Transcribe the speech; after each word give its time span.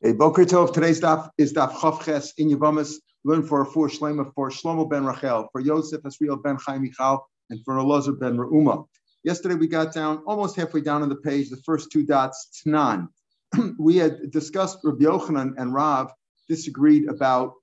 Hey, 0.00 0.12
Boker 0.12 0.44
Tov, 0.44 0.72
today's 0.72 1.00
daf 1.00 1.28
is 1.38 1.52
daf 1.52 1.72
Chavches 1.72 2.32
in 2.38 2.48
Yavamas. 2.48 2.94
Learn 3.24 3.42
for 3.42 3.64
for 3.64 3.88
Shlema, 3.88 4.32
for 4.32 4.48
Shlomo 4.48 4.88
ben 4.88 5.04
Rachel, 5.04 5.48
for 5.50 5.60
Yosef 5.60 6.00
Esriel 6.02 6.40
ben 6.40 6.56
Chaim 6.64 6.82
Michal, 6.82 7.28
and 7.50 7.58
for 7.64 7.74
Elazar 7.74 8.16
ben 8.16 8.36
Reuma. 8.36 8.86
Yesterday 9.24 9.56
we 9.56 9.66
got 9.66 9.92
down 9.92 10.22
almost 10.24 10.54
halfway 10.54 10.82
down 10.82 11.02
on 11.02 11.08
the 11.08 11.16
page, 11.16 11.50
the 11.50 11.56
first 11.66 11.90
two 11.90 12.06
dots, 12.06 12.62
Tnan. 12.64 13.08
we 13.80 13.96
had 13.96 14.30
discussed 14.30 14.78
Rabbi 14.84 15.02
Yochanan 15.02 15.54
and 15.58 15.74
Rav 15.74 16.12
disagreed 16.48 17.08
about, 17.08 17.54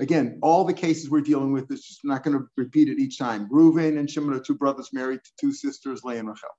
again, 0.00 0.38
all 0.42 0.64
the 0.64 0.74
cases 0.74 1.08
we're 1.08 1.22
dealing 1.22 1.50
with, 1.50 1.70
It's 1.70 1.88
just 1.88 2.04
not 2.04 2.24
going 2.24 2.36
to 2.36 2.44
repeat 2.58 2.90
it 2.90 2.98
each 2.98 3.16
time. 3.16 3.48
Reuven 3.48 3.98
and 3.98 4.10
Shimon 4.10 4.34
are 4.34 4.38
two 4.38 4.54
brothers 4.54 4.90
married 4.92 5.20
to 5.24 5.30
two 5.40 5.54
sisters, 5.54 6.04
Leah 6.04 6.18
and 6.18 6.28
Rachel. 6.28 6.50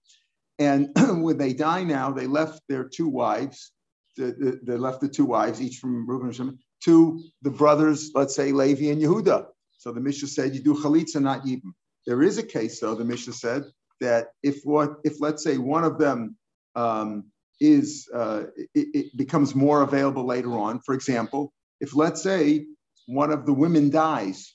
And 0.58 0.90
when 1.24 1.38
they 1.38 1.54
die 1.54 1.84
now, 1.84 2.12
they 2.12 2.26
left 2.26 2.60
their 2.68 2.86
two 2.86 3.08
wives, 3.08 3.72
the, 4.18 4.26
the, 4.26 4.60
they 4.64 4.78
left 4.78 5.02
the 5.02 5.08
two 5.08 5.26
wives, 5.26 5.62
each 5.62 5.78
from 5.78 6.08
Reuben 6.08 6.28
and 6.28 6.36
Shimon, 6.36 6.60
to 6.86 7.22
the 7.42 7.50
brothers, 7.50 8.12
let's 8.14 8.36
say 8.36 8.52
Levi 8.52 8.92
and 8.92 9.02
Yehuda. 9.02 9.48
So 9.78 9.92
the 9.92 10.02
Mishnah 10.02 10.28
said 10.28 10.56
you 10.56 10.62
do 10.62 10.76
chalitza, 10.76 11.22
not 11.22 11.46
yibum. 11.46 11.74
There 12.06 12.22
is 12.22 12.38
a 12.38 12.44
case, 12.44 12.80
though, 12.80 12.96
the 12.96 13.06
Mishnah 13.06 13.34
said 13.34 13.64
that 14.02 14.28
if 14.44 14.62
what 14.64 14.96
if 15.04 15.22
let's 15.22 15.44
say 15.44 15.58
one 15.58 15.84
of 15.84 15.98
them 15.98 16.36
um, 16.76 17.26
is 17.60 18.10
uh, 18.14 18.44
it, 18.58 18.88
it, 18.94 19.18
becomes 19.18 19.56
more 19.56 19.82
available 19.82 20.26
later 20.26 20.58
on. 20.58 20.80
For 20.82 20.94
example, 20.94 21.54
if 21.80 21.96
let's 21.96 22.22
say 22.22 22.66
one 23.06 23.32
of 23.32 23.46
the 23.46 23.54
women 23.54 23.90
dies, 23.90 24.54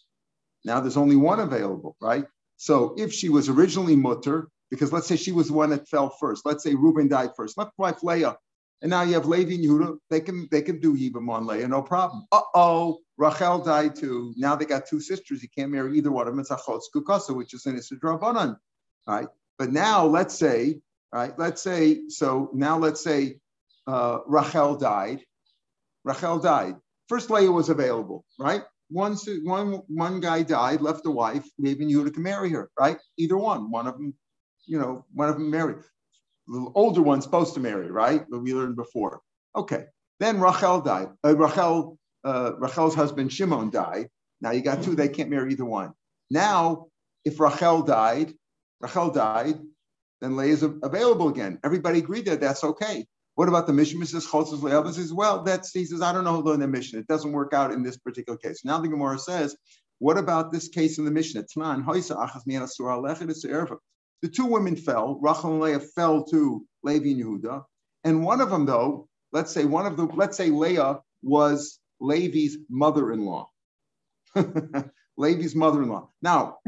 now 0.65 0.81
there's 0.81 0.97
only 0.97 1.17
one 1.17 1.41
available, 1.41 1.97
right? 2.01 2.25
So 2.57 2.95
if 2.99 3.13
she 3.13 3.29
was 3.29 3.49
originally 3.49 3.97
mutter, 3.97 4.49
because 4.71 4.93
let's 4.93 5.07
say 5.07 5.17
she 5.17 5.33
was 5.33 5.49
the 5.49 5.55
one 5.55 5.71
that 5.71 5.89
fell 5.89 6.11
first. 6.21 6.45
Let's 6.45 6.63
say 6.63 6.75
Reuben 6.75 7.09
died 7.09 7.31
first. 7.37 7.57
Left 7.57 7.73
wife 7.79 8.03
Leah, 8.03 8.37
and 8.83 8.91
now 8.91 9.03
you 9.03 9.15
have 9.15 9.27
Levi 9.27 9.55
and 9.55 9.65
Yehuda. 9.65 9.99
They 10.11 10.21
can 10.21 10.49
they 10.51 10.63
can 10.63 10.81
do 10.81 10.97
Yibam 10.97 11.29
on 11.31 11.47
Leah, 11.47 11.69
no 11.69 11.83
problem. 11.83 12.27
Uh 12.31 12.41
oh, 12.55 12.99
Rachel 13.17 13.59
died 13.59 13.97
too. 13.97 14.33
Now 14.37 14.55
they 14.55 14.65
got 14.65 14.87
two 14.87 15.01
sisters. 15.01 15.43
You 15.43 15.49
can't 15.49 15.71
marry 15.71 15.97
either 15.99 16.13
one 16.13 16.29
of 16.29 16.33
them. 16.33 16.41
It's 16.41 16.51
Achotz 16.51 16.85
Kukasa, 16.95 17.35
which 17.35 17.55
is 17.55 17.67
an 17.67 17.77
Isidrabanan. 17.77 18.57
Right? 19.07 19.29
But 19.59 19.73
now 19.73 20.07
let's 20.07 20.39
say, 20.39 20.81
right, 21.13 21.37
let's 21.39 21.61
say, 21.63 22.09
so 22.09 22.51
now 22.55 22.79
let's 22.79 23.03
say 23.03 23.41
uh, 23.87 24.21
Rachel 24.27 24.77
died. 24.77 25.25
Rachel 26.05 26.39
died. 26.39 26.77
First 27.09 27.31
Leah 27.31 27.51
was 27.51 27.71
available, 27.71 28.25
right? 28.39 28.63
One, 28.91 29.17
one, 29.45 29.83
one 29.89 30.21
guy 30.21 30.43
died, 30.43 30.81
left 30.81 31.07
a 31.07 31.11
wife, 31.11 31.45
Levi 31.59 31.83
and 31.83 31.93
Yehuda 31.93 32.15
can 32.15 32.23
marry 32.23 32.51
her, 32.51 32.71
right? 32.79 32.99
Either 33.17 33.37
one. 33.37 33.71
One 33.71 33.87
of 33.87 33.95
them, 33.95 34.15
you 34.67 34.79
know, 34.79 35.05
one 35.13 35.29
of 35.29 35.35
them 35.35 35.51
married. 35.51 35.79
The 36.49 36.71
older 36.75 37.03
one's 37.03 37.25
supposed 37.25 37.55
to 37.55 37.61
marry, 37.61 37.91
right? 37.91 38.25
We 38.31 38.55
learned 38.55 38.77
before. 38.77 39.21
Okay. 39.55 39.85
Then 40.21 40.41
Rachel 40.41 40.81
died. 40.81 41.09
Uh, 41.25 41.37
Rachel, 41.37 41.99
uh, 42.25 42.53
Rachel's 42.59 42.95
husband 42.95 43.33
Shimon 43.33 43.71
died. 43.71 44.09
Now 44.41 44.51
you 44.53 44.63
got 44.63 44.83
two, 44.83 44.95
they 44.95 45.09
can't 45.09 45.31
marry 45.31 45.53
either 45.53 45.65
one. 45.65 45.93
Now, 46.31 46.87
if 47.25 47.39
Rachel 47.39 47.83
died, 47.83 48.35
Rachel 48.81 49.11
died, 49.11 49.59
then 50.21 50.37
Leah 50.37 50.53
is 50.53 50.63
available 50.63 51.29
again. 51.29 51.59
Everybody 51.65 51.99
agreed 51.99 52.27
that 52.27 52.41
that's 52.41 52.65
okay. 52.65 53.07
What 53.35 53.49
about 53.49 53.67
the 53.69 53.73
Mishnah? 53.73 54.01
Mrs. 54.01 54.29
Chotzes 54.29 54.63
Leah 54.63 54.93
says, 54.93 55.13
well, 55.13 55.45
that's, 55.45 55.71
he 55.73 55.85
says, 55.85 56.03
I 56.03 56.13
don't 56.13 56.25
know 56.25 56.35
who 56.35 56.43
learned 56.43 56.63
the 56.63 56.69
Mishnah. 56.69 57.01
It 57.01 57.07
doesn't 57.07 57.31
work 57.31 57.53
out 57.53 57.71
in 57.71 57.85
this 57.85 57.97
particular 57.97 58.37
case. 58.37 58.65
Now 58.65 58.81
the 58.81 58.89
Gemara 58.89 59.19
says, 59.19 59.57
what 60.01 60.19
about 60.19 60.51
this 60.51 60.69
case 60.69 60.99
in 60.99 61.05
the 61.05 61.11
Mishnah? 61.11 61.45
The 64.23 64.29
two 64.29 64.47
women 64.47 64.77
fell. 64.77 65.19
Rachel 65.21 65.53
and 65.53 65.61
Leah 65.61 65.81
fell 65.81 66.25
to 66.25 66.67
Levi 66.83 67.11
and 67.11 67.23
Yehuda. 67.23 67.65
And 68.05 68.25
one 68.25 68.41
of 68.41 68.51
them, 68.51 68.67
though, 68.67 69.09
let's 69.33 69.53
say 69.53 69.65
one 69.65 69.87
of 69.87 69.97
the, 69.97 70.05
let's 70.05 70.37
say 70.37 70.51
Leah 70.51 71.01
was 71.23 71.79
Levi's 72.01 72.57
mother-in-law. 72.69 73.49
Levi's 75.17 75.55
mother-in-law. 75.55 76.09
Now, 76.23 76.59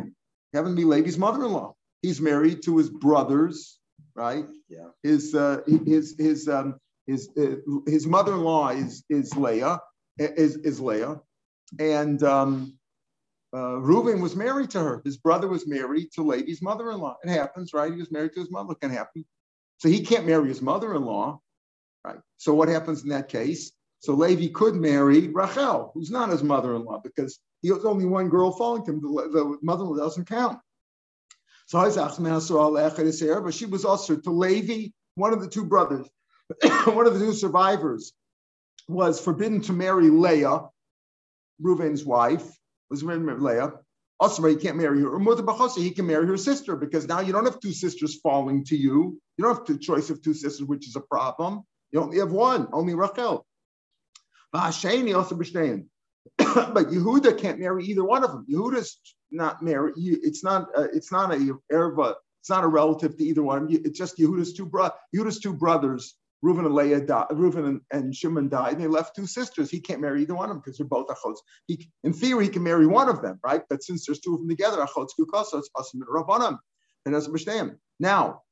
heaven 0.53 0.75
be 0.75 0.85
Levi's 0.85 1.19
mother-in-law. 1.19 1.75
He's 2.03 2.21
married 2.21 2.63
to 2.65 2.79
his 2.79 2.91
brothers, 2.91 3.79
right? 4.15 4.47
Yeah. 4.69 4.89
His 5.03 5.35
uh, 5.35 5.61
his 5.67 6.17
his 6.19 6.49
um, 6.49 6.77
his 7.07 7.29
uh, 7.39 7.57
his 7.87 8.07
mother-in-law 8.07 8.71
is 8.71 9.05
is 9.09 9.37
Leah 9.37 9.81
is 10.19 10.57
is 10.57 10.81
Leah, 10.81 11.21
and 11.79 12.23
um, 12.23 12.79
uh, 13.53 13.79
Reuben 13.79 14.21
was 14.21 14.37
married 14.37 14.71
to 14.71 14.81
her. 14.81 15.03
His 15.05 15.17
brother 15.17 15.49
was 15.49 15.67
married 15.67 16.13
to 16.13 16.23
Levi's 16.23 16.63
mother-in-law. 16.63 17.17
It 17.25 17.31
happens, 17.31 17.73
right? 17.75 17.93
He 17.93 17.99
was 17.99 18.13
married 18.13 18.33
to 18.35 18.41
his 18.41 18.51
mother. 18.51 18.73
It 18.73 18.81
can 18.81 18.91
happen. 18.91 19.25
So 19.79 19.89
he 19.89 20.03
can't 20.03 20.27
marry 20.27 20.49
his 20.49 20.63
mother-in-law, 20.63 21.41
right? 22.05 22.19
So 22.37 22.55
what 22.55 22.69
happens 22.69 23.03
in 23.03 23.09
that 23.09 23.29
case? 23.29 23.73
So 23.99 24.15
Levi 24.15 24.49
could 24.49 24.77
marry 24.77 25.29
Rachel, 25.29 25.91
who's 25.95 26.11
not 26.11 26.31
his 26.31 26.43
mother-in-law, 26.43 27.01
because 27.03 27.41
he 27.61 27.69
has 27.69 27.85
only 27.85 28.05
one 28.05 28.29
girl 28.29 28.53
falling 28.53 28.85
to 28.85 28.93
him. 28.93 29.01
The, 29.01 29.09
the 29.09 29.59
mother-in-law 29.63 29.97
doesn't 29.97 30.29
count. 30.29 30.59
So 31.67 31.79
but 33.41 33.55
she 33.55 33.67
was 33.67 33.85
also 33.85 34.17
to 34.17 34.31
Levi, 34.31 34.89
one 35.15 35.33
of 35.33 35.41
the 35.41 35.49
two 35.49 35.65
brothers, 35.65 36.09
one 36.85 37.07
of 37.07 37.19
the 37.19 37.25
two 37.25 37.33
survivors, 37.33 38.13
was 38.89 39.21
forbidden 39.21 39.61
to 39.63 39.73
marry 39.73 40.11
Leah, 40.11 40.63
Reuven's 41.61 42.05
wife, 42.05 42.60
was 42.91 43.03
Leah. 43.41 43.73
Also, 44.19 44.47
he 44.47 44.57
can't 44.57 44.77
marry 44.77 45.01
her. 45.01 45.09
Or 45.09 45.19
he 45.83 45.91
can 45.91 46.07
marry 46.07 46.27
her 46.27 46.37
sister 46.37 46.77
because 46.77 47.09
now 47.09 47.21
you 47.21 47.33
don't 47.33 47.47
have 47.47 47.61
two 47.61 47.73
sisters 47.73 48.21
falling 48.21 48.65
to 48.67 48.77
you. 48.77 49.19
You 49.39 49.45
don't 49.45 49.57
have 49.57 49.67
the 49.67 49.79
choice 49.79 50.11
of 50.11 50.21
two 50.21 50.35
sisters, 50.35 50.67
which 50.67 50.87
is 50.87 50.97
a 50.97 51.01
problem. 51.01 51.63
You 51.93 52.01
only 52.03 52.19
have 52.19 52.31
one, 52.31 52.69
only 52.73 52.95
Rachel. 52.95 53.47
also 55.15 55.37
but 56.39 56.91
Yehuda 56.91 57.39
can't 57.39 57.59
marry 57.59 57.85
either 57.87 58.05
one 58.05 58.25
of 58.25 58.31
them. 58.31 58.47
Yehuda's 58.51 59.01
not 59.31 59.63
married. 59.63 59.95
It's 59.97 60.45
not. 60.45 60.69
Uh, 60.77 60.89
it's 60.93 61.11
not 61.11 61.33
a 61.33 61.57
erva. 61.73 62.15
It's 62.41 62.51
not 62.51 62.65
a 62.65 62.69
relative 62.69 63.17
to 63.17 63.25
either 63.25 63.43
one. 63.43 63.69
It's 63.71 63.99
just 63.99 64.19
Yehuda's 64.19 64.53
two 64.53 64.67
bro- 64.67 64.91
Yehuda's 65.15 65.41
two 65.41 65.55
brothers. 65.55 66.17
Reuven 66.45 66.65
and 66.65 66.75
Leah 66.75 67.01
died. 67.01 67.29
Reuven 67.33 67.67
and, 67.67 67.81
and 67.93 68.15
Shimon 68.15 68.49
died. 68.49 68.75
And 68.75 68.83
they 68.83 68.87
left 68.87 69.15
two 69.15 69.27
sisters. 69.27 69.71
He 69.71 69.81
can't 69.81 70.01
marry 70.01 70.23
either 70.23 70.35
one 70.35 70.49
of 70.49 70.57
them 70.57 70.63
because 70.65 70.79
they're 70.79 70.87
both 70.87 71.09
achotz. 71.09 71.37
He, 71.67 71.91
in 72.03 72.13
theory, 72.13 72.45
he 72.45 72.51
can 72.51 72.63
marry 72.63 72.87
one 72.87 73.09
of 73.09 73.23
them, 73.23 73.39
right? 73.45 73.63
But 73.69 73.83
since 73.83 74.07
there's 74.07 74.21
two 74.21 74.35
of 74.35 74.41
them 74.41 74.49
together, 74.49 74.79
achotz 74.79 75.11
kukoso, 75.19 75.59
it's 75.59 75.71
asim 75.77 76.01
rabbanim. 76.09 76.59
And 77.05 77.15
that's 77.15 77.27
understand. 77.27 77.77
Now, 77.99 78.43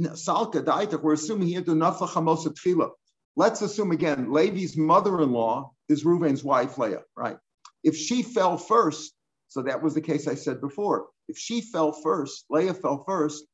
salka 0.00 0.62
daitek. 0.62 1.02
We're 1.02 1.14
assuming 1.14 1.48
here 1.48 1.62
to 1.62 1.70
nafla 1.70 2.08
chamosa 2.08 2.54
tefillah. 2.54 2.90
Let's 3.36 3.62
assume 3.62 3.92
again, 3.92 4.32
Levi's 4.32 4.76
mother-in-law 4.76 5.72
is 5.88 6.04
Reuven's 6.04 6.44
wife, 6.44 6.76
Leah, 6.78 7.02
right? 7.16 7.38
If 7.82 7.96
she 7.96 8.22
fell 8.22 8.58
first, 8.58 9.14
so 9.48 9.62
that 9.62 9.82
was 9.82 9.94
the 9.94 10.00
case 10.00 10.28
I 10.28 10.34
said 10.34 10.60
before. 10.60 11.06
If 11.28 11.38
she 11.38 11.60
fell 11.60 11.92
first, 11.92 12.44
Leah 12.50 12.74
fell 12.74 13.04
first. 13.06 13.44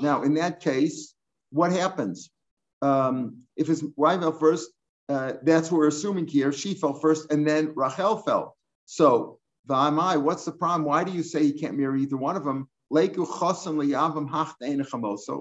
Now, 0.00 0.22
in 0.22 0.34
that 0.34 0.60
case, 0.60 1.14
what 1.50 1.72
happens? 1.72 2.30
Um, 2.84 3.38
if 3.56 3.66
his 3.66 3.82
wife 3.96 4.20
fell 4.20 4.32
first, 4.32 4.70
uh, 5.08 5.32
that's 5.42 5.70
what 5.70 5.78
we're 5.78 5.88
assuming 5.88 6.26
here. 6.26 6.52
She 6.52 6.74
fell 6.74 6.94
first, 6.94 7.30
and 7.32 7.46
then 7.46 7.72
Rachel 7.74 8.18
fell. 8.18 8.56
So, 8.84 9.38
V'amai, 9.68 10.20
what's 10.20 10.44
the 10.44 10.52
problem? 10.52 10.84
Why 10.84 11.04
do 11.04 11.12
you 11.12 11.22
say 11.22 11.42
you 11.42 11.58
can't 11.58 11.78
marry 11.78 12.02
either 12.02 12.16
one 12.16 12.36
of 12.36 12.44
them? 12.44 12.68
So 12.90 13.00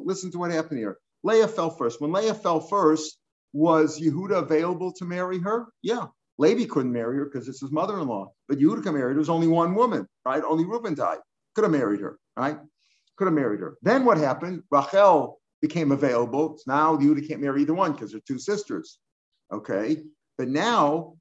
listen 0.05 0.31
to 0.31 0.37
what 0.39 0.51
happened 0.51 0.79
here. 0.79 0.97
Leah 1.23 1.47
fell 1.47 1.69
first. 1.69 2.01
When 2.01 2.11
Leah 2.13 2.33
fell 2.33 2.59
first, 2.61 3.19
was 3.51 3.99
Yehuda 3.99 4.37
available 4.39 4.91
to 4.93 5.05
marry 5.05 5.39
her? 5.39 5.67
Yeah. 5.81 6.07
Levi 6.37 6.65
couldn't 6.65 6.91
marry 6.91 7.17
her 7.17 7.25
because 7.25 7.47
it's 7.47 7.61
his 7.61 7.71
mother-in-law, 7.71 8.31
but 8.47 8.57
Yehuda 8.57 8.83
could 8.83 8.93
marry 8.93 9.09
her. 9.09 9.09
There 9.09 9.19
was 9.19 9.29
only 9.29 9.47
one 9.47 9.75
woman, 9.75 10.07
right? 10.25 10.43
Only 10.43 10.65
Reuben 10.65 10.95
died. 10.95 11.19
Could 11.53 11.65
have 11.65 11.71
married 11.71 11.99
her, 11.99 12.17
right? 12.35 12.57
Could 13.17 13.25
have 13.25 13.33
married 13.33 13.59
her. 13.59 13.77
Then 13.83 14.05
what 14.05 14.17
happened? 14.17 14.63
Rachel 14.71 15.39
became 15.63 15.93
available. 15.93 16.59
Now 16.67 16.97
Yehuda 16.97 17.25
can't 17.25 17.41
marry 17.41 17.61
either 17.61 17.73
one 17.73 17.93
because 17.93 18.11
they're 18.11 18.19
two 18.27 18.37
sisters. 18.37 18.99
Okay. 19.51 20.03
But 20.37 20.49
now, 20.49 21.15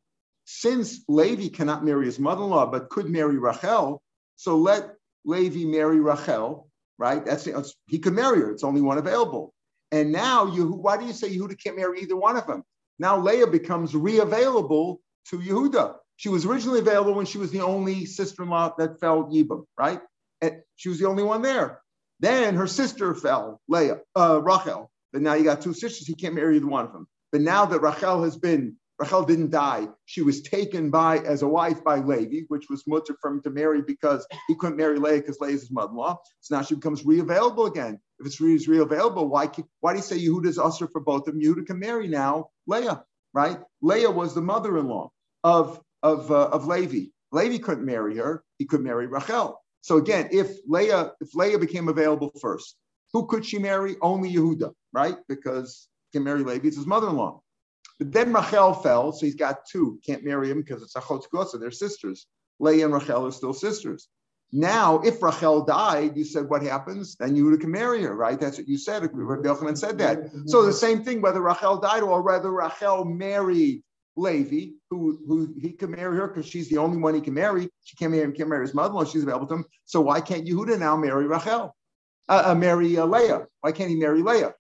since 0.47 1.05
Levi 1.09 1.49
cannot 1.49 1.85
marry 1.85 2.07
his 2.07 2.19
mother-in-law, 2.19 2.67
but 2.67 2.91
could 2.91 3.09
marry 3.09 3.39
Rachel, 3.39 4.03
so 4.35 4.57
let 4.57 4.95
Levi 5.25 5.65
marry 5.65 6.01
Rachel, 6.01 6.69
right? 6.99 7.25
That's 7.25 7.49
he 7.87 8.01
could 8.01 8.15
marry 8.15 8.41
her. 8.41 8.51
It's 8.51 8.65
only 8.65 8.81
one 8.81 8.99
available. 8.99 9.55
And 9.93 10.11
now, 10.11 10.47
you, 10.47 10.73
why 10.73 10.97
do 10.97 11.07
you 11.07 11.13
say 11.13 11.31
Yehuda 11.31 11.63
can't 11.63 11.77
marry 11.77 12.01
either 12.01 12.17
one 12.17 12.37
of 12.37 12.47
them? 12.49 12.65
Now 12.99 13.17
Leah 13.19 13.47
becomes 13.47 13.95
re-available 13.95 15.01
to 15.29 15.39
Yehuda. 15.39 15.97
She 16.17 16.31
was 16.31 16.45
originally 16.47 16.81
available 16.81 17.15
when 17.15 17.27
she 17.27 17.39
was 17.39 17.53
the 17.53 17.61
only 17.61 18.07
sister-in-law 18.07 18.75
that 18.79 18.99
fell 18.99 19.25
Yibam, 19.25 19.65
right? 19.79 20.01
And 20.41 20.63
she 20.75 20.89
was 20.89 20.99
the 20.99 21.07
only 21.07 21.23
one 21.23 21.43
there. 21.43 21.82
Then 22.23 22.57
her 22.57 22.69
sister 22.69 23.15
fell, 23.15 23.61
Leah, 23.69 23.99
uh, 24.17 24.41
Rachel. 24.43 24.91
But 25.13 25.23
now 25.23 25.35
you 25.35 25.45
got 25.45 25.63
two 25.63 25.75
sisters, 25.75 26.07
he 26.09 26.15
can't 26.15 26.37
marry 26.37 26.57
either 26.57 26.67
one 26.69 26.87
of 26.87 26.95
them. 26.95 27.09
But 27.33 27.43
now 27.43 27.67
that 27.67 27.81
Rachel 27.81 28.25
has 28.25 28.39
been 28.39 28.79
Rachel 29.01 29.25
didn't 29.25 29.51
die. 29.51 29.89
She 30.07 30.23
was 30.23 30.43
taken 30.43 30.91
by 30.91 31.19
as 31.19 31.43
a 31.43 31.49
wife 31.49 31.83
by 31.85 31.99
Levi, 31.99 32.43
which 32.49 32.67
was 32.71 32.87
mutter 32.87 33.17
for 33.21 33.33
him 33.33 33.43
to 33.43 33.51
marry 33.51 33.83
because 33.83 34.27
he 34.49 34.55
couldn't 34.55 34.77
marry 34.77 34.99
Leah 35.01 35.19
because 35.21 35.41
Leah 35.41 35.55
is 35.55 35.63
his 35.63 35.73
mother-in-law. 35.73 36.19
So 36.41 36.57
now 36.57 36.63
she 36.63 36.77
becomes 36.77 37.05
re-available 37.05 37.67
again. 37.67 38.01
If 38.21 38.27
it's 38.27 38.41
re- 38.41 38.65
re-available, 38.69 39.29
why 39.29 39.49
why 39.81 39.93
do 39.95 39.99
you 39.99 40.05
say 40.05 40.19
Yehuda 40.21 40.47
is 40.47 40.59
usher 40.59 40.89
for 40.89 41.01
both 41.01 41.29
of 41.29 41.35
them? 41.35 41.43
Yehuda 41.43 41.67
can 41.67 41.81
marry 41.81 42.09
now 42.09 42.51
Leah. 42.69 43.05
right? 43.35 43.59
Leah 43.83 44.11
was 44.11 44.35
the 44.35 44.43
mother-in-law 44.43 45.11
of, 45.45 45.81
of, 46.03 46.31
uh, 46.31 46.51
of 46.51 46.67
Levi. 46.67 47.07
Levi 47.33 47.59
couldn't 47.59 47.87
marry 47.87 48.19
her. 48.19 48.45
He 48.59 48.67
could 48.67 48.83
marry 48.83 49.09
Rachel. 49.09 49.62
So 49.83 49.99
again, 49.99 50.29
if 50.33 50.57
Leah, 50.67 51.13
if 51.21 51.35
Leah 51.35 51.59
became 51.59 51.89
available 51.89 52.33
first, 52.41 52.77
who 53.13 53.27
could 53.27 53.45
she 53.45 53.59
marry? 53.59 53.97
Only 54.01 54.33
Yehuda, 54.33 54.73
right? 54.93 55.17
Because 55.29 55.89
he 56.11 56.19
can 56.19 56.25
marry 56.25 56.43
Levi, 56.43 56.67
it's 56.69 56.77
his 56.77 56.87
mother-in-law. 56.87 57.41
But 57.99 58.13
then 58.13 58.33
Rachel 58.33 58.73
fell, 58.73 59.13
so 59.13 59.27
he's 59.27 59.35
got 59.35 59.67
two. 59.67 60.01
Can't 60.07 60.25
marry 60.25 60.51
him 60.51 60.63
because 60.63 60.83
it's 60.83 60.95
Achot 60.95 61.25
Gosa, 61.33 61.61
they're 61.61 61.71
sisters. 61.71 62.27
Leah 62.59 62.87
and 62.87 62.95
Rachel 62.95 63.27
are 63.27 63.33
still 63.33 63.53
sisters. 63.53 64.09
Now, 64.53 65.01
if 65.01 65.23
Rachel 65.23 65.65
died, 65.65 66.17
you 66.17 66.25
said 66.25 66.49
what 66.49 66.63
happens? 66.63 67.17
Then 67.17 67.35
Yehuda 67.35 67.61
can 67.61 67.71
marry 67.71 68.03
her, 68.03 68.15
right? 68.15 68.39
That's 68.39 68.59
what 68.59 68.69
you 68.69 68.79
said. 68.79 69.03
Rabbi 69.13 69.49
Yochanan 69.49 69.79
said 69.79 69.99
that. 69.99 70.19
So 70.47 70.65
the 70.65 70.73
same 70.73 71.03
thing, 71.03 71.23
whether 71.23 71.41
Rachel 71.41 71.79
died 71.79 72.03
or 72.03 72.23
whether 72.23 72.51
Rachel 72.53 73.05
married 73.05 73.83
Levi, 74.17 74.73
who, 74.91 75.19
who 75.27 75.55
he 75.61 75.71
can 75.73 75.91
marry 75.91 76.17
her 76.17 76.29
because 76.29 76.47
she's 76.47 76.69
the 76.69 76.79
only 76.79 76.99
one 76.99 77.15
he 77.15 77.21
can 77.21 77.35
marry. 77.35 77.69
She 77.85 77.97
can't 77.97 78.13
marry 78.13 78.31
can't 78.33 78.49
marry 78.49 78.67
his 78.67 78.75
mother-in-law. 78.75 79.05
She's 79.05 79.23
available 79.23 79.47
to 79.49 79.55
him. 79.55 79.65
So 79.85 80.01
why 80.01 80.21
can't 80.21 80.47
Yehuda 80.47 80.79
now 80.79 80.97
marry 80.97 81.27
Rachel? 81.27 81.75
Uh, 82.29 82.43
uh, 82.47 82.55
marry 82.55 82.97
uh, 82.99 83.07
Leah? 83.07 83.47
Why 83.61 83.73
can't 83.73 83.91
he 83.91 83.97
marry 83.97 84.23
Leah? 84.23 84.55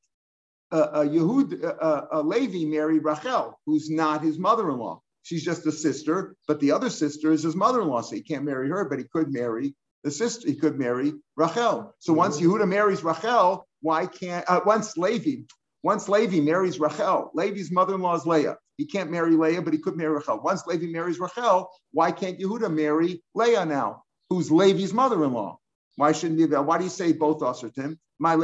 Uh, 0.72 0.76
uh, 0.76 1.04
Yehud, 1.04 1.62
uh, 1.62 2.06
uh, 2.12 2.22
Levi 2.22 2.64
married 2.64 3.04
Rachel, 3.04 3.60
who's 3.66 3.90
not 3.90 4.22
his 4.22 4.38
mother-in-law. 4.38 5.02
She's 5.22 5.44
just 5.44 5.66
a 5.66 5.72
sister, 5.72 6.34
but 6.48 6.58
the 6.60 6.72
other 6.72 6.88
sister 6.88 7.30
is 7.30 7.42
his 7.42 7.54
mother-in-law, 7.54 8.00
so 8.00 8.16
he 8.16 8.22
can't 8.22 8.44
marry 8.44 8.70
her, 8.70 8.86
but 8.86 8.98
he 8.98 9.04
could 9.04 9.32
marry 9.32 9.74
the 10.02 10.10
sister, 10.10 10.48
he 10.48 10.56
could 10.56 10.78
marry 10.78 11.12
Rachel. 11.36 11.94
So 11.98 12.12
once 12.12 12.40
Yehuda 12.40 12.66
marries 12.66 13.04
Rachel, 13.04 13.68
why 13.82 14.06
can't, 14.06 14.44
once 14.64 14.96
Levi, 14.96 15.42
once 15.82 16.08
Levi 16.08 16.40
marries 16.40 16.80
Rachel, 16.80 17.30
Levi's 17.34 17.70
mother-in-law 17.70 18.16
is 18.16 18.26
Leah. 18.26 18.56
He 18.82 18.88
can't 18.88 19.12
marry 19.12 19.36
Leah, 19.36 19.62
but 19.62 19.72
he 19.72 19.78
could 19.78 19.96
marry 19.96 20.12
Rachel. 20.12 20.40
Once 20.42 20.66
Levi 20.66 20.86
marries 20.86 21.20
Rachel, 21.20 21.70
why 21.92 22.10
can't 22.10 22.36
Yehuda 22.36 22.68
marry 22.74 23.22
Leah 23.32 23.64
now, 23.64 24.02
who's 24.28 24.50
Levi's 24.50 24.92
mother-in-law? 24.92 25.56
Why 25.94 26.10
shouldn't 26.10 26.40
he? 26.40 26.46
Why 26.46 26.78
do 26.78 26.82
you 26.82 26.90
say 26.90 27.12
both 27.12 27.38
Asratim? 27.38 27.96
My 28.18 28.34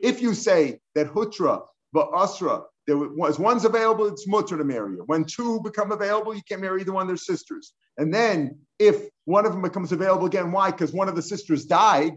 If 0.00 0.22
you 0.22 0.32
say 0.32 0.78
that 0.94 1.12
Hutra, 1.12 1.62
but 1.92 2.08
Asra, 2.14 2.62
there 2.86 2.96
was 2.96 3.40
one's 3.40 3.64
available, 3.64 4.06
it's 4.06 4.28
mutter 4.28 4.56
to 4.56 4.62
marry 4.62 4.96
her. 4.96 5.02
When 5.06 5.24
two 5.24 5.60
become 5.64 5.90
available, 5.90 6.36
you 6.36 6.42
can't 6.48 6.60
marry 6.60 6.82
either 6.82 6.92
one, 6.92 7.08
they're 7.08 7.16
sisters. 7.16 7.72
And 7.98 8.14
then 8.14 8.60
if 8.78 9.08
one 9.24 9.44
of 9.44 9.50
them 9.50 9.62
becomes 9.62 9.90
available 9.90 10.26
again, 10.26 10.52
why? 10.52 10.70
Because 10.70 10.92
one 10.92 11.08
of 11.08 11.16
the 11.16 11.22
sisters 11.22 11.64
died, 11.64 12.12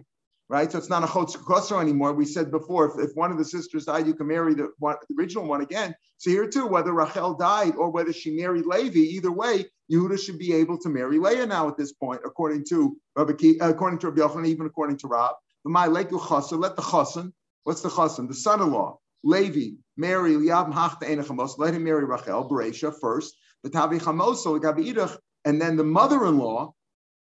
right? 0.49 0.71
So 0.71 0.77
it's 0.77 0.89
not 0.89 1.03
a 1.03 1.07
chotz 1.07 1.81
anymore. 1.81 2.13
We 2.13 2.25
said 2.25 2.51
before, 2.51 2.85
if, 2.85 3.09
if 3.09 3.15
one 3.15 3.31
of 3.31 3.37
the 3.37 3.45
sisters 3.45 3.85
died, 3.85 4.07
you 4.07 4.13
can 4.13 4.27
marry 4.27 4.53
the, 4.53 4.71
one, 4.79 4.95
the 5.07 5.15
original 5.19 5.45
one 5.45 5.61
again. 5.61 5.93
So 6.17 6.29
here 6.29 6.47
too, 6.47 6.67
whether 6.67 6.93
Rachel 6.93 7.33
died 7.33 7.75
or 7.75 7.89
whether 7.89 8.13
she 8.13 8.31
married 8.31 8.65
Levi, 8.65 8.99
either 8.99 9.31
way, 9.31 9.65
Yehuda 9.91 10.19
should 10.19 10.39
be 10.39 10.53
able 10.53 10.77
to 10.79 10.89
marry 10.89 11.19
Leah 11.19 11.45
now 11.45 11.67
at 11.67 11.77
this 11.77 11.93
point, 11.93 12.21
according 12.25 12.65
to 12.69 12.97
Rabbi, 13.15 13.53
according 13.61 13.99
to 13.99 14.09
Rabbi 14.09 14.21
Yochanan, 14.21 14.47
even 14.47 14.65
according 14.65 14.97
to 14.97 15.07
Rab. 15.07 15.35
My 15.63 15.87
let 15.87 16.09
the 16.09 16.17
chassan. 16.17 17.33
What's 17.63 17.81
the 17.81 17.89
chassan? 17.89 18.27
The 18.27 18.33
son-in-law, 18.33 18.97
Levi, 19.23 19.75
marry 19.97 20.33
Liab 20.33 20.71
Hachta 20.73 21.03
Enechamos. 21.03 21.57
Let 21.57 21.73
him 21.73 21.83
marry 21.83 22.05
Rachel, 22.05 22.49
Beresha 22.49 22.93
first. 22.99 23.35
The 23.63 23.69
Tavi 23.69 23.97
Chamoso, 23.97 25.17
and 25.45 25.61
then 25.61 25.75
the 25.75 25.83
mother-in-law, 25.83 26.73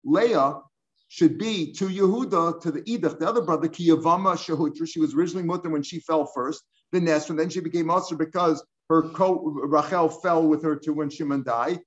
Leah, 0.06 0.62
should 1.12 1.38
be 1.38 1.74
to 1.74 1.90
Yehuda, 1.90 2.62
to 2.62 2.72
the 2.72 2.82
Edach, 2.84 3.20
the 3.20 3.28
other 3.28 3.42
brother, 3.42 3.68
Kiyavama 3.68 4.38
Shahutra. 4.38 4.88
She 4.88 5.02
was 5.02 5.14
originally 5.14 5.46
mutter 5.46 5.70
when 5.70 5.84
she 5.84 6.00
fell 6.00 6.26
first, 6.26 6.64
the 6.94 7.02
Nesra, 7.02 7.36
then 7.36 7.50
she 7.50 7.60
became 7.60 7.88
Master 7.88 8.16
because 8.16 8.66
her 8.88 9.02
co 9.10 9.42
Rachel 9.44 10.08
fell 10.08 10.48
with 10.48 10.64
her 10.64 10.78
too 10.78 10.94
when 10.94 11.10
Shimon 11.10 11.44
died. 11.44 11.82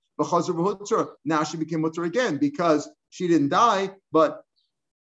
Now 1.24 1.42
she 1.42 1.56
became 1.56 1.80
mutter 1.80 2.04
again 2.04 2.36
because 2.36 2.86
she 3.08 3.26
didn't 3.26 3.48
die, 3.48 3.92
but 4.12 4.42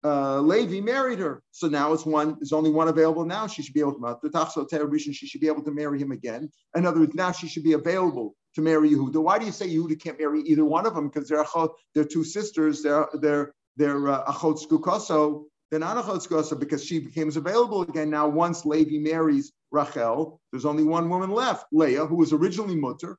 uh, 0.05 0.41
Levi 0.41 0.83
married 0.83 1.19
her. 1.21 1.43
So 1.53 1.69
now 1.69 1.95
it's 1.95 2.05
one, 2.05 2.37
there's 2.41 2.53
only 2.53 2.71
one 2.71 2.89
available 2.89 3.25
now. 3.25 3.47
She 3.47 3.63
should 3.63 3.75
be 3.75 3.81
able 3.81 3.95
to, 3.95 4.19
the 4.23 4.99
she 4.99 5.27
should 5.27 5.41
be 5.41 5.49
able 5.49 5.65
to 5.65 5.71
marry 5.71 5.99
him 5.99 6.13
again. 6.13 6.51
In 6.77 6.85
other 6.85 7.01
words, 7.01 7.15
now 7.15 7.33
she 7.33 7.49
should 7.49 7.65
be 7.65 7.73
available 7.73 8.35
to 8.55 8.61
marry 8.61 8.91
Yehuda. 8.91 9.23
Why 9.23 9.39
do 9.39 9.47
you 9.47 9.53
say 9.53 9.67
Yehuda 9.67 9.99
can't 9.99 10.19
marry 10.19 10.43
either 10.43 10.65
one 10.67 10.85
of 10.85 10.95
them? 10.95 11.09
Because 11.09 11.27
they're 11.27 11.47
they're 11.95 12.05
two 12.05 12.25
sisters. 12.25 12.83
They're 12.83 13.09
they're 13.15 13.55
they're 13.77 14.09
uh, 14.09 14.25
skukoso. 14.33 15.45
They're 15.71 15.81
not 15.81 16.03
achot 16.05 16.27
skukoso 16.27 16.59
because 16.59 16.85
she 16.85 16.99
becomes 16.99 17.37
available 17.37 17.83
again. 17.83 18.11
Now, 18.11 18.29
once 18.29 18.65
Levi 18.65 18.99
marries 18.99 19.53
Rachel, 19.71 20.41
there's 20.51 20.65
only 20.65 20.85
one 20.85 21.09
woman 21.09 21.31
left, 21.31 21.67
Leah, 21.73 22.07
who 22.07 22.17
was 22.17 22.33
originally 22.33 22.77
mutter. 22.77 23.17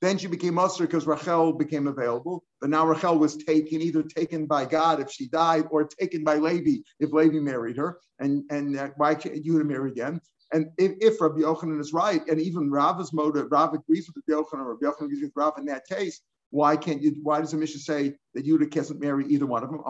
Then 0.00 0.16
she 0.16 0.28
became 0.28 0.54
mutter 0.54 0.86
because 0.86 1.08
Rachel 1.08 1.52
became 1.52 1.88
available. 1.88 2.44
But 2.60 2.70
now 2.70 2.86
Rachel 2.86 3.18
was 3.18 3.36
taken, 3.36 3.80
either 3.82 4.02
taken 4.02 4.46
by 4.46 4.64
God 4.64 5.00
if 5.00 5.10
she 5.10 5.28
died, 5.28 5.64
or 5.70 5.84
taken 5.84 6.22
by 6.22 6.36
Levi 6.36 6.82
if 7.00 7.12
Levi 7.12 7.40
married 7.40 7.76
her. 7.76 7.98
And 8.20 8.44
and 8.50 8.78
uh, 8.78 8.90
why 8.96 9.16
can't 9.16 9.44
you 9.44 9.62
marry 9.64 9.90
again? 9.90 10.20
And 10.52 10.70
if, 10.78 10.92
if 11.00 11.20
Rabbi 11.20 11.40
Yochanan 11.40 11.80
is 11.80 11.92
right, 11.92 12.26
and 12.26 12.40
even 12.40 12.70
Rava's 12.70 13.12
motive, 13.12 13.48
Rav 13.50 13.74
agrees 13.74 14.08
with 14.08 14.24
Rabbi 14.26 14.40
Yochanan, 14.40 14.66
Rabbi 14.66 14.86
Yochanan 14.86 15.04
agrees 15.04 15.22
with 15.22 15.32
Rav 15.36 15.58
in 15.58 15.66
that 15.66 15.86
case, 15.86 16.20
why 16.50 16.76
can't 16.76 17.02
you, 17.02 17.16
why 17.22 17.40
does 17.40 17.50
the 17.50 17.58
Mishnah 17.58 17.80
say 17.80 18.14
that 18.34 18.46
Yudah 18.46 18.70
can't 18.70 19.00
marry 19.00 19.26
either 19.26 19.46
one 19.46 19.62
of 19.62 19.70
them? 19.70 19.82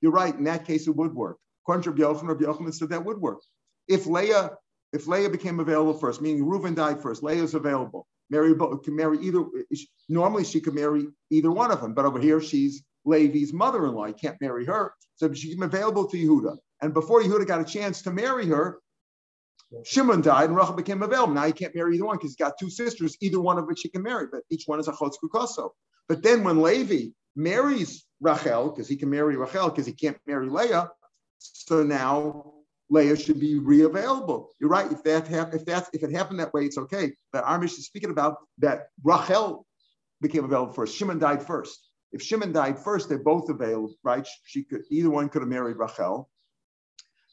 You're 0.00 0.12
right, 0.12 0.34
in 0.34 0.44
that 0.44 0.64
case 0.66 0.86
it 0.86 0.96
would 0.96 1.14
work. 1.14 1.38
According 1.64 1.82
to 1.84 1.90
Rabbi 1.90 2.02
Yochanan, 2.02 2.28
Rabbi 2.28 2.44
Yochanan 2.44 2.74
said 2.74 2.88
that 2.88 3.04
would 3.04 3.18
work. 3.20 3.40
If 3.88 4.06
Leah, 4.06 4.56
if 4.92 5.06
Leah 5.06 5.30
became 5.30 5.60
available 5.60 5.94
first, 5.94 6.20
meaning 6.20 6.44
Reuven 6.44 6.74
died 6.74 7.00
first, 7.00 7.22
Leah 7.22 7.42
is 7.42 7.54
available. 7.54 8.06
Mary 8.30 8.54
can 8.82 8.96
marry 8.96 9.18
either. 9.18 9.44
Normally, 10.08 10.44
she 10.44 10.60
could 10.60 10.74
marry 10.74 11.06
either 11.30 11.52
one 11.52 11.70
of 11.70 11.80
them, 11.80 11.92
but 11.92 12.04
over 12.04 12.18
here 12.18 12.40
she's 12.40 12.82
Levi's 13.04 13.52
mother-in-law. 13.52 14.06
You 14.06 14.14
can't 14.14 14.40
marry 14.40 14.64
her, 14.64 14.94
so 15.16 15.32
she 15.32 15.48
became 15.48 15.62
available 15.64 16.06
to 16.06 16.16
Yehuda. 16.16 16.56
And 16.80 16.94
before 16.94 17.22
Yehuda 17.22 17.46
got 17.46 17.60
a 17.60 17.64
chance 17.64 18.02
to 18.02 18.10
marry 18.10 18.46
her, 18.46 18.80
Shimon 19.84 20.20
died 20.20 20.48
and 20.48 20.56
Rachel 20.56 20.74
became 20.74 21.02
available. 21.02 21.34
Now 21.34 21.46
he 21.46 21.52
can't 21.52 21.74
marry 21.74 21.94
either 21.94 22.04
one 22.04 22.16
because 22.16 22.30
he's 22.30 22.36
got 22.36 22.58
two 22.58 22.70
sisters, 22.70 23.16
either 23.20 23.40
one 23.40 23.58
of 23.58 23.66
which 23.66 23.80
he 23.82 23.88
can 23.88 24.02
marry, 24.02 24.26
but 24.30 24.42
each 24.50 24.64
one 24.66 24.80
is 24.80 24.88
a 24.88 24.92
chotz 24.92 25.14
kukoso. 25.22 25.70
But 26.08 26.22
then 26.22 26.44
when 26.44 26.62
Levi 26.62 27.10
marries 27.36 28.04
Rachel, 28.20 28.70
because 28.70 28.88
he 28.88 28.96
can 28.96 29.10
marry 29.10 29.36
Rachel 29.36 29.70
because 29.70 29.86
he 29.86 29.92
can't 29.92 30.18
marry 30.26 30.48
Leah, 30.48 30.90
so 31.38 31.82
now 31.82 32.52
Leah 32.90 33.16
should 33.16 33.40
be 33.40 33.58
reavailable. 33.58 34.48
You're 34.60 34.70
right. 34.70 34.90
If 34.92 35.02
that 35.04 35.26
hap- 35.26 35.54
if 35.54 35.64
that 35.64 35.88
if 35.92 36.02
it 36.02 36.12
happened 36.12 36.40
that 36.40 36.52
way, 36.52 36.64
it's 36.64 36.78
okay. 36.78 37.12
But 37.32 37.44
our 37.44 37.58
Mishnah 37.58 37.78
is 37.78 37.86
speaking 37.86 38.10
about 38.10 38.36
that 38.58 38.88
Rachel 39.02 39.66
became 40.20 40.44
available 40.44 40.72
first. 40.72 40.96
Shimon 40.96 41.18
died 41.18 41.42
first. 41.42 41.88
If 42.12 42.22
Shimon 42.22 42.52
died 42.52 42.78
first, 42.78 43.08
they're 43.08 43.18
both 43.18 43.48
available, 43.48 43.94
right? 44.04 44.26
She 44.44 44.64
could 44.64 44.82
either 44.90 45.08
one 45.08 45.30
could 45.30 45.42
have 45.42 45.48
married 45.48 45.78
Rachel. 45.78 46.28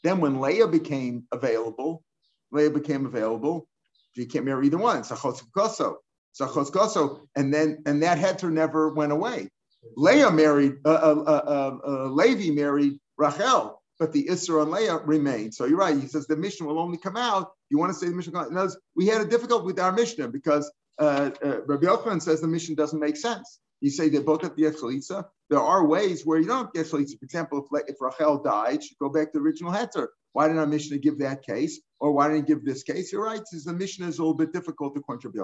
Then 0.04 0.22
when 0.22 0.40
Leah 0.40 0.68
became 0.68 1.28
available, 1.32 2.04
Leah 2.52 2.70
became 2.70 3.06
available. 3.06 3.68
She 4.16 4.26
can't 4.26 4.46
marry 4.46 4.68
either 4.68 4.78
one. 4.78 5.02
Sachos 5.04 5.42
Koso. 5.56 5.98
Sachos 6.40 6.72
Koso. 6.72 7.28
And 7.36 7.54
then 7.54 7.84
and 7.86 8.02
that 8.04 8.18
heter 8.18 8.52
never 8.52 8.90
went 8.94 9.12
away. 9.12 9.50
Leah 9.96 10.32
married, 10.32 10.78
uh, 10.86 10.90
uh, 10.90 11.24
uh, 11.26 11.78
uh, 11.88 12.08
Levi 12.10 12.54
married 12.54 13.00
Rachel, 13.18 13.82
but 13.98 14.12
the 14.12 14.26
Isra 14.26 14.62
on 14.62 14.72
Leah 14.72 14.98
remained. 14.98 15.54
So 15.54 15.66
you're 15.66 15.78
right. 15.78 15.98
He 15.98 16.08
says 16.08 16.28
the 16.28 16.36
Mishnah 16.36 16.68
will 16.68 16.80
only 16.80 16.98
come 16.98 17.18
out. 17.18 17.52
You 17.70 17.78
want 17.78 17.94
to 17.94 17.98
say 17.98 18.08
the 18.08 18.16
Mishnah? 18.16 18.50
Knows, 18.50 18.78
we 18.96 19.08
had 19.08 19.22
a 19.22 19.26
difficulty 19.26 19.66
with 19.66 19.80
our 19.80 19.92
Mishnah 19.92 20.30
because 20.30 20.72
uh, 21.00 21.32
uh, 21.44 21.62
Rabbi 21.66 21.86
Yochanan 21.86 22.22
says 22.22 22.42
the 22.42 22.48
Mishnah 22.48 22.76
doesn't 22.76 23.00
make 23.00 23.18
sense. 23.18 23.60
You 23.82 23.90
say 23.90 24.10
they 24.10 24.20
both 24.20 24.42
have 24.42 24.56
the 24.56 24.64
Echalitza. 24.64 25.26
There 25.50 25.62
are 25.62 25.86
ways 25.86 26.26
where 26.26 26.40
you 26.40 26.48
don't 26.48 26.74
get 26.74 26.86
Echalitza. 26.86 27.18
For 27.20 27.26
example, 27.26 27.66
if, 27.72 27.84
if 27.88 27.96
Rachel 28.02 28.42
died, 28.42 28.84
she'd 28.84 28.98
go 29.00 29.10
back 29.10 29.32
to 29.32 29.40
the 29.40 29.44
original 29.44 29.72
heter. 29.72 30.08
Why 30.34 30.48
didn't 30.48 30.60
our 30.60 30.68
Mishnah 30.68 30.98
give 31.00 31.20
that 31.20 31.44
case? 31.44 31.82
Or 32.00 32.12
why 32.12 32.28
didn't 32.28 32.48
he 32.48 32.54
give 32.54 32.66
this 32.66 32.84
case? 32.84 33.12
You're 33.12 33.24
right, 33.24 33.40
because 33.40 33.64
the 33.66 33.74
Mishnah 33.74 34.08
is 34.08 34.20
a 34.20 34.22
little 34.22 34.36
bit 34.36 34.54
difficult 34.54 34.96
to 34.96 35.02
quench 35.02 35.26
Rabbi 35.26 35.40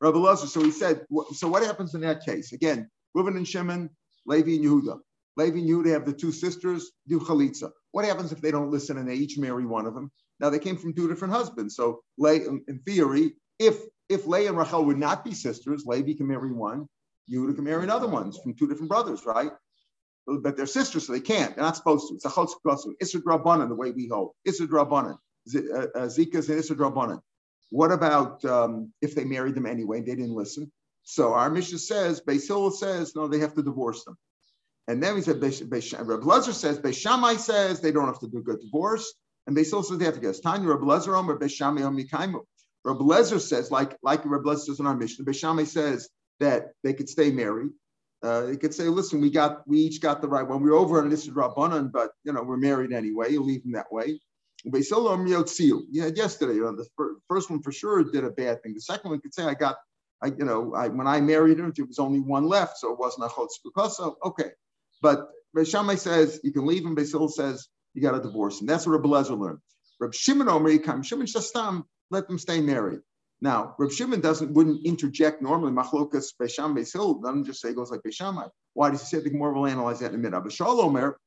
Rabbi 0.00 0.18
Lazar, 0.18 0.48
so 0.48 0.62
he 0.62 0.70
said, 0.70 1.06
so 1.34 1.48
what 1.48 1.62
happens 1.62 1.94
in 1.94 2.00
that 2.02 2.24
case? 2.24 2.52
Again, 2.52 2.90
Reuben 3.14 3.36
and 3.36 3.46
Shimon, 3.46 3.88
Levi 4.26 4.52
and 4.52 4.64
Yehuda. 4.64 4.98
Levi 5.36 5.58
and 5.58 5.68
Yehuda 5.68 5.92
have 5.92 6.04
the 6.04 6.12
two 6.12 6.32
sisters, 6.32 6.90
do 7.08 7.20
chalitza. 7.20 7.70
What 7.92 8.04
happens 8.04 8.32
if 8.32 8.40
they 8.40 8.50
don't 8.50 8.70
listen 8.70 8.98
and 8.98 9.08
they 9.08 9.14
each 9.14 9.38
marry 9.38 9.64
one 9.64 9.86
of 9.86 9.94
them? 9.94 10.10
Now 10.40 10.50
they 10.50 10.58
came 10.58 10.76
from 10.76 10.92
two 10.94 11.08
different 11.08 11.34
husbands. 11.34 11.76
So 11.76 12.02
in 12.18 12.80
theory, 12.84 13.34
if 13.58 13.78
if 14.08 14.26
Leah 14.26 14.48
and 14.48 14.58
Rachel 14.58 14.84
would 14.84 14.98
not 14.98 15.24
be 15.24 15.32
sisters, 15.32 15.84
Levi 15.86 16.14
can 16.14 16.26
marry 16.26 16.52
one, 16.52 16.86
Yehuda 17.32 17.54
can 17.54 17.64
marry 17.64 17.84
another 17.84 18.08
one 18.08 18.32
from 18.32 18.54
two 18.54 18.66
different 18.66 18.88
brothers, 18.88 19.24
right? 19.24 19.52
But 20.26 20.56
they're 20.56 20.66
sisters, 20.66 21.06
so 21.06 21.12
they 21.12 21.20
can't. 21.20 21.54
They're 21.54 21.64
not 21.64 21.76
supposed 21.76 22.08
to. 22.08 22.14
It's 22.14 22.24
a 22.24 22.28
chotz 22.28 22.54
Isra 22.64 23.22
drabanan, 23.22 23.68
the 23.68 23.74
way 23.74 23.90
we 23.90 24.08
hold. 24.08 24.32
Isra 24.46 24.68
drabanan. 24.68 25.16
Uh, 25.54 25.86
uh, 25.94 26.06
Zika's 26.06 26.48
and 26.48 26.60
Isra 26.60 26.76
drabanan. 26.76 27.20
What 27.70 27.90
about 27.90 28.44
um, 28.44 28.92
if 29.00 29.14
they 29.14 29.24
married 29.24 29.54
them 29.54 29.66
anyway? 29.66 30.00
They 30.00 30.14
didn't 30.14 30.34
listen. 30.34 30.70
So 31.02 31.34
our 31.34 31.50
Mishnah 31.50 31.78
says, 31.78 32.20
Basil 32.20 32.70
says, 32.70 33.16
no, 33.16 33.26
they 33.26 33.40
have 33.40 33.54
to 33.54 33.62
divorce 33.62 34.04
them. 34.04 34.16
And 34.88 35.02
then 35.02 35.14
we 35.14 35.22
said, 35.22 35.42
Reb 35.42 35.52
Lezer 35.52 36.52
says, 36.52 36.78
Beishamai 36.78 37.38
says 37.38 37.80
they 37.80 37.92
don't 37.92 38.06
have 38.06 38.20
to 38.20 38.28
do 38.28 38.38
a 38.38 38.42
good 38.42 38.60
divorce. 38.60 39.12
And 39.46 39.56
Basil 39.56 39.82
says 39.82 39.98
they 39.98 40.04
have 40.04 40.14
to 40.14 40.20
get 40.20 40.40
Tanya 40.42 40.68
Reb 40.68 40.80
Lezer 40.80 41.16
Omer 41.16 41.38
Omikaimu. 41.38 42.40
Rabbi 42.84 43.00
Lezer 43.00 43.40
says, 43.40 43.70
like 43.70 43.96
like 44.02 44.24
Rabbi 44.24 44.50
Lezer 44.50 44.66
says 44.66 44.80
in 44.80 44.86
our 44.86 44.96
Mishnah, 44.96 45.24
Beishamai 45.24 45.66
says 45.66 46.08
that 46.40 46.72
they 46.82 46.92
could 46.92 47.08
stay 47.08 47.30
married. 47.30 47.70
Uh, 48.22 48.54
could 48.60 48.72
say, 48.72 48.84
listen, 48.84 49.20
we 49.20 49.30
got 49.30 49.66
we 49.66 49.78
each 49.78 50.00
got 50.00 50.22
the 50.22 50.28
right 50.28 50.46
one. 50.46 50.62
We 50.62 50.70
are 50.70 50.74
over 50.74 51.02
on 51.02 51.08
this 51.08 51.24
is 51.24 51.30
Rabbanan, 51.30 51.90
but 51.90 52.12
you 52.24 52.32
know 52.32 52.42
we're 52.42 52.56
married 52.56 52.92
anyway. 52.92 53.32
You 53.32 53.42
leave 53.42 53.62
them 53.64 53.72
that 53.72 53.92
way. 53.92 54.20
You 54.64 54.72
had 54.72 56.16
yesterday, 56.16 56.54
you 56.54 56.62
know, 56.62 56.76
the 56.76 56.86
first 57.28 57.50
one 57.50 57.62
for 57.62 57.72
sure 57.72 58.04
did 58.04 58.24
a 58.24 58.30
bad 58.30 58.62
thing. 58.62 58.74
The 58.74 58.80
second 58.80 59.10
one 59.10 59.20
could 59.20 59.34
say, 59.34 59.42
I 59.42 59.54
got, 59.54 59.76
I, 60.22 60.28
you 60.28 60.44
know, 60.44 60.72
I, 60.72 60.86
when 60.86 61.08
I 61.08 61.20
married 61.20 61.58
her, 61.58 61.72
there 61.74 61.84
was 61.84 61.98
only 61.98 62.20
one 62.20 62.46
left, 62.46 62.78
so 62.78 62.92
it 62.92 62.98
wasn't 62.98 63.26
a 63.26 63.28
chotz 63.28 63.90
so 63.90 64.16
okay. 64.24 64.50
But 65.00 65.28
Beishamai 65.56 65.98
says 65.98 66.38
you 66.44 66.52
can 66.52 66.64
leave 66.64 66.84
him. 66.84 66.94
Basil 66.94 67.28
says 67.28 67.66
you 67.94 68.02
got 68.02 68.12
to 68.12 68.20
divorce 68.20 68.60
him. 68.60 68.68
That's 68.68 68.86
what 68.86 68.92
Rabbi 68.92 69.08
Lezer 69.08 69.36
learned. 69.38 69.58
Rabbi 70.00 70.12
Shimon 70.14 70.48
Omer 70.48 71.02
Shimon 71.02 71.26
Shastam 71.26 71.84
let 72.10 72.28
them 72.28 72.38
stay 72.38 72.60
married. 72.60 73.00
Now, 73.42 73.74
Rabbi 73.76 73.92
Shimon 73.92 74.20
doesn't 74.20 74.52
wouldn't 74.52 74.86
interject 74.86 75.42
normally 75.42 75.72
machlokas 75.72 76.28
Beisham 76.40 76.76
Beisil. 76.76 77.20
Doesn't 77.20 77.44
just 77.44 77.60
say 77.60 77.74
goes 77.74 77.90
like 77.90 78.00
Beishamai. 78.06 78.48
Why 78.74 78.90
does 78.90 79.00
he 79.00 79.06
say? 79.06 79.22
The 79.22 79.30
Gemara 79.30 79.52
will 79.52 79.66
analyze 79.66 79.98
that 79.98 80.12
in 80.12 80.14
a 80.14 80.18
minute. 80.18 80.40
But 80.40 80.60
Omer 80.60 81.18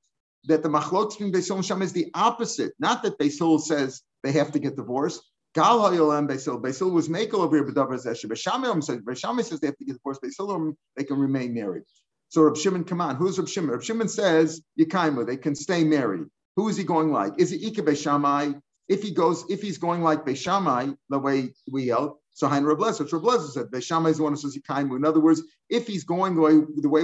that 0.45 0.63
the 0.63 0.69
machlot 0.69 1.09
between 1.09 1.33
Beisil 1.33 1.57
and 1.57 1.65
Sham 1.65 1.81
is 1.81 1.91
the 1.91 2.09
opposite. 2.13 2.73
Not 2.79 3.03
that 3.03 3.19
Beisil 3.19 3.59
says 3.59 4.01
they 4.23 4.31
have 4.31 4.53
to 4.53 4.59
get 4.59 4.77
divorced. 4.77 5.21
Gal 5.55 5.79
Hayolam 5.79 6.29
Beisil. 6.29 6.61
Beisil 6.61 6.91
was 6.91 7.09
makel 7.09 7.39
over 7.39 7.57
here, 7.57 7.65
but 7.65 7.75
Beishamai 7.75 8.83
says 8.83 8.97
Beishamai 8.99 9.43
says 9.43 9.59
they 9.59 9.67
have 9.67 9.77
to 9.77 9.85
get 9.85 9.95
divorced. 9.95 10.21
Beisil 10.21 10.73
they 10.95 11.03
can 11.03 11.19
remain 11.19 11.53
married. 11.53 11.83
So 12.29 12.43
Rab 12.43 12.55
Shimon, 12.55 12.85
come 12.85 13.01
on, 13.01 13.17
who's 13.17 13.37
Rab 13.37 13.49
Shimon? 13.49 13.71
Rab 13.71 13.83
Shimon 13.83 14.07
says 14.07 14.61
Yekaimu, 14.79 15.27
they 15.27 15.37
can 15.37 15.53
stay 15.53 15.83
married. 15.83 16.27
Who 16.55 16.69
is 16.69 16.77
he 16.77 16.85
going 16.85 17.11
like? 17.11 17.33
Is 17.39 17.51
it 17.51 17.61
Ika 17.61 17.81
Beishamai? 17.81 18.59
If 18.87 19.01
he 19.01 19.11
goes, 19.11 19.45
if 19.49 19.61
he's 19.61 19.77
going 19.77 20.01
like 20.01 20.25
Beishamai, 20.25 20.95
the 21.09 21.19
way 21.19 21.53
we 21.71 21.85
yell, 21.85 22.19
so 22.33 22.47
Hein 22.47 22.65
Reb 22.65 22.79
Lezer, 22.79 23.11
Reb 23.11 23.23
Lezer 23.23 23.49
said, 23.49 23.71
Beishamai 23.71 24.09
is 24.11 24.17
the 24.17 24.23
one 24.23 24.33
who 24.33 24.37
says 24.37 24.57
Yekaimu. 24.57 24.97
In 24.97 25.05
other 25.05 25.21
words, 25.21 25.41
if 25.69 25.87
he's 25.87 26.03
going 26.03 26.35
the 26.35 26.41
way 26.41 26.53
the 26.53 26.89
way 26.89 27.03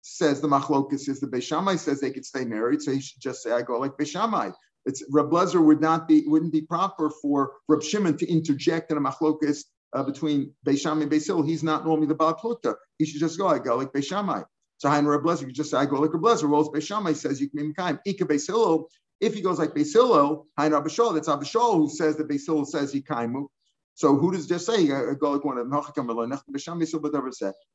says 0.00 0.40
the 0.40 0.48
machlokus 0.48 1.08
is 1.08 1.20
the 1.20 1.26
Beishamai 1.26 1.78
says 1.78 2.00
they 2.00 2.10
could 2.10 2.26
stay 2.26 2.44
married, 2.44 2.82
so 2.82 2.92
he 2.92 3.00
should 3.00 3.20
just 3.20 3.42
say 3.42 3.52
I 3.52 3.62
go 3.62 3.78
like 3.78 3.96
Beishamai. 3.96 4.52
It's 4.86 5.02
Reb 5.10 5.30
Lezer 5.30 5.64
would 5.64 5.80
not 5.80 6.08
be 6.08 6.24
wouldn't 6.26 6.52
be 6.52 6.62
proper 6.62 7.10
for 7.10 7.52
Reb 7.68 7.82
Shimon 7.82 8.16
to 8.18 8.30
interject 8.30 8.90
in 8.90 8.98
a 8.98 9.00
machlokus 9.00 9.64
uh, 9.94 10.02
between 10.02 10.52
Beishamai 10.66 11.02
and 11.02 11.10
Beisil. 11.10 11.46
He's 11.46 11.62
not 11.62 11.86
normally 11.86 12.06
the 12.06 12.14
Baal 12.14 12.60
He 12.98 13.06
should 13.06 13.20
just 13.20 13.38
go 13.38 13.46
I 13.46 13.58
go 13.58 13.76
like 13.76 13.92
Beishamai. 13.92 14.44
So 14.78 14.88
Hein 14.88 15.06
Reb 15.06 15.22
Lezer, 15.22 15.42
you 15.42 15.52
just 15.52 15.70
say 15.70 15.78
I 15.78 15.86
go 15.86 16.00
like 16.00 16.12
Reb 16.12 16.22
Lezer. 16.22 16.48
Well, 16.48 16.70
Beishamai 16.70 17.14
says 17.14 17.40
you 17.40 17.48
can 17.48 17.68
be 17.68 17.74
Mekayim. 17.74 17.98
Ika 18.04 18.24
Beisilo. 18.24 18.86
If 19.20 19.34
he 19.34 19.40
goes 19.40 19.58
like 19.58 19.74
Abishol, 19.74 21.14
that's 21.14 21.28
Abishol 21.28 21.76
who 21.76 21.88
says 21.88 22.16
that 22.16 22.28
Beisil 22.28 22.66
says 22.66 22.94
Yikaimu. 22.94 23.46
So 23.94 24.16
who 24.16 24.32
does 24.32 24.46
just 24.46 24.66
say 24.66 24.86
go 24.88 25.30
like 25.30 25.44
one 25.44 25.56
of 25.56 25.70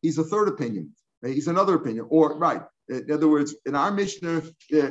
He's 0.01 0.17
a 0.17 0.24
third 0.24 0.48
opinion. 0.50 0.93
He's 1.24 1.48
another 1.48 1.75
opinion. 1.75 2.08
Or 2.10 2.38
right. 2.38 2.62
In 2.89 3.12
other 3.12 3.27
words, 3.27 3.55
in 3.65 3.75
our 3.75 3.91
Mishnah, 3.91 4.38
uh, 4.38 4.89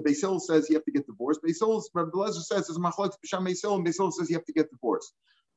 Beisil 0.00 0.40
says 0.40 0.68
you 0.68 0.74
have 0.74 0.84
to 0.84 0.90
get 0.90 1.06
divorced. 1.06 1.40
Beisil, 1.42 1.82
Rabbi 1.94 2.10
Lezer 2.10 2.42
says, 2.42 2.68
is 2.68 2.78
Machlok 2.78 3.12
Beisil, 3.24 3.76
and 3.76 3.86
Beisil 3.86 4.12
says 4.12 4.28
you 4.28 4.36
have 4.36 4.44
to 4.44 4.52
get 4.52 4.68
divorced. 4.70 5.14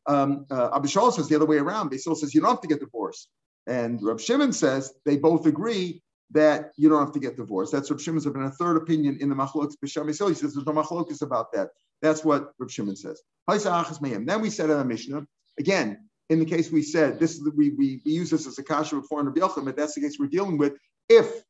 Um, 0.07 0.45
uh, 0.51 0.77
Abishal 0.79 1.11
says 1.11 1.27
the 1.27 1.35
other 1.35 1.47
way 1.47 1.57
around. 1.57 1.89
Beisil 1.89 2.15
says 2.15 2.35
you 2.35 2.41
don't 2.41 2.51
have 2.51 2.61
to 2.61 2.67
get 2.67 2.79
divorced. 2.79 3.29
And 3.67 4.01
Rab 4.03 4.19
Shimon 4.19 4.53
says 4.53 4.93
they 5.03 5.17
both 5.17 5.47
agree 5.47 6.03
that 6.31 6.71
you 6.77 6.89
don't 6.89 6.99
have 6.99 7.13
to 7.13 7.19
get 7.19 7.37
divorced. 7.37 7.71
That's 7.71 7.89
Rab 7.89 7.99
Shimon's 7.99 8.25
been 8.25 8.43
a 8.43 8.51
third 8.51 8.77
opinion 8.77 9.17
in 9.21 9.29
the 9.29 9.35
Machlokes 9.35 9.75
B'Sham 9.83 10.07
He 10.07 10.13
says 10.13 10.53
there's 10.53 10.65
no 10.65 10.73
Machlokes 10.73 11.21
about 11.21 11.51
that. 11.53 11.69
That's 12.01 12.25
what 12.25 12.51
Rab 12.59 12.69
Shimon 12.69 12.95
says. 12.95 13.21
Then 13.47 14.41
we 14.41 14.49
said 14.49 14.69
in 14.69 14.77
the 14.77 14.85
Mishnah, 14.85 15.25
again, 15.59 16.09
in 16.29 16.39
the 16.39 16.45
case 16.45 16.71
we 16.71 16.81
said, 16.81 17.19
this 17.19 17.39
we, 17.55 17.69
we, 17.71 18.01
we 18.03 18.11
use 18.11 18.29
this 18.31 18.47
as 18.47 18.57
a 18.57 18.63
kasha 18.63 18.95
before 18.95 19.21
in 19.21 19.27
Yochim, 19.27 19.65
but 19.65 19.77
that's 19.77 19.93
the 19.93 20.01
case 20.01 20.17
we're 20.19 20.27
dealing 20.27 20.57
with. 20.57 20.73
If 21.07 21.43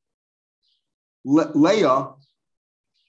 Le- 1.23 1.51
Leah, 1.55 2.09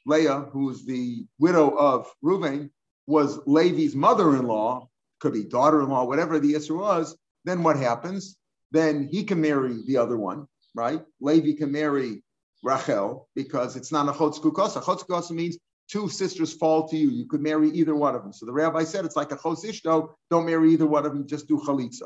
Leah, 0.06 0.46
who's 0.52 0.85
the 0.87 1.26
widow 1.38 1.70
of 1.70 2.08
Reuven, 2.25 2.70
was 3.06 3.40
Levi's 3.46 3.94
mother-in-law, 3.94 4.88
could 5.20 5.32
be 5.32 5.44
daughter-in-law, 5.44 6.04
whatever 6.04 6.38
the 6.38 6.54
answer 6.54 6.76
was, 6.76 7.16
then 7.44 7.62
what 7.62 7.76
happens? 7.76 8.37
Then 8.73 9.08
he 9.11 9.25
can 9.25 9.40
marry 9.40 9.82
the 9.87 9.96
other 9.96 10.16
one, 10.16 10.46
right? 10.76 11.00
Levi 11.21 11.56
can 11.56 11.73
marry 11.73 12.23
Rachel 12.62 13.28
because 13.35 13.75
it's 13.76 13.90
not 13.90 14.09
a 14.09 14.12
chotz 14.12 14.38
kukasa. 14.38 14.83
Chotz 14.83 15.04
kukasa 15.06 15.33
means 15.33 15.59
two 15.90 16.09
sisters 16.09 16.52
fall 16.52 16.87
to 16.88 16.97
you. 16.97 17.11
You 17.11 17.26
could 17.26 17.40
marry 17.40 17.71
either 17.71 17.95
one 17.97 18.14
of 18.14 18.23
them. 18.23 18.33
So 18.33 18.47
the 18.47 18.52
rabbi 18.52 18.85
said 18.85 19.04
it's 19.04 19.16
like 19.16 19.33
a 19.33 19.37
chos 19.37 19.64
ishto. 19.64 20.11
Don't 20.30 20.47
marry 20.47 20.73
either 20.73 20.87
one 20.87 21.06
of 21.06 21.12
them. 21.12 21.26
Just 21.26 21.49
do 21.49 21.59
chalitza. 21.59 22.02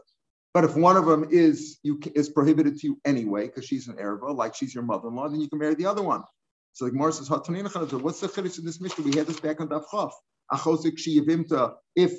But 0.54 0.64
if 0.64 0.76
one 0.76 0.96
of 0.96 1.06
them 1.06 1.26
is 1.30 1.78
you 1.82 2.00
is 2.14 2.28
prohibited 2.28 2.78
to 2.78 2.86
you 2.86 3.00
anyway 3.04 3.46
because 3.46 3.66
she's 3.66 3.88
an 3.88 3.96
erva, 3.96 4.34
like 4.34 4.54
she's 4.54 4.74
your 4.74 4.84
mother-in-law, 4.84 5.28
then 5.28 5.40
you 5.40 5.48
can 5.48 5.58
marry 5.58 5.74
the 5.74 5.86
other 5.86 6.02
one. 6.02 6.22
So 6.72 6.84
the 6.84 6.92
Gemara 6.92 7.12
says, 7.12 7.30
"What's 7.30 7.46
the 7.48 8.28
chiddush 8.28 8.58
in 8.58 8.64
this 8.64 8.80
Mishnah? 8.80 9.04
We 9.04 9.16
had 9.16 9.26
this 9.26 9.40
back 9.40 9.60
on 9.60 9.68
Daf 9.68 9.84
Chav. 9.92 10.10
Achozik 10.52 10.98
shiyavimta. 10.98 11.74
If 11.94 12.12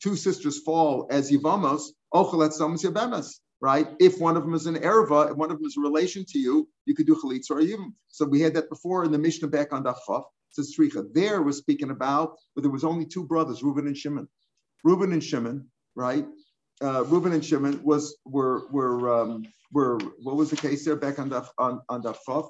two 0.00 0.16
sisters 0.16 0.60
fall 0.60 1.08
as 1.10 1.30
yivamos, 1.30 1.82
ochelet 2.14 2.52
somas 2.58 2.84
yabemes. 2.84 3.34
Right? 3.62 3.86
If 4.00 4.18
one 4.18 4.36
of 4.36 4.42
them 4.42 4.54
is 4.54 4.66
an 4.66 4.74
erva, 4.74 5.30
if 5.30 5.36
one 5.36 5.52
of 5.52 5.58
them 5.58 5.66
is 5.66 5.76
a 5.76 5.80
relation 5.80 6.24
to 6.30 6.38
you, 6.38 6.68
you 6.84 6.96
could 6.96 7.06
do 7.06 7.14
chalitza 7.14 7.52
or. 7.52 7.92
So 8.08 8.26
we 8.26 8.40
had 8.40 8.54
that 8.54 8.68
before 8.68 9.04
in 9.04 9.12
the 9.12 9.18
Mishnah 9.18 9.48
back 9.48 9.72
on 9.72 9.84
Daf 9.84 9.98
Chav 10.08 10.24
says 10.52 10.74
Sricha. 10.78 11.06
There 11.12 11.42
we're 11.42 11.52
speaking 11.52 11.90
about 11.90 12.36
but 12.54 12.62
there 12.62 12.70
was 12.70 12.84
only 12.84 13.06
two 13.06 13.24
brothers, 13.24 13.62
Reuben 13.62 13.86
and 13.86 13.96
Shimon. 13.96 14.28
Reuben 14.84 15.12
and 15.12 15.22
Shimon, 15.22 15.70
right? 15.94 16.26
Uh, 16.82 17.04
Reuben 17.04 17.32
and 17.32 17.44
Shimon 17.44 17.82
was 17.82 18.16
were 18.24 18.68
were 18.70 19.22
um, 19.22 19.46
were 19.72 19.98
what 20.22 20.36
was 20.36 20.50
the 20.50 20.56
case 20.56 20.84
there 20.84 20.96
back 20.96 21.18
on 21.18 21.28
the 21.28 21.46
on 21.58 21.80
on 21.88 22.02
Chav? 22.02 22.48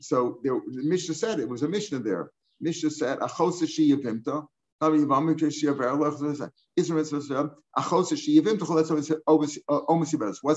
So 0.00 0.38
there, 0.42 0.54
the 0.54 0.82
Mishnah 0.82 1.14
said 1.14 1.40
it 1.40 1.48
was 1.48 1.62
a 1.62 1.68
Mishnah 1.68 2.00
there. 2.00 2.30
Mishnah 2.60 2.90
said 2.90 3.18
Achos 3.18 3.60
Yavimta. 3.62 4.46
What's 4.82 4.98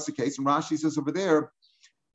the 0.05 0.13
case? 0.17 0.37
And 0.37 0.47
Rashi 0.47 0.77
says 0.79 0.97
over 0.97 1.11
there, 1.11 1.51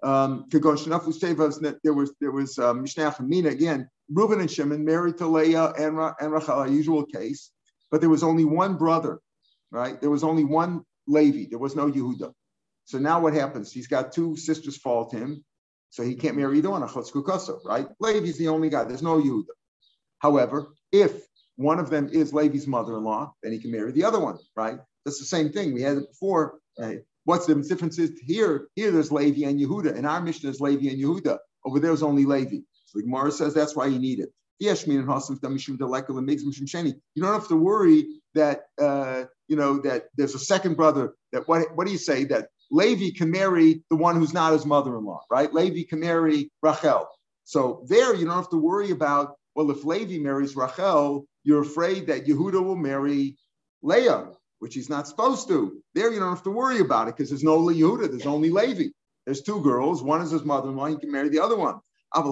um, 0.03 0.47
there 0.51 1.95
was 1.95 2.13
there 2.21 2.33
was 2.33 2.59
um, 2.59 2.83
Mishnah 2.83 3.17
Mina 3.21 3.51
again. 3.51 3.89
Reuben 4.13 4.41
and 4.41 4.51
Shimon 4.51 4.85
married 4.85 5.19
to 5.19 5.27
Leah 5.29 5.73
and, 5.79 5.99
and 6.21 6.33
Rachel, 6.33 6.63
a 6.63 6.69
usual 6.69 7.07
case, 7.07 7.53
but 7.93 8.01
there 8.01 8.11
was 8.11 8.25
only 8.25 8.45
one 8.45 8.77
brother, 8.77 9.21
right? 9.71 10.01
There 10.01 10.11
was 10.11 10.25
only 10.25 10.45
one 10.45 10.83
Levi. 11.07 11.47
There 11.49 11.61
was 11.61 11.77
no 11.77 11.89
Yehuda. 11.89 12.33
So 12.87 12.99
now 12.99 13.21
what 13.21 13.35
happens? 13.35 13.71
He's 13.73 13.87
got 13.87 14.11
two 14.11 14.35
sisters 14.37 14.77
fall 14.77 15.09
to 15.11 15.17
him, 15.17 15.45
so 15.91 16.03
he 16.03 16.17
can't 16.17 16.37
marry 16.37 16.59
either 16.59 16.71
one. 16.71 16.83
Right? 16.83 17.87
Levi's 18.01 18.39
the 18.39 18.49
only 18.49 18.69
guy. 18.69 18.83
There's 18.83 19.03
no 19.03 19.21
Yehuda. 19.23 19.45
However, 20.19 20.73
if 20.91 21.25
one 21.61 21.79
of 21.79 21.91
them 21.91 22.09
is 22.11 22.33
Levi's 22.33 22.67
mother-in-law, 22.67 23.35
then 23.43 23.53
he 23.53 23.59
can 23.59 23.71
marry 23.71 23.93
the 23.93 24.05
other 24.05 24.19
one. 24.19 24.39
Right? 24.57 24.79
That's 25.05 25.19
the 25.19 25.27
same 25.27 25.51
thing. 25.51 25.75
We 25.75 25.83
had 25.83 25.99
it 25.99 26.09
before. 26.09 26.59
Right? 26.79 27.01
What's 27.25 27.47
the 27.47 27.55
difference 27.55 27.99
is 27.99 28.19
here? 28.25 28.69
Here 28.75 28.91
there's 28.91 29.13
Levi 29.13 29.47
and 29.47 29.61
Yehuda. 29.61 29.97
In 29.97 30.07
our 30.07 30.21
Mishnah, 30.21 30.49
there's 30.49 30.61
Levi 30.61 30.89
and 30.89 30.99
Yehuda. 30.99 31.39
Over 31.65 31.79
there 31.79 31.93
is 31.93 32.03
only 32.03 32.25
Levi. 32.25 32.57
So 32.87 32.99
the 32.99 33.03
Gemara 33.03 33.31
says 33.31 33.55
that's 33.55 33.77
why 33.77 33.87
you 33.87 33.99
need 33.99 34.21
it. 34.21 34.31
You 34.59 34.75
don't 34.75 35.07
have 37.33 37.49
to 37.49 37.57
worry 37.57 38.07
that 38.35 38.63
uh, 38.81 39.25
you 39.49 39.57
know 39.57 39.79
that 39.79 40.05
there's 40.17 40.35
a 40.35 40.39
second 40.39 40.77
brother. 40.77 41.15
That 41.33 41.49
what 41.49 41.75
what 41.77 41.87
do 41.87 41.93
you 41.93 41.99
say 41.99 42.25
that 42.25 42.49
Levi 42.71 43.17
can 43.17 43.31
marry 43.31 43.83
the 43.91 43.97
one 43.97 44.17
who's 44.17 44.35
not 44.35 44.53
his 44.53 44.67
mother-in-law, 44.67 45.23
right? 45.31 45.53
Levi 45.53 45.85
can 45.89 46.01
marry 46.01 46.51
Rachel. 46.63 47.09
So 47.45 47.85
there 47.89 48.15
you 48.15 48.27
don't 48.27 48.37
have 48.37 48.51
to 48.51 48.59
worry 48.59 48.91
about. 48.91 49.37
Well, 49.55 49.71
if 49.71 49.85
Levi 49.85 50.19
marries 50.19 50.57
Rachel, 50.57 51.27
you're 51.45 51.63
afraid 51.63 52.07
that 52.07 52.27
Yehuda 52.27 52.63
will 52.63 52.77
marry 52.77 53.37
Leah, 53.83 54.29
which 54.61 54.75
he's 54.75 54.91
not 54.91 55.09
supposed 55.09 55.49
to. 55.49 55.81
There 55.95 56.13
you 56.13 56.21
don't 56.21 56.29
have 56.29 56.45
to 56.45 56.51
worry 56.51 56.81
about 56.81 57.09
it 57.09 57.17
because 57.17 57.31
there's 57.31 57.43
no 57.43 57.59
Yehuda. 57.59 58.11
There's 58.11 58.27
only 58.27 58.51
Levi. 58.51 58.91
There's 59.27 59.43
two 59.43 59.61
girls. 59.63 60.03
One 60.03 60.23
is 60.23 60.31
his 60.31 60.45
mother-in-law. 60.45 60.87
He 60.87 60.97
can 60.97 61.11
marry 61.13 61.29
the 61.29 61.41
other 61.41 61.57
one. 61.57 61.81
But 62.13 62.27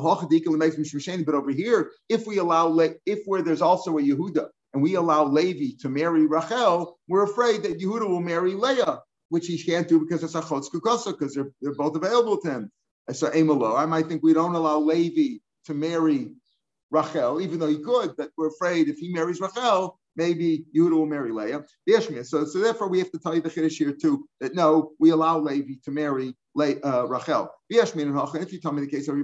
over 1.35 1.51
here, 1.51 1.91
if 2.09 2.27
we 2.27 2.39
allow, 2.39 2.79
if 3.07 3.21
where 3.27 3.43
there's 3.43 3.63
also 3.63 3.97
a 3.99 4.03
Yehuda 4.03 4.49
and 4.75 4.83
we 4.83 4.95
allow 4.97 5.25
Levi 5.25 5.77
to 5.81 5.89
marry 5.89 6.27
Rachel, 6.27 6.99
we're 7.09 7.23
afraid 7.23 7.63
that 7.63 7.79
Yehuda 7.79 8.09
will 8.09 8.21
marry 8.21 8.55
Leah, 8.55 9.01
which 9.29 9.47
he 9.47 9.63
can't 9.63 9.87
do 9.89 10.01
because 10.01 10.25
it's 10.25 10.35
a 10.35 10.41
chotz 10.41 10.67
kukasa, 10.75 11.13
because 11.13 11.35
they're, 11.35 11.51
they're 11.61 11.75
both 11.75 11.95
available 11.95 12.39
to 12.41 12.51
him. 12.51 12.73
So 13.13 13.31
Amalo, 13.31 13.79
I 13.79 13.87
might 13.87 14.09
think 14.09 14.23
we 14.23 14.35
don't 14.35 14.55
allow 14.55 14.79
Levi 14.79 15.39
to 15.67 15.75
marry 15.75 16.33
Rachel, 16.91 17.41
even 17.41 17.59
though 17.59 17.69
he 17.69 17.79
could, 17.79 18.15
but 18.17 18.31
we're 18.37 18.49
afraid 18.49 18.89
if 18.89 18.99
he 18.99 19.13
marries 19.13 19.41
Rachel, 19.41 19.99
maybe 20.17 20.65
Yehuda 20.77 20.93
will 20.93 21.07
marry 21.07 21.33
Leah. 21.33 21.65
So, 22.25 22.45
so 22.45 22.59
therefore, 22.59 22.89
we 22.89 22.99
have 22.99 23.11
to 23.13 23.19
tell 23.19 23.35
you 23.35 23.41
the 23.41 23.51
chiddush 23.51 23.77
here 23.77 23.93
too 23.93 24.27
that 24.41 24.55
no, 24.55 24.93
we 24.99 25.11
allow 25.11 25.39
Levi 25.39 25.75
to 25.85 25.91
marry 25.91 26.35
Le, 26.55 26.75
uh, 26.85 27.07
Rachel. 27.07 27.51
If 27.71 27.95
you 27.95 28.61
tell 28.61 28.73
me 28.73 28.81
the 28.81 28.89
case 28.89 29.09
of 29.09 29.17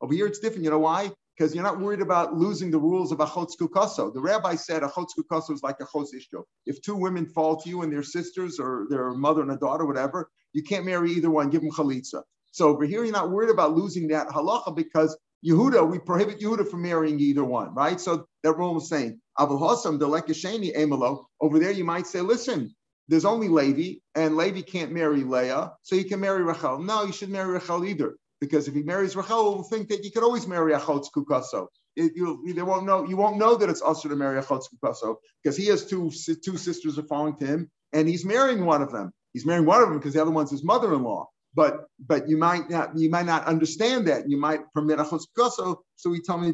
Over 0.00 0.14
here, 0.14 0.26
it's 0.26 0.38
different. 0.38 0.64
You 0.64 0.70
know 0.70 0.78
why? 0.78 1.12
because 1.38 1.54
you're 1.54 1.64
not 1.64 1.78
worried 1.78 2.00
about 2.00 2.34
losing 2.34 2.70
the 2.70 2.78
rules 2.78 3.12
of 3.12 3.18
achotz 3.18 3.52
kukaso. 3.60 4.12
The 4.12 4.20
rabbi 4.20 4.56
said 4.56 4.82
achotz 4.82 5.10
kukaso 5.16 5.52
is 5.52 5.62
like 5.62 5.76
a 5.80 5.84
chos 5.84 6.12
ishto. 6.12 6.42
If 6.66 6.82
two 6.82 6.96
women 6.96 7.26
fall 7.26 7.56
to 7.60 7.68
you 7.68 7.82
and 7.82 7.92
they're 7.92 8.02
sisters 8.02 8.58
or 8.58 8.86
their 8.90 9.12
mother 9.12 9.42
and 9.42 9.52
a 9.52 9.56
daughter, 9.56 9.86
whatever, 9.86 10.30
you 10.52 10.62
can't 10.64 10.84
marry 10.84 11.12
either 11.12 11.30
one. 11.30 11.48
Give 11.50 11.60
them 11.60 11.70
chalitza. 11.70 12.22
So 12.50 12.68
over 12.68 12.84
here, 12.84 13.04
you're 13.04 13.12
not 13.12 13.30
worried 13.30 13.50
about 13.50 13.76
losing 13.76 14.08
that 14.08 14.28
halacha 14.28 14.74
because 14.74 15.16
Yehuda, 15.44 15.88
we 15.88 15.98
prohibit 15.98 16.40
Yehuda 16.40 16.68
from 16.68 16.82
marrying 16.82 17.20
either 17.20 17.44
one, 17.44 17.74
right? 17.74 18.00
So 18.00 18.26
that 18.42 18.56
rule 18.56 18.74
was 18.74 18.88
saying, 18.88 19.20
Abu 19.38 19.58
Hassam, 19.58 19.98
emelo. 19.98 21.24
Over 21.40 21.58
there, 21.58 21.70
you 21.70 21.84
might 21.84 22.06
say, 22.06 22.20
listen, 22.20 22.74
there's 23.06 23.24
only 23.24 23.48
Levi, 23.48 24.00
and 24.14 24.36
Levi 24.36 24.62
can't 24.62 24.92
marry 24.92 25.22
Leah, 25.22 25.72
so 25.82 25.96
he 25.96 26.04
can 26.04 26.20
marry 26.20 26.42
Rachel. 26.42 26.78
No, 26.78 27.04
you 27.04 27.12
should 27.12 27.30
marry 27.30 27.52
Rachel 27.52 27.84
either, 27.84 28.16
because 28.40 28.66
if 28.68 28.74
he 28.74 28.82
marries 28.82 29.14
Rachel, 29.14 29.54
we'll 29.54 29.62
think 29.62 29.88
that 29.88 30.04
you 30.04 30.10
could 30.10 30.24
always 30.24 30.46
marry 30.46 30.72
Achotz 30.72 31.06
Kukaso. 31.14 31.68
It, 31.94 32.12
you, 32.14 32.52
they 32.52 32.62
won't 32.62 32.86
know. 32.86 33.08
You 33.08 33.16
won't 33.16 33.38
know 33.38 33.56
that 33.56 33.68
it's 33.68 33.82
usher 33.82 34.08
to 34.08 34.16
marry 34.16 34.40
Achotz 34.40 34.64
Kukaso 34.72 35.16
because 35.42 35.56
he 35.56 35.66
has 35.66 35.86
two 35.86 36.10
two 36.44 36.56
sisters 36.56 36.98
are 36.98 37.04
falling 37.04 37.36
to 37.36 37.46
him, 37.46 37.70
and 37.92 38.08
he's 38.08 38.24
marrying 38.24 38.64
one 38.64 38.82
of 38.82 38.92
them. 38.92 39.12
He's 39.32 39.46
marrying 39.46 39.66
one 39.66 39.82
of 39.82 39.88
them 39.88 39.98
because 39.98 40.14
the 40.14 40.22
other 40.22 40.30
one's 40.30 40.50
his 40.50 40.64
mother-in-law 40.64 41.26
but 41.58 41.88
but 41.98 42.28
you 42.28 42.36
might 42.36 42.70
not 42.70 42.96
you 42.96 43.10
might 43.10 43.26
not 43.26 43.44
understand 43.46 44.06
that. 44.06 44.30
You 44.30 44.36
might 44.36 44.60
permit 44.72 45.00
a 45.00 45.02
choskoso. 45.02 45.78
So 45.96 46.08
we 46.08 46.20
tell 46.20 46.38
me 46.38 46.52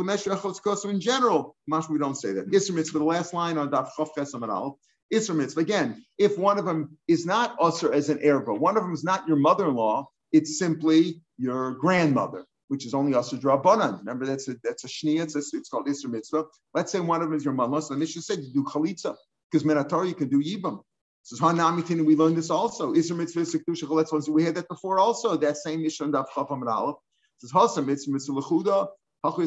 lemesha 0.00 0.36
choskoso 0.36 0.90
in 0.90 1.00
general. 1.00 1.54
Mash 1.68 1.88
we 1.88 1.96
don't 1.96 2.16
say 2.16 2.32
that. 2.32 2.50
Isra 2.50 2.74
mitzvah. 2.74 2.98
The 2.98 3.04
last 3.04 3.32
line 3.32 3.56
on 3.56 3.70
daf 3.70 3.90
chof 3.96 4.08
chesam 4.18 4.42
al. 4.48 4.80
Isra 5.12 5.36
mitzvah. 5.36 5.60
Again, 5.60 6.04
if 6.18 6.36
one 6.36 6.58
of 6.58 6.64
them 6.64 6.98
is 7.06 7.24
not 7.24 7.54
usher 7.60 7.92
as 7.92 8.08
an 8.08 8.18
erba, 8.24 8.52
one 8.52 8.76
of 8.76 8.82
them 8.82 8.92
is 8.92 9.04
not 9.04 9.28
your 9.28 9.36
mother-in-law. 9.36 10.08
It's 10.32 10.58
simply 10.58 11.22
your 11.38 11.74
grandmother 11.74 12.44
which 12.68 12.86
is 12.86 12.94
only 12.94 13.12
Asr 13.12 13.38
Drabanan. 13.38 13.98
Remember, 13.98 14.26
that's 14.26 14.48
a 14.48 14.56
that's 14.64 14.84
a 14.84 14.88
shnia, 14.88 15.22
it's, 15.22 15.36
it's 15.54 15.68
called 15.68 15.86
Isra 15.86 16.10
Mitzvah. 16.10 16.44
Let's 16.72 16.90
say 16.90 16.98
one 16.98 17.22
of 17.22 17.28
them 17.28 17.36
is 17.36 17.44
your 17.44 17.54
mother-in-law. 17.54 17.80
So 17.80 17.94
the 17.94 18.00
Mishnah 18.00 18.22
said 18.22 18.38
you 18.40 18.52
do 18.52 18.64
chalitza, 18.64 19.14
because 19.52 19.62
Minator 19.64 20.08
you 20.08 20.14
can 20.14 20.28
do 20.28 20.42
Yibam. 20.42 20.80
So 21.26 21.36
Hanamitin, 21.42 22.04
we 22.04 22.16
learned 22.16 22.36
this 22.36 22.50
also. 22.50 22.92
Isra 22.92 23.16
mitzvah 23.16 23.40
sekdusha 23.40 23.84
choletz 23.84 24.28
We 24.28 24.44
had 24.44 24.56
that 24.56 24.68
before 24.68 24.98
also. 24.98 25.38
That 25.38 25.56
same 25.56 25.82
Mishnah 25.82 26.08
daf 26.08 26.26
chafam 26.28 26.60
and 26.60 26.68
aleph. 26.68 26.96
Says 27.38 27.50
mitzvah 27.82 28.12
mitzvah 28.12 28.32
lechuda 28.32 28.88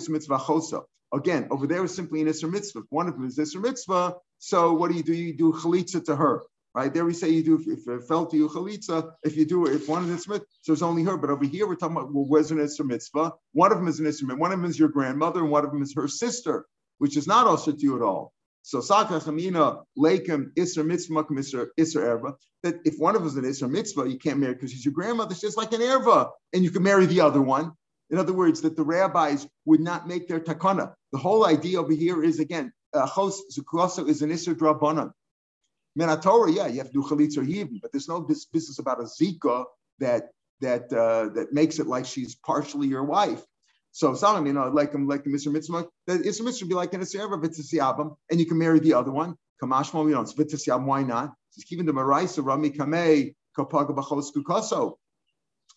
mitzvah. 0.09 0.81
Again, 1.13 1.47
over 1.51 1.67
there 1.67 1.83
is 1.83 1.93
simply 1.93 2.21
an 2.21 2.27
Isra 2.29 2.51
mitzvah. 2.51 2.81
One 2.89 3.07
of 3.07 3.13
them 3.13 3.27
is 3.27 3.37
Isra 3.37 3.61
mitzvah. 3.61 4.15
So 4.39 4.73
what 4.73 4.89
do 4.89 4.97
you 4.97 5.03
do? 5.03 5.13
You 5.13 5.37
do 5.37 5.53
chalitza 5.53 6.03
to 6.05 6.15
her. 6.15 6.41
Right 6.73 6.91
there, 6.91 7.05
we 7.05 7.13
say 7.13 7.29
you 7.29 7.43
do 7.43 7.63
if, 7.67 7.87
it 7.87 8.07
fell 8.07 8.25
to 8.25 8.35
you 8.35 8.49
chalitza. 8.49 9.11
If 9.23 9.37
you 9.37 9.45
do 9.45 9.67
if 9.67 9.87
one 9.87 10.01
of 10.01 10.07
the 10.07 10.15
mitzvah, 10.15 10.41
so 10.63 10.73
it's 10.73 10.81
only 10.81 11.03
her. 11.03 11.15
But 11.15 11.29
over 11.29 11.45
here, 11.45 11.67
we're 11.67 11.75
talking 11.75 11.95
about 11.95 12.11
well, 12.11 12.25
where's 12.27 12.49
an 12.49 12.57
Isra 12.57 12.87
mitzvah? 12.87 13.33
One 13.53 13.71
of 13.71 13.77
them 13.77 13.87
is 13.87 13.99
an 13.99 14.07
Isra 14.07 14.35
One 14.35 14.51
of 14.51 14.59
them 14.59 14.67
is 14.67 14.79
your 14.79 14.89
grandmother, 14.89 15.41
and 15.41 15.51
one 15.51 15.63
of 15.63 15.71
them 15.71 15.83
is 15.83 15.93
her 15.93 16.07
sister, 16.07 16.65
which 16.97 17.17
is 17.17 17.27
not 17.27 17.45
also 17.45 17.71
to 17.71 17.79
you 17.79 17.95
at 17.95 18.01
all. 18.01 18.33
So 18.67 18.81
Saka 18.81 19.21
Chamina 19.21 19.83
Lakem 19.97 20.53
Isra 20.55 20.85
Mitzvah 20.85 21.23
Isra 21.23 21.69
Erva. 21.79 22.33
That 22.63 22.75
if 22.83 22.97
one 22.97 23.15
of 23.15 23.23
us 23.23 23.31
is 23.31 23.37
an 23.37 23.45
Isra 23.45 23.71
Mitzvah, 23.71 24.09
you 24.09 24.17
can't 24.17 24.39
marry 24.39 24.55
because 24.55 24.73
she's 24.73 24.83
your 24.83 24.93
grandmother. 24.93 25.35
She's 25.35 25.55
like 25.55 25.71
an 25.71 25.79
Erva, 25.79 26.31
and 26.51 26.65
you 26.65 26.69
can 26.69 26.83
marry 26.83 27.05
the 27.05 27.21
other 27.21 27.41
one. 27.41 27.71
In 28.09 28.17
other 28.17 28.33
words, 28.33 28.59
that 28.63 28.75
the 28.75 28.83
rabbis 28.83 29.47
would 29.63 29.79
not 29.79 30.05
make 30.05 30.27
their 30.27 30.41
takana. 30.41 30.93
The 31.13 31.17
whole 31.17 31.45
idea 31.45 31.79
over 31.79 31.93
here 31.93 32.21
is 32.21 32.41
again, 32.41 32.73
Chos 32.93 33.41
Zukrasa 33.57 34.05
is 34.05 34.21
an 34.21 34.31
Isra 34.31 34.53
Drabanan. 34.53 35.11
Minatora, 35.97 36.53
yeah, 36.53 36.67
you 36.67 36.79
have 36.79 36.91
to 36.91 36.93
do 36.93 37.03
Chalitz 37.03 37.37
or 37.37 37.79
but 37.81 37.93
there's 37.93 38.09
no 38.09 38.19
business 38.19 38.79
about 38.79 38.99
a 38.99 39.03
Zika 39.03 39.63
that 39.99 40.31
that 40.59 40.91
uh, 40.91 41.33
that 41.35 41.53
makes 41.53 41.79
it 41.79 41.87
like 41.87 42.05
she's 42.05 42.35
partially 42.35 42.89
your 42.89 43.05
wife. 43.05 43.41
So 43.91 44.13
some, 44.13 44.45
you 44.45 44.53
know, 44.53 44.69
like 44.69 44.93
like 44.93 45.23
the 45.23 45.29
Mr. 45.29 45.51
Mitzvah, 45.51 45.87
the 46.05 46.13
Isra 46.13 46.45
Mitzvah 46.45 46.65
would 46.65 46.69
be 46.69 46.75
like 46.75 46.93
in 46.93 47.01
a 47.01 47.05
Serva 47.05 47.41
Vitzisiabam, 47.41 48.15
and 48.29 48.39
you 48.39 48.45
can 48.45 48.57
marry 48.57 48.79
the 48.79 48.93
other 48.93 49.11
one. 49.11 49.35
Kamashma, 49.61 50.05
we 50.05 50.11
don't. 50.11 50.27
Vitzisiabam, 50.27 50.85
why 50.85 51.03
not? 51.03 51.33
It's 51.55 51.71
even 51.71 51.85
the 51.85 51.93
Maraisa, 51.93 52.45
Rami 52.45 52.69
Kamei, 52.69 53.33
Kapaga 53.57 53.95
Bachos 53.95 54.27
Kukaso. 54.35 54.97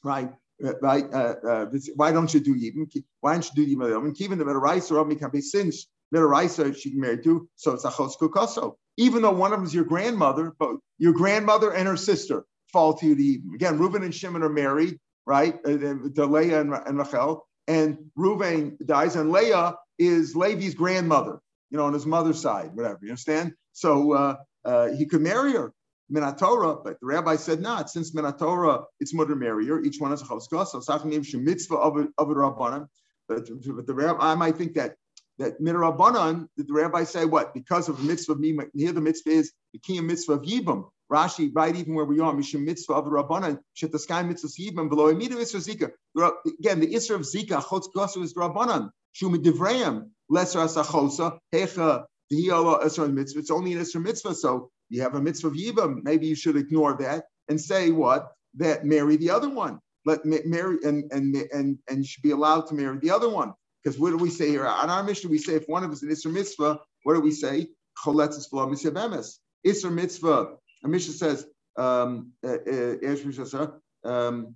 Right? 0.05 0.31
Uh, 0.63 0.75
right? 0.83 1.07
Uh, 1.13 1.35
uh, 1.49 1.67
why 1.97 2.13
don't 2.13 2.33
you 2.35 2.41
do 2.41 2.55
even? 2.57 2.87
Why 3.21 3.33
don't 3.33 3.49
you 3.55 3.65
do 3.65 3.71
even? 3.71 4.15
Even 4.19 4.39
the 4.39 4.45
Maraisa, 4.45 4.97
Rami 4.97 5.17
Kamei, 5.17 5.43
since 5.43 5.87
Miraisa 6.15 6.77
she 6.77 6.91
can 6.91 7.01
marry 7.01 7.23
too, 7.23 7.49
so 7.57 7.73
it's 7.73 7.85
Achos 7.85 8.13
Kukaso. 8.21 8.75
Even 8.97 9.23
though 9.23 9.31
one 9.31 9.53
of 9.53 9.59
them 9.59 9.67
is 9.67 9.75
your 9.75 9.85
grandmother, 9.85 10.53
but 10.59 10.77
your 10.99 11.13
grandmother 11.13 11.73
and 11.73 11.89
her 11.89 11.97
sister 11.97 12.45
fall 12.73 12.95
to 12.95 13.07
you 13.07 13.15
to 13.15 13.23
even. 13.23 13.55
Again, 13.55 13.79
Reuben 13.79 14.03
and 14.03 14.15
Shimon 14.15 14.43
are 14.43 14.49
married, 14.49 14.99
right? 15.27 15.55
Uh, 15.65 15.97
the 16.15 16.29
Leah 16.29 16.61
and, 16.61 16.75
and 16.75 16.99
Rachel 16.99 17.47
and 17.67 17.99
Ruvain 18.19 18.85
dies, 18.85 19.17
and 19.17 19.31
Leah 19.31 19.77
is 19.99 20.35
Levi's 20.35 20.75
grandmother, 20.75 21.41
you 21.71 21.79
know, 21.79 21.85
on 21.85 21.93
his 21.93 22.07
mother's 22.07 22.41
side, 22.41 22.71
whatever. 22.75 22.99
You 23.03 23.11
understand? 23.11 23.53
So 23.73 24.13
uh, 24.13 24.37
uh, 24.65 24.89
he 24.89 25.07
could 25.07 25.21
marry 25.21 25.53
her, 25.53 25.73
Minatora, 26.13 26.83
but 26.83 26.99
the 27.01 27.07
rabbi 27.07 27.37
said 27.37 27.61
not. 27.61 27.91
Since 27.91 28.15
Minatora, 28.15 28.85
it's 28.99 29.15
mother 29.15 29.37
her. 29.37 29.81
Each 29.83 30.01
one 30.01 30.11
has 30.11 30.23
a 30.23 30.25
chaskah. 30.25 30.67
So 30.67 30.81
Sachim 30.81 31.43
mitzvah 31.43 31.77
of 31.77 31.97
a 31.97 32.35
rabbanan. 32.35 32.87
But, 33.29 33.47
the 33.47 33.95
rabbi, 33.95 34.33
I 34.33 34.35
might 34.35 34.57
think 34.57 34.75
that 34.75 34.97
that 35.39 35.61
midrabanan, 35.61 36.49
the 36.57 36.67
rabbi 36.69 37.05
say 37.05 37.25
what? 37.25 37.55
Because 37.55 37.89
of 37.89 37.97
the 37.97 38.05
mitzvah 38.05 38.33
of 38.33 38.45
here 38.75 38.93
the 38.93 39.01
mitzvah 39.01 39.31
is 39.31 39.53
the 39.73 39.79
king 39.79 39.99
of 39.99 40.05
mitzvah 40.05 40.35
of 40.35 40.43
yibam. 40.43 40.89
Rashi, 41.11 41.51
right 41.53 41.75
even 41.75 41.95
where 41.95 42.05
we 42.05 42.21
are, 42.21 42.33
Mishum 42.33 42.65
mitzvah 42.65 42.95
of 42.95 43.05
Rabbanan, 43.07 43.59
Shet 43.75 43.91
the 43.91 43.99
sky 43.99 44.23
mitzvah 44.23 44.49
even 44.59 44.89
below 44.89 45.09
immediate 45.09 45.39
mitzvah 45.39 45.59
Zika. 45.59 45.91
Again, 46.61 46.81
the 46.81 46.95
Isra 46.95 47.17
of 47.17 47.23
Zika, 47.23 47.63
Chotz 47.63 47.87
Gosu 47.95 48.23
is 48.23 48.35
Rabbanan. 48.35 48.91
Shum 49.13 49.35
Divrayim, 49.43 50.11
Lesser 50.29 50.61
Asachosa, 50.61 51.39
Hecha, 51.53 52.05
Diyala 52.33 52.85
Isra 52.85 53.13
mitzvah. 53.13 53.41
It's 53.41 53.51
only 53.51 53.73
an 53.73 53.81
Isra 53.81 54.01
mitzvah, 54.01 54.35
so 54.35 54.71
you 54.89 55.03
have 55.03 55.17
a 55.17 55.21
mitzvah 55.21 55.49
of. 55.49 56.05
Maybe 56.05 56.29
you 56.29 56.37
should 56.37 56.57
ignore 56.57 56.97
that 57.01 57.25
and 57.49 57.61
say 57.61 57.91
what? 57.91 58.33
That 58.55 58.85
marry 58.85 59.17
the 59.17 59.31
other 59.31 59.49
one. 59.49 59.81
Let 60.05 60.25
marry 60.25 60.79
and 60.85 61.11
and 61.13 61.37
and 61.53 61.79
and 61.89 62.07
should 62.07 62.23
be 62.23 62.31
allowed 62.31 62.69
to 62.69 62.75
marry 62.75 62.99
the 62.99 63.11
other 63.11 63.29
one. 63.29 63.53
Because 63.83 63.99
what 63.99 64.11
do 64.11 64.17
we 64.17 64.31
say 64.31 64.49
here? 64.49 64.67
On 64.67 64.91
our 64.91 65.03
Mishnah, 65.03 65.31
we 65.31 65.39
say 65.39 65.55
if 65.55 65.65
one 65.67 65.85
of 65.85 65.91
us 65.91 66.03
is 66.03 66.25
an 66.25 66.31
Isra 66.31 66.35
mitzvah, 66.35 66.81
what 67.03 67.15
do 67.15 67.21
we 67.21 67.33
say? 67.33 67.69
Choletz 68.05 68.37
is 68.37 68.49
Isra 69.67 69.93
mitzvah 69.93 70.57
and 70.83 70.93
Mishnah 70.93 71.15
says, 71.15 71.47
um, 71.77 72.33
uh, 72.45 72.49
uh, 72.49 72.97
um, 74.05 74.55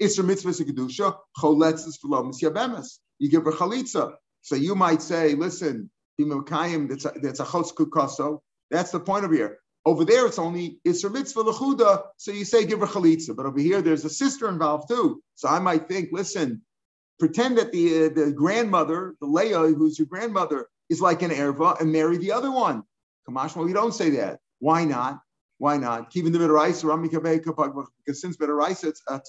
Isra 0.00 0.24
mitzvah 0.24 0.52
kedusha 0.64 1.16
choletzes 1.38 1.98
v'lo 2.04 2.24
misyabemes. 2.24 2.98
You 3.18 3.30
give 3.30 3.44
her 3.44 3.52
chalitza. 3.52 4.14
So 4.40 4.56
you 4.56 4.74
might 4.74 5.02
say, 5.02 5.34
listen, 5.34 5.90
that's 6.18 7.04
a, 7.04 7.12
that's 7.22 7.40
a 7.40 7.44
kukaso. 7.44 8.40
That's 8.70 8.90
the 8.90 9.00
point 9.00 9.24
of 9.24 9.32
here. 9.32 9.58
Over 9.84 10.04
there, 10.04 10.26
it's 10.26 10.38
only 10.38 10.78
Isra 10.86 11.12
mitzvah 11.12 11.44
lechuda. 11.44 12.04
So 12.16 12.32
you 12.32 12.44
say 12.44 12.64
give 12.64 12.80
her 12.80 12.86
chalitza. 12.86 13.36
But 13.36 13.46
over 13.46 13.60
here, 13.60 13.82
there's 13.82 14.04
a 14.04 14.10
sister 14.10 14.48
involved 14.48 14.88
too. 14.88 15.22
So 15.34 15.48
I 15.48 15.58
might 15.58 15.88
think, 15.88 16.08
listen, 16.12 16.62
pretend 17.18 17.58
that 17.58 17.72
the 17.72 18.06
uh, 18.06 18.08
the 18.08 18.32
grandmother, 18.32 19.14
the 19.20 19.26
Leah, 19.26 19.58
who's 19.58 19.98
your 19.98 20.06
grandmother, 20.06 20.68
is 20.92 21.00
like 21.00 21.22
an 21.22 21.30
erva 21.30 21.80
and 21.80 21.90
marry 21.90 22.18
the 22.18 22.30
other 22.30 22.52
one. 22.52 22.82
Kamashma, 23.26 23.64
we 23.64 23.72
don't 23.72 23.94
say 23.94 24.10
that. 24.10 24.40
Why 24.58 24.84
not? 24.84 25.20
Why 25.56 25.78
not? 25.78 26.14
Even 26.14 26.32
the 26.32 26.38
because 26.38 28.20
since 28.20 28.36
Bedaraisa, 28.36 28.84
it's, 28.84 29.02
a 29.08 29.20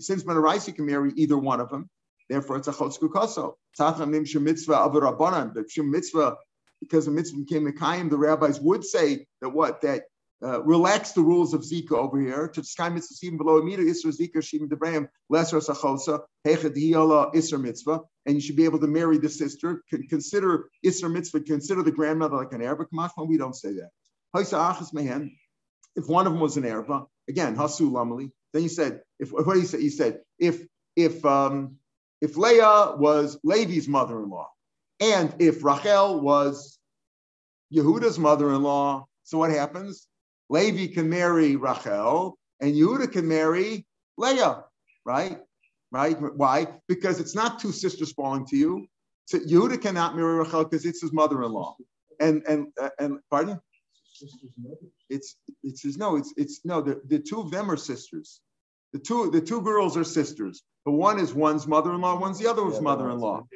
since 0.00 0.24
Bedaraisa 0.24 0.74
can 0.74 0.86
marry 0.86 1.12
either 1.14 1.38
one 1.38 1.60
of 1.60 1.70
them, 1.70 1.88
therefore 2.28 2.56
it's 2.56 2.66
a 2.66 2.72
chotz 2.72 2.98
kukaso. 2.98 3.54
Tacham 3.78 4.10
nim 4.10 4.24
mitzvah 4.42 4.74
avarabanan. 4.74 5.54
The 5.54 5.82
mitzvah, 5.82 6.36
because 6.80 7.04
the 7.04 7.12
mitzvah 7.12 7.38
became 7.38 7.68
a 7.68 7.72
kaim, 7.72 8.08
the 8.08 8.18
rabbis 8.18 8.60
would 8.60 8.84
say 8.84 9.26
that 9.40 9.50
what 9.50 9.80
that 9.82 10.02
uh, 10.42 10.62
relax 10.62 11.12
the 11.12 11.20
rules 11.20 11.52
of 11.52 11.60
Zika 11.60 11.92
over 11.92 12.20
here. 12.20 12.48
To 12.48 12.64
sky 12.64 12.88
mitzvah 12.88 13.14
even 13.26 13.38
below 13.38 13.58
Amida 13.58 13.82
Isra 13.82 14.16
Zika 14.16 14.38
Shim 14.38 14.68
Debrahim 14.68 15.08
Lesser 15.28 15.58
Sachosa 15.58 16.20
Hechad 16.46 16.76
Hiyala 16.76 17.34
Isra 17.34 17.60
Mitzvah, 17.60 18.00
and 18.26 18.34
you 18.34 18.40
should 18.40 18.56
be 18.56 18.64
able 18.64 18.78
to 18.80 18.86
marry 18.86 19.18
the 19.18 19.28
sister. 19.28 19.82
Consider 20.08 20.70
Isra 20.84 21.12
Mitzvah. 21.12 21.40
Consider 21.40 21.82
the 21.82 21.92
grandmother 21.92 22.36
like 22.36 22.52
an 22.52 22.62
Arab. 22.62 22.86
We 23.26 23.36
don't 23.36 23.54
say 23.54 23.74
that. 23.74 23.90
If 25.96 26.08
one 26.08 26.26
of 26.26 26.32
them 26.32 26.40
was 26.40 26.56
an 26.56 26.64
Arab, 26.64 27.06
again 27.28 27.56
Hasu 27.56 27.90
Lamali. 27.90 28.30
Then 28.52 28.62
you 28.62 28.68
said 28.68 29.02
if 29.18 29.30
what 29.32 29.56
he 29.56 29.64
said 29.64 29.80
he 29.80 29.90
said 29.90 30.20
if 30.38 30.66
if 30.96 31.24
um, 31.24 31.76
if 32.20 32.36
Leah 32.36 32.94
was 32.96 33.38
Levi's 33.44 33.88
mother-in-law, 33.88 34.48
and 35.00 35.34
if 35.38 35.64
Rachel 35.64 36.20
was 36.20 36.78
Yehuda's 37.72 38.18
mother-in-law, 38.18 39.06
so 39.22 39.38
what 39.38 39.50
happens? 39.50 40.06
Levi 40.50 40.92
can 40.92 41.08
marry 41.08 41.56
Rachel, 41.56 42.36
and 42.60 42.74
Yehuda 42.74 43.10
can 43.12 43.26
marry 43.26 43.86
Leah, 44.18 44.64
right? 45.06 45.38
Right? 45.92 46.16
Why? 46.20 46.66
Because 46.88 47.20
it's 47.20 47.34
not 47.34 47.60
two 47.60 47.72
sisters 47.72 48.12
falling 48.12 48.46
to 48.46 48.56
you. 48.56 48.86
So 49.26 49.38
Yehuda 49.38 49.80
cannot 49.80 50.16
marry 50.16 50.34
Rachel 50.34 50.64
because 50.64 50.84
it's 50.84 51.00
his 51.00 51.12
mother-in-law. 51.12 51.76
And 52.18 52.42
and 52.48 52.66
uh, 52.80 52.90
and 52.98 53.20
pardon? 53.30 53.60
It's 55.08 55.36
it's 55.62 55.82
says 55.82 55.96
no. 55.96 56.16
It's 56.16 56.34
it's 56.36 56.60
no. 56.64 56.82
The, 56.82 57.00
the 57.06 57.20
two 57.20 57.40
of 57.40 57.50
them 57.50 57.70
are 57.70 57.76
sisters. 57.76 58.40
The 58.92 58.98
two 58.98 59.30
the 59.30 59.40
two 59.40 59.62
girls 59.62 59.96
are 59.96 60.04
sisters, 60.04 60.62
but 60.84 60.92
one 60.92 61.20
is 61.20 61.32
one's 61.32 61.68
mother-in-law, 61.68 62.18
one's 62.18 62.38
the 62.38 62.48
other 62.48 62.64
one's 62.64 62.76
yeah, 62.76 62.82
mother-in-law, 62.82 63.46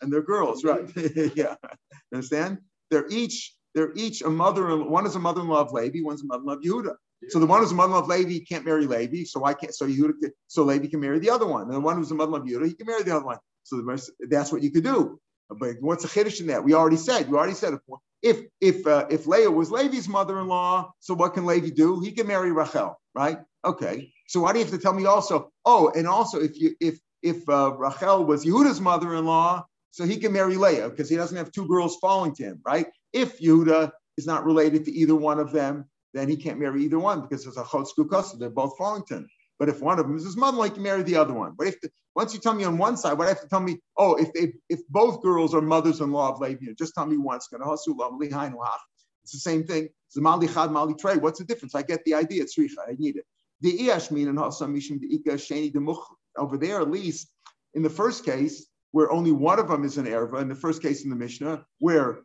and 0.00 0.12
they're 0.12 0.22
girls, 0.22 0.64
right? 0.64 0.90
yeah, 1.36 1.54
understand? 2.12 2.58
They're 2.90 3.06
each 3.10 3.54
they're 3.74 3.92
each 3.94 4.22
a 4.22 4.30
mother. 4.30 4.70
In 4.70 4.80
law, 4.80 4.88
one 4.88 5.06
is 5.06 5.14
a 5.14 5.18
mother-in-law 5.18 5.60
of 5.60 5.72
Levi, 5.72 6.00
one's 6.02 6.22
a 6.22 6.26
mother-in-law 6.26 6.54
of 6.54 6.62
Yehuda. 6.62 6.94
So 7.28 7.38
the 7.38 7.46
one 7.46 7.60
who's 7.60 7.72
a 7.72 7.74
mother 7.74 7.88
in 7.88 7.94
law 7.94 8.02
of 8.02 8.08
Levi 8.08 8.44
can't 8.48 8.64
marry 8.64 8.86
Levi, 8.86 9.24
so 9.24 9.44
I 9.44 9.54
can't. 9.54 9.74
So 9.74 9.86
Yehuda, 9.86 10.30
so 10.46 10.64
Levi 10.64 10.88
can 10.88 11.00
marry 11.00 11.18
the 11.18 11.30
other 11.30 11.46
one, 11.46 11.62
and 11.62 11.72
the 11.72 11.80
one 11.80 11.96
who's 11.96 12.10
a 12.10 12.14
mother 12.14 12.28
in 12.28 12.32
law 12.32 12.38
of 12.38 12.46
Yehuda, 12.46 12.68
he 12.68 12.74
can 12.74 12.86
marry 12.86 13.02
the 13.02 13.14
other 13.14 13.26
one. 13.26 13.38
So 13.62 13.82
that's 14.28 14.50
what 14.52 14.62
you 14.62 14.70
could 14.70 14.84
do. 14.84 15.20
But 15.50 15.76
what's 15.80 16.02
the 16.02 16.08
chiddush 16.08 16.40
in 16.40 16.46
that? 16.46 16.64
We 16.64 16.74
already 16.74 16.96
said. 16.96 17.28
We 17.28 17.36
already 17.36 17.54
said 17.54 17.74
if 18.22 18.42
if 18.60 18.86
uh, 18.86 19.06
if 19.10 19.26
Leah 19.26 19.50
was 19.50 19.70
Levi's 19.70 20.08
mother-in-law, 20.08 20.92
so 21.00 21.14
what 21.14 21.34
can 21.34 21.46
Levi 21.46 21.70
do? 21.70 22.00
He 22.00 22.12
can 22.12 22.26
marry 22.26 22.52
Rachel, 22.52 23.00
right? 23.14 23.38
Okay. 23.64 24.12
So 24.28 24.40
why 24.40 24.52
do 24.52 24.58
you 24.58 24.64
have 24.64 24.74
to 24.74 24.80
tell 24.80 24.92
me 24.92 25.06
also? 25.06 25.50
Oh, 25.64 25.90
and 25.94 26.06
also 26.06 26.40
if 26.40 26.58
you 26.58 26.74
if 26.80 26.98
if 27.22 27.48
uh, 27.48 27.74
Rachel 27.76 28.24
was 28.24 28.44
Yehuda's 28.44 28.80
mother-in-law, 28.80 29.64
so 29.90 30.04
he 30.04 30.18
can 30.18 30.32
marry 30.32 30.56
Leah 30.56 30.88
because 30.88 31.08
he 31.08 31.16
doesn't 31.16 31.36
have 31.36 31.50
two 31.50 31.66
girls 31.66 31.96
falling 32.00 32.34
to 32.36 32.44
him, 32.44 32.60
right? 32.64 32.86
If 33.12 33.40
Yehuda 33.40 33.92
is 34.16 34.26
not 34.26 34.44
related 34.44 34.84
to 34.84 34.92
either 34.92 35.14
one 35.14 35.38
of 35.40 35.52
them, 35.52 35.86
then 36.12 36.28
he 36.28 36.36
can't 36.36 36.58
marry 36.58 36.84
either 36.84 36.98
one 36.98 37.22
because 37.22 37.44
there's 37.44 37.56
a 37.56 37.64
chotz 37.64 37.88
kukas, 37.96 38.38
they're 38.38 38.50
both 38.50 38.76
falling. 38.76 39.04
But 39.58 39.68
if 39.68 39.80
one 39.82 39.98
of 39.98 40.06
them 40.06 40.16
is 40.16 40.24
his 40.24 40.36
mother, 40.36 40.56
like 40.56 40.74
to 40.74 40.80
marry 40.80 41.02
the 41.02 41.16
other 41.16 41.34
one. 41.34 41.52
But 41.56 41.66
if 41.66 41.80
the, 41.82 41.90
once 42.16 42.32
you 42.32 42.40
tell 42.40 42.54
me 42.54 42.64
on 42.64 42.78
one 42.78 42.96
side, 42.96 43.18
what 43.18 43.26
I 43.26 43.28
have 43.28 43.42
to 43.42 43.48
tell 43.48 43.60
me, 43.60 43.78
oh, 43.98 44.14
if 44.14 44.30
if, 44.34 44.50
if 44.68 44.80
both 44.88 45.22
girls 45.22 45.54
are 45.54 45.60
mothers-in-law 45.60 46.32
of 46.32 46.40
Levi, 46.40 46.72
just 46.78 46.94
tell 46.94 47.06
me 47.06 47.18
once. 47.18 47.48
It's 47.52 49.32
the 49.32 49.38
same 49.38 49.64
thing. 49.64 49.88
What's 50.14 51.38
the 51.38 51.44
difference? 51.46 51.74
I 51.74 51.82
get 51.82 52.04
the 52.04 52.14
idea. 52.14 52.42
It's 52.42 52.56
richa. 52.58 52.78
I 52.88 52.96
need 52.98 53.16
it. 53.16 53.26
The 53.60 53.76
iashmin 53.78 54.28
and 54.28 54.38
hasam 54.38 54.74
mishim 54.74 54.98
the 54.98 55.14
ika 55.14 55.34
sheni 55.34 55.70
demuch 55.72 56.02
over 56.38 56.56
there 56.56 56.80
at 56.80 56.90
least 56.90 57.30
in 57.74 57.82
the 57.82 57.90
first 57.90 58.24
case 58.24 58.66
where 58.92 59.12
only 59.12 59.30
one 59.30 59.58
of 59.58 59.68
them 59.68 59.84
is 59.84 59.98
an 59.98 60.06
erva. 60.06 60.40
In 60.40 60.48
the 60.48 60.54
first 60.54 60.82
case 60.82 61.04
in 61.04 61.10
the 61.10 61.16
Mishnah, 61.16 61.64
where 61.78 62.22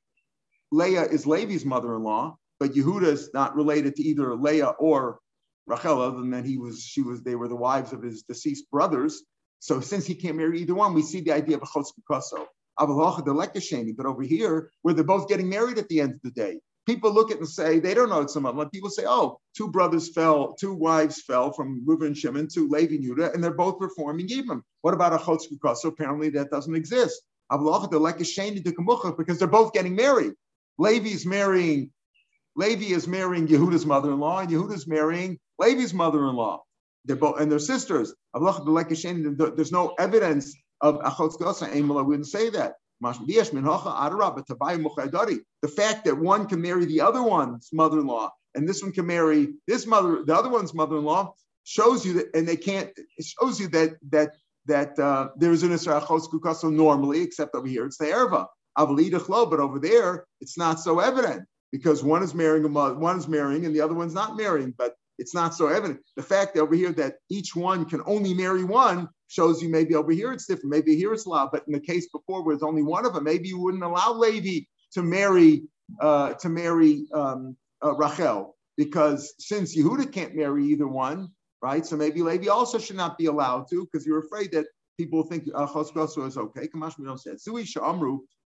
Leah 0.72 1.04
is 1.04 1.26
Levi's 1.26 1.66
mother-in-law, 1.66 2.38
but 2.60 2.74
Yehuda 2.74 3.08
is 3.08 3.30
not 3.34 3.56
related 3.56 3.96
to 3.96 4.04
either 4.04 4.36
Leah 4.36 4.74
or 4.80 5.20
Rachel, 5.68 6.02
other 6.02 6.18
than 6.18 6.32
that 6.32 6.46
he 6.46 6.58
was, 6.58 6.82
she 6.82 7.02
was, 7.02 7.22
they 7.24 7.36
were 7.36 7.48
the 7.48 7.56
wives 7.56 7.92
of 7.92 8.04
his 8.04 8.24
deceased 8.24 8.70
brothers. 8.72 9.24
So 9.60 9.80
since 9.82 10.06
he 10.06 10.14
can't 10.14 10.38
marry 10.38 10.62
either 10.62 10.76
one, 10.76 10.94
we 10.94 11.02
see 11.02 11.22
the 11.22 11.32
idea 11.32 11.58
of 11.58 11.64
a 11.64 11.66
kukaso. 11.66 12.46
But 12.78 14.06
over 14.06 14.22
here, 14.22 14.70
where 14.82 14.94
they're 14.94 15.04
both 15.04 15.28
getting 15.28 15.50
married 15.50 15.78
at 15.78 15.88
the 15.88 16.02
end 16.02 16.14
of 16.14 16.22
the 16.24 16.32
day, 16.32 16.60
people 16.86 17.12
look 17.12 17.32
at 17.32 17.38
it 17.38 17.40
and 17.40 17.50
say 17.50 17.80
they 17.80 17.94
don't 17.94 18.10
know 18.10 18.22
it's 18.22 18.34
someone. 18.34 18.58
Like 18.58 18.72
people 18.72 18.90
say, 18.90 19.06
oh, 19.08 19.40
two 19.58 19.70
brothers 19.70 20.14
fell, 20.14 20.56
two 20.60 20.74
wives 20.74 21.22
fell 21.22 21.52
from 21.52 21.84
Reuben 21.86 22.08
and 22.08 22.18
Shimon 22.18 22.48
to 22.50 22.68
Levi 22.68 22.96
and 22.96 23.04
Judah, 23.04 23.32
and 23.34 23.44
they're 23.44 23.54
both 23.54 23.80
performing 23.80 24.28
Yibam. 24.28 24.62
What 24.82 24.94
about 24.94 25.14
a 25.14 25.18
chotz 25.18 25.46
kukaso? 25.52 25.86
Apparently 25.86 26.30
that 26.32 26.52
doesn't 26.52 26.76
exist. 26.76 27.24
Because 27.50 29.40
they're 29.40 29.48
both 29.48 29.74
getting 29.74 29.96
married. 29.96 30.34
Levi's 30.78 31.26
marrying 31.26 31.92
Levi 32.56 32.94
is 32.94 33.08
marrying 33.08 33.48
Yehuda's 33.48 33.86
mother-in-law, 33.86 34.40
and 34.40 34.50
Yehuda's 34.50 34.88
marrying 34.88 35.38
Levi's 35.60 35.94
mother-in-law. 35.94 36.64
They're 37.04 37.16
both 37.18 37.40
and 37.40 37.52
they're 37.52 37.60
sisters. 37.60 38.14
There's 38.34 39.72
no 39.72 39.94
evidence 40.00 40.56
of 40.82 41.00
achotz 41.02 41.38
gosa. 41.38 41.70
I 41.70 42.02
wouldn't 42.02 42.28
say 42.28 42.50
that. 42.50 42.76
The 45.62 45.68
fact 45.68 46.06
that 46.06 46.18
one 46.18 46.48
can 46.48 46.62
marry 46.62 46.86
the 46.86 47.02
other 47.02 47.22
one's 47.22 47.70
mother-in-law 47.74 48.32
and 48.56 48.68
this 48.68 48.82
one 48.82 48.92
can 48.92 49.06
marry 49.06 49.50
this 49.68 49.86
mother, 49.86 50.24
the 50.24 50.36
other 50.36 50.50
one's 50.50 50.74
mother-in-law, 50.74 51.34
shows 51.66 52.06
you 52.06 52.14
that, 52.14 52.28
and 52.34 52.48
they 52.48 52.56
can't. 52.56 52.90
It 52.98 53.26
shows 53.26 53.60
you 53.60 53.68
that 53.70 53.96
that 54.10 54.32
that 54.66 54.98
uh, 54.98 55.30
there 55.38 55.52
is 55.52 55.64
an 55.64 55.72
Israel 55.72 56.02
normally, 56.64 57.22
except 57.22 57.54
over 57.54 57.68
here 57.68 57.86
it's 57.86 57.98
the 57.98 58.06
erva. 58.06 58.48
But 58.78 59.60
over 59.60 59.80
there, 59.80 60.26
it's 60.42 60.58
not 60.58 60.80
so 60.80 61.00
evident 61.00 61.48
because 61.72 62.04
one 62.04 62.24
is 62.24 62.34
marrying 62.34 62.66
a 62.66 62.70
mother, 62.70 62.96
one 62.96 63.18
is 63.18 63.28
marrying, 63.28 63.66
and 63.66 63.76
the 63.76 63.82
other 63.82 63.94
one's 63.94 64.14
not 64.14 64.38
marrying. 64.38 64.74
But 64.78 64.96
it's 65.18 65.34
not 65.34 65.56
so 65.56 65.68
evident. 65.68 66.02
The 66.16 66.24
fact 66.24 66.58
over 66.58 66.76
here 66.76 66.92
that 66.94 67.16
each 67.30 67.56
one 67.56 67.86
can 67.86 68.02
only 68.06 68.34
marry 68.34 68.64
one 68.64 69.10
shows 69.28 69.62
you 69.62 69.70
maybe 69.70 69.96
over 69.96 70.12
here 70.12 70.32
it's 70.32 70.46
different. 70.46 70.72
Maybe 70.72 70.96
here 70.96 71.14
it's 71.14 71.26
allowed, 71.26 71.52
but 71.52 71.64
in 71.68 71.74
the 71.74 71.80
case 71.80 72.08
before 72.10 72.44
where 72.44 72.54
it's 72.54 72.64
only 72.64 72.84
one 72.84 73.06
of 73.06 73.14
them, 73.14 73.24
maybe 73.24 73.48
you 73.48 73.60
wouldn't 73.60 73.84
allow 73.84 74.14
Levi 74.14 74.66
to 74.94 75.02
marry 75.02 75.64
uh, 76.02 76.34
to 76.34 76.50
marry 76.50 77.06
um, 77.14 77.56
uh, 77.84 77.94
Rachel 77.96 78.56
because 78.78 79.34
since 79.40 79.78
Yehuda 79.78 80.12
can't 80.12 80.36
marry 80.36 80.66
either 80.66 80.88
one, 80.88 81.30
right? 81.62 81.86
So 81.86 81.96
maybe 81.96 82.22
Levi 82.22 82.48
also 82.48 82.78
should 82.78 82.96
not 82.98 83.18
be 83.18 83.28
allowed 83.28 83.70
to 83.70 83.86
because 83.86 84.06
you're 84.06 84.20
afraid 84.20 84.52
that 84.52 84.66
people 84.98 85.24
think 85.24 85.48
uh, 85.54 85.64
is 85.64 86.38
okay. 86.38 86.68
Kamash 86.68 86.98
we 86.98 87.06
don't 87.06 87.20
say 87.20 87.32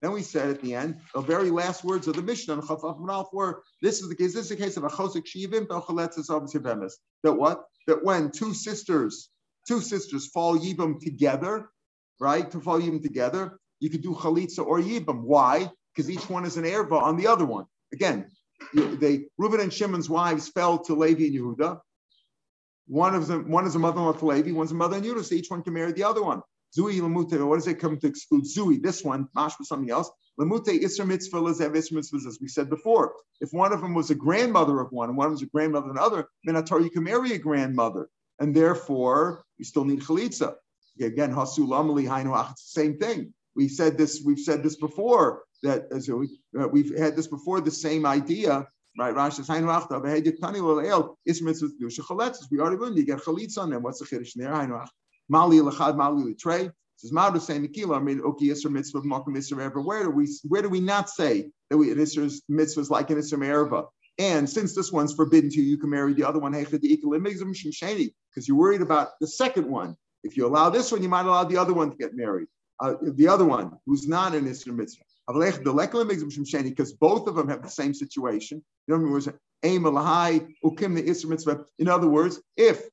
then 0.02 0.12
we 0.12 0.24
said 0.24 0.50
at 0.50 0.62
the 0.62 0.74
end, 0.74 1.00
the 1.14 1.22
very 1.22 1.52
last 1.52 1.84
words 1.84 2.08
of 2.08 2.16
the 2.16 2.24
Mishnah 2.24 2.56
on 2.56 2.62
Chafaf 2.62 3.34
were, 3.34 3.62
this 3.82 4.02
is 4.02 4.10
the 4.10 4.16
case, 4.16 4.34
this 4.34 4.46
is 4.46 4.50
the 4.50 4.56
case 4.56 4.76
of 4.78 4.84
a 4.84 4.90
chosik 4.90 5.26
shivim 5.26 5.68
That 7.24 7.34
what? 7.34 7.64
That 7.88 8.04
when 8.04 8.32
two 8.32 8.54
sisters, 8.54 9.30
two 9.68 9.80
sisters 9.80 10.28
fall 10.28 10.58
yibam 10.58 11.00
together, 11.00 11.70
right? 12.20 12.50
To 12.50 12.60
fall 12.60 12.82
yibam 12.82 13.04
together, 13.04 13.60
you 13.80 13.90
could 13.90 14.02
do 14.02 14.16
chalitza 14.16 14.66
or 14.66 14.80
yibam. 14.80 15.22
Why? 15.22 15.70
Because 15.94 16.10
each 16.10 16.30
one 16.30 16.46
is 16.46 16.58
an 16.58 16.64
erva 16.64 17.00
on 17.00 17.18
the 17.18 17.28
other 17.28 17.46
one. 17.46 17.66
Again, 17.94 18.28
they 18.74 19.26
Reuben 19.38 19.60
and 19.60 19.72
Shimon's 19.72 20.10
wives 20.10 20.48
fell 20.50 20.80
to 20.80 20.96
Levi 20.96 21.26
and 21.26 21.36
Yehuda. 21.36 21.80
One 22.88 23.14
of 23.14 23.28
them, 23.28 23.50
one 23.50 23.66
is 23.66 23.76
a 23.76 23.80
mother-in-law 23.80 24.14
to 24.14 24.26
Levi, 24.26 24.52
one's 24.52 24.72
a 24.72 24.76
mother 24.76 24.98
in 24.98 25.04
Yehuda, 25.04 25.24
so 25.24 25.36
each 25.36 25.52
one 25.52 25.62
can 25.62 25.74
marry 25.74 25.92
the 25.92 26.04
other 26.04 26.24
one. 26.24 26.42
Zui 26.78 27.00
lemute. 27.00 27.46
What 27.46 27.58
does 27.58 27.68
it 27.68 27.80
come 27.80 27.98
to 28.00 28.08
exclude? 28.08 28.46
Zui. 28.46 28.82
This 28.82 29.04
one, 29.04 29.28
mash 29.36 29.58
with 29.60 29.68
something 29.68 29.92
else. 29.92 30.10
Lemute 30.40 30.82
isra 30.82 31.06
mitzvah 31.06 31.38
lezev 31.38 31.72
isra 31.72 31.94
mitzvahs, 31.94 32.26
as 32.28 32.40
we 32.42 32.48
said 32.48 32.70
before. 32.70 33.14
If 33.42 33.50
one 33.52 33.74
of 33.74 33.82
them 33.82 33.94
was 33.94 34.10
a 34.10 34.16
grandmother 34.16 34.80
of 34.80 34.92
one, 34.92 35.10
and 35.10 35.18
one 35.18 35.32
was 35.32 35.42
a 35.42 35.48
grandmother 35.48 35.90
of 35.90 35.96
another, 35.96 36.28
minatar 36.48 36.84
you 36.84 36.90
can 36.90 37.04
marry 37.04 37.34
a 37.34 37.38
grandmother, 37.38 38.10
and 38.40 38.56
therefore 38.56 39.44
you 39.58 39.66
still 39.66 39.86
need 39.86 40.02
chalitza. 40.02 40.56
Again, 41.00 41.34
hasu 41.34 41.68
lamali 41.68 42.06
hainu 42.06 42.58
Same 42.58 42.98
thing. 42.98 43.34
We 43.56 43.68
said 43.68 43.98
this. 43.98 44.22
We've 44.26 44.40
said 44.40 44.64
this 44.64 44.78
before. 44.78 45.44
That 45.64 45.88
as 45.92 46.10
we, 46.10 46.40
we've 46.72 46.98
had 46.98 47.16
this 47.16 47.28
before. 47.28 47.62
The 47.62 47.72
same 47.72 48.06
idea 48.06 48.68
right? 48.98 49.16
Rashi 49.16 49.36
says, 49.36 49.48
"Hainu 49.48 49.68
achta 49.68 50.02
behedit 50.02 50.40
tani 50.40 50.60
lo 50.60 51.18
is 51.26 51.42
mitzvah 51.42 51.70
kedusha 51.80 52.02
chaletzes." 52.02 52.50
We 52.52 52.60
already 52.60 52.78
learned 52.78 52.98
you 52.98 53.06
get 53.06 53.20
chalitza 53.20 53.60
on 53.60 53.70
them. 53.70 53.84
What's 53.84 54.00
the 54.00 54.06
chiddush 54.06 54.34
there? 54.36 54.52
Hainu 54.52 54.86
Mali 55.32 55.58
lachad 55.60 55.96
mali 55.96 56.34
litrei. 56.34 56.72
Says 56.98 57.12
Madu 57.12 57.39
saying 57.39 57.67
Nikila, 57.67 57.98
I 57.98 58.00
mean, 58.00 58.22
okay, 58.22 58.50
Isra 58.50 58.70
mitzvah, 58.70 59.02
Makom 59.02 59.36
Isra 59.36 59.72
Erva. 59.72 59.84
Where 59.84 60.04
do 60.04 60.12
we 60.12 60.28
where 60.48 60.62
do 60.62 60.70
we 60.70 60.80
not 60.80 61.10
say 61.10 61.50
that 61.70 61.78
we 61.78 61.89
Isra's 61.89 62.44
mitzvah 62.48 62.82
is 62.82 62.91
like 62.91 63.10
an 63.10 63.17
Isra 63.17 63.39
Erva? 63.39 63.88
And 64.20 64.48
since 64.48 64.76
this 64.76 64.91
one's 64.91 65.15
forbidden 65.15 65.50
to 65.50 65.62
you, 65.62 65.63
you 65.63 65.78
can 65.78 65.89
marry 65.89 66.13
the 66.13 66.26
other 66.26 66.38
one, 66.38 66.52
because 66.52 66.78
you're 68.48 68.58
worried 68.58 68.82
about 68.82 69.20
the 69.20 69.26
second 69.26 69.67
one. 69.67 69.98
If 70.24 70.38
you 70.38 70.46
allow 70.46 70.70
this 70.70 70.91
one, 70.91 71.02
you 71.02 71.10
might 71.10 71.26
allow 71.26 71.44
the 71.46 71.58
other 71.58 71.74
one 71.74 71.89
to 71.89 71.98
get 71.98 72.13
married. 72.13 72.48
Uh, 72.80 72.94
the 73.02 73.28
other 73.28 73.46
one, 73.46 73.72
who's 73.88 74.08
not 74.08 74.36
an 74.36 74.46
Isra 74.46 74.76
mitzvah. 74.76 75.06
Because 76.70 76.94
both 76.94 77.28
of 77.28 77.36
them 77.36 77.48
have 77.48 77.63
the 77.63 77.70
same 77.70 77.96
situation. 77.96 78.63
In 78.88 78.94
other 81.89 82.08
words, 82.08 82.39
if 82.58 82.89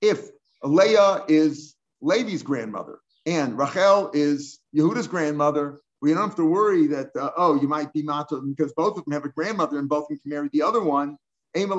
if 0.00 0.30
Leah 0.62 1.24
is 1.28 1.76
Levi's 2.00 2.42
grandmother, 2.42 2.98
and 3.26 3.58
Rachel 3.58 4.10
is 4.12 4.60
Yehuda's 4.76 5.08
grandmother. 5.08 5.80
We 6.00 6.14
don't 6.14 6.28
have 6.28 6.36
to 6.36 6.44
worry 6.44 6.86
that 6.88 7.10
uh, 7.16 7.30
oh, 7.36 7.60
you 7.60 7.68
might 7.68 7.92
be 7.92 8.02
mata 8.02 8.40
because 8.40 8.72
both 8.72 8.96
of 8.96 9.04
them 9.04 9.12
have 9.12 9.24
a 9.24 9.30
grandmother 9.30 9.78
and 9.78 9.88
both 9.88 10.04
of 10.04 10.08
them 10.10 10.18
can 10.18 10.30
marry 10.30 10.48
the 10.52 10.62
other 10.62 10.82
one. 10.82 11.16
And 11.54 11.70
the 11.70 11.76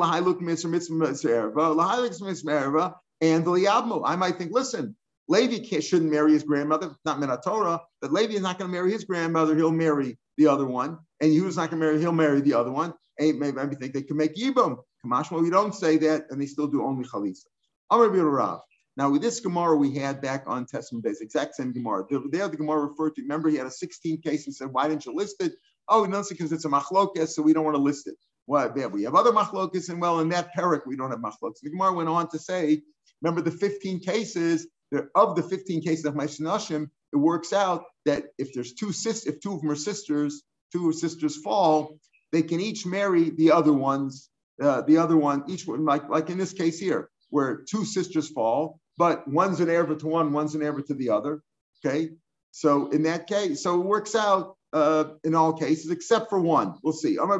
I 4.05 4.15
might 4.15 4.37
think, 4.37 4.51
listen, 4.51 4.95
Levi 5.29 5.79
shouldn't 5.79 6.11
marry 6.11 6.33
his 6.33 6.43
grandmother, 6.43 6.95
not 7.05 7.19
Minatora, 7.19 7.79
but 8.01 8.11
Levi 8.11 8.33
is 8.33 8.41
not 8.41 8.57
going 8.57 8.69
to 8.69 8.75
marry 8.75 8.91
his 8.91 9.03
grandmother, 9.03 9.55
he'll 9.55 9.71
marry 9.71 10.17
the 10.37 10.47
other 10.47 10.65
one. 10.65 10.97
And 11.21 11.31
Yehuda's 11.31 11.57
not 11.57 11.69
going 11.69 11.79
to 11.79 11.85
marry, 11.85 11.99
he'll 11.99 12.11
marry 12.11 12.41
the 12.41 12.55
other 12.55 12.71
one. 12.71 12.93
And 13.19 13.39
maybe, 13.39 13.55
maybe 13.57 13.75
think 13.75 13.93
they 13.93 14.01
can 14.01 14.17
make 14.17 14.35
Yibam. 14.35 14.77
Kamashma, 15.05 15.41
we 15.41 15.49
don't 15.49 15.75
say 15.75 15.97
that, 15.97 16.25
and 16.29 16.41
they 16.41 16.45
still 16.45 16.67
do 16.67 16.83
only 16.83 17.05
Chalisa. 17.05 17.45
Rav. 17.91 18.61
Now, 18.99 19.09
with 19.09 19.21
this 19.21 19.39
Gemara 19.39 19.77
we 19.77 19.95
had 19.95 20.19
back 20.19 20.43
on 20.45 20.65
Testament 20.65 21.05
Days, 21.05 21.21
exact 21.21 21.55
same 21.55 21.71
Gemara. 21.71 22.03
There, 22.09 22.49
the 22.49 22.57
Gemara 22.57 22.85
referred 22.85 23.15
to, 23.15 23.21
remember, 23.21 23.47
he 23.47 23.55
had 23.55 23.65
a 23.65 23.71
16 23.71 24.21
case 24.21 24.45
and 24.45 24.53
said, 24.53 24.67
Why 24.73 24.89
didn't 24.89 25.05
you 25.05 25.15
list 25.15 25.37
it? 25.41 25.53
Oh, 25.87 26.03
no, 26.03 26.21
because 26.27 26.51
it's 26.51 26.65
a 26.65 26.69
machlokas, 26.69 27.29
so 27.29 27.41
we 27.41 27.53
don't 27.53 27.63
want 27.63 27.77
to 27.77 27.81
list 27.81 28.07
it. 28.07 28.15
Well, 28.45 28.73
yeah, 28.75 28.87
we 28.87 29.03
have 29.03 29.15
other 29.15 29.31
machlokas, 29.31 29.87
and 29.87 30.01
well, 30.01 30.19
in 30.19 30.27
that 30.29 30.49
parak, 30.53 30.81
we 30.85 30.97
don't 30.97 31.11
have 31.11 31.21
machlokas. 31.21 31.61
The 31.63 31.69
Gemara 31.69 31.93
went 31.93 32.09
on 32.09 32.27
to 32.31 32.39
say, 32.39 32.81
remember 33.21 33.39
the 33.39 33.55
15 33.55 34.01
cases, 34.01 34.67
of 35.15 35.37
the 35.37 35.43
15 35.43 35.81
cases 35.81 36.03
of 36.03 36.15
Ma'asinashim, 36.15 36.89
it 37.13 37.15
works 37.15 37.53
out 37.53 37.85
that 38.03 38.25
if 38.37 38.53
there's 38.53 38.73
two 38.73 38.91
sis, 38.91 39.25
if 39.25 39.39
two 39.39 39.53
of 39.53 39.61
them 39.61 39.71
are 39.71 39.77
sisters, 39.77 40.43
two 40.73 40.91
sisters 40.91 41.37
fall, 41.37 41.97
they 42.33 42.41
can 42.41 42.59
each 42.59 42.85
marry 42.85 43.29
the 43.29 43.49
other 43.53 43.71
ones, 43.71 44.29
uh, 44.61 44.81
the 44.81 44.97
other 44.97 45.15
one, 45.15 45.45
each 45.47 45.65
one, 45.65 45.85
like, 45.85 46.09
like 46.09 46.29
in 46.29 46.37
this 46.37 46.51
case 46.51 46.79
here, 46.79 47.09
where 47.29 47.63
two 47.69 47.85
sisters 47.85 48.27
fall, 48.27 48.81
but 48.99 49.25
one's 49.27 49.61
an 49.61 49.67
erva 49.67 49.97
to 49.97 50.07
one, 50.07 50.33
one's 50.33 50.53
an 50.55 50.61
erva 50.61 50.85
to 50.85 50.93
the 50.93 51.09
other. 51.09 51.41
Okay. 51.83 52.09
So 52.51 52.89
in 52.89 53.03
that 53.03 53.27
case, 53.27 53.63
so 53.63 53.79
it 53.79 53.85
works 53.85 54.13
out 54.13 54.57
uh, 54.73 55.05
in 55.23 55.35
all 55.35 55.53
cases 55.53 55.89
except 55.89 56.29
for 56.29 56.41
one. 56.41 56.75
We'll 56.83 56.91
see. 56.91 57.13
In 57.13 57.19
all 57.19 57.39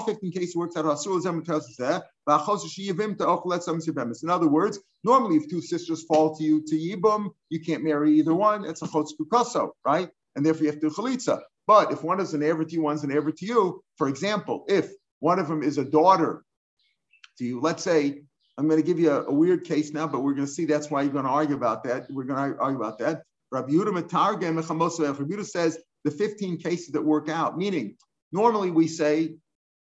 15 0.00 0.32
cases, 0.32 0.56
works 0.56 0.76
out. 0.76 0.84
In 4.22 4.30
other 4.30 4.48
words, 4.48 4.78
normally 5.02 5.36
if 5.36 5.50
two 5.50 5.60
sisters 5.60 6.04
fall 6.04 6.36
to 6.36 6.44
you 6.44 6.62
to 6.66 6.76
Yibum, 6.76 7.30
you 7.48 7.60
can't 7.60 7.82
marry 7.82 8.12
either 8.12 8.34
one. 8.34 8.64
It's 8.64 8.82
a 8.82 8.86
chotz 8.86 9.10
kukaso, 9.20 9.70
right? 9.84 10.08
And 10.36 10.46
therefore 10.46 10.62
you 10.64 10.70
have 10.70 10.80
to 10.80 10.88
do 10.88 10.94
chalitza. 10.94 11.40
But 11.66 11.90
if 11.90 12.04
one 12.04 12.20
is 12.20 12.34
an 12.34 12.44
ever 12.44 12.64
to 12.64 12.72
you, 12.72 12.82
one's 12.82 13.02
an 13.02 13.10
ever 13.10 13.32
to 13.32 13.44
you, 13.44 13.82
for 13.96 14.06
example, 14.08 14.64
if 14.68 14.92
one 15.18 15.40
of 15.40 15.48
them 15.48 15.64
is 15.64 15.78
a 15.78 15.84
daughter 15.84 16.44
to 17.38 17.44
you, 17.44 17.60
let's 17.60 17.82
say, 17.82 18.22
I'm 18.58 18.68
going 18.68 18.80
to 18.80 18.86
give 18.86 18.98
you 18.98 19.10
a, 19.10 19.24
a 19.24 19.32
weird 19.32 19.64
case 19.64 19.92
now, 19.92 20.06
but 20.06 20.20
we're 20.20 20.34
going 20.34 20.46
to 20.46 20.52
see 20.52 20.64
that's 20.64 20.90
why 20.90 21.02
you're 21.02 21.12
going 21.12 21.24
to 21.24 21.30
argue 21.30 21.56
about 21.56 21.84
that. 21.84 22.10
We're 22.10 22.24
going 22.24 22.52
to 22.52 22.58
argue 22.58 22.80
about 22.80 22.98
that. 22.98 23.22
Rabbi 23.52 23.72
Yehuda 23.72 25.44
says 25.44 25.78
the 26.04 26.10
15 26.10 26.58
cases 26.58 26.88
that 26.88 27.02
work 27.02 27.28
out, 27.28 27.58
meaning 27.58 27.96
normally 28.32 28.70
we 28.70 28.86
say 28.86 29.34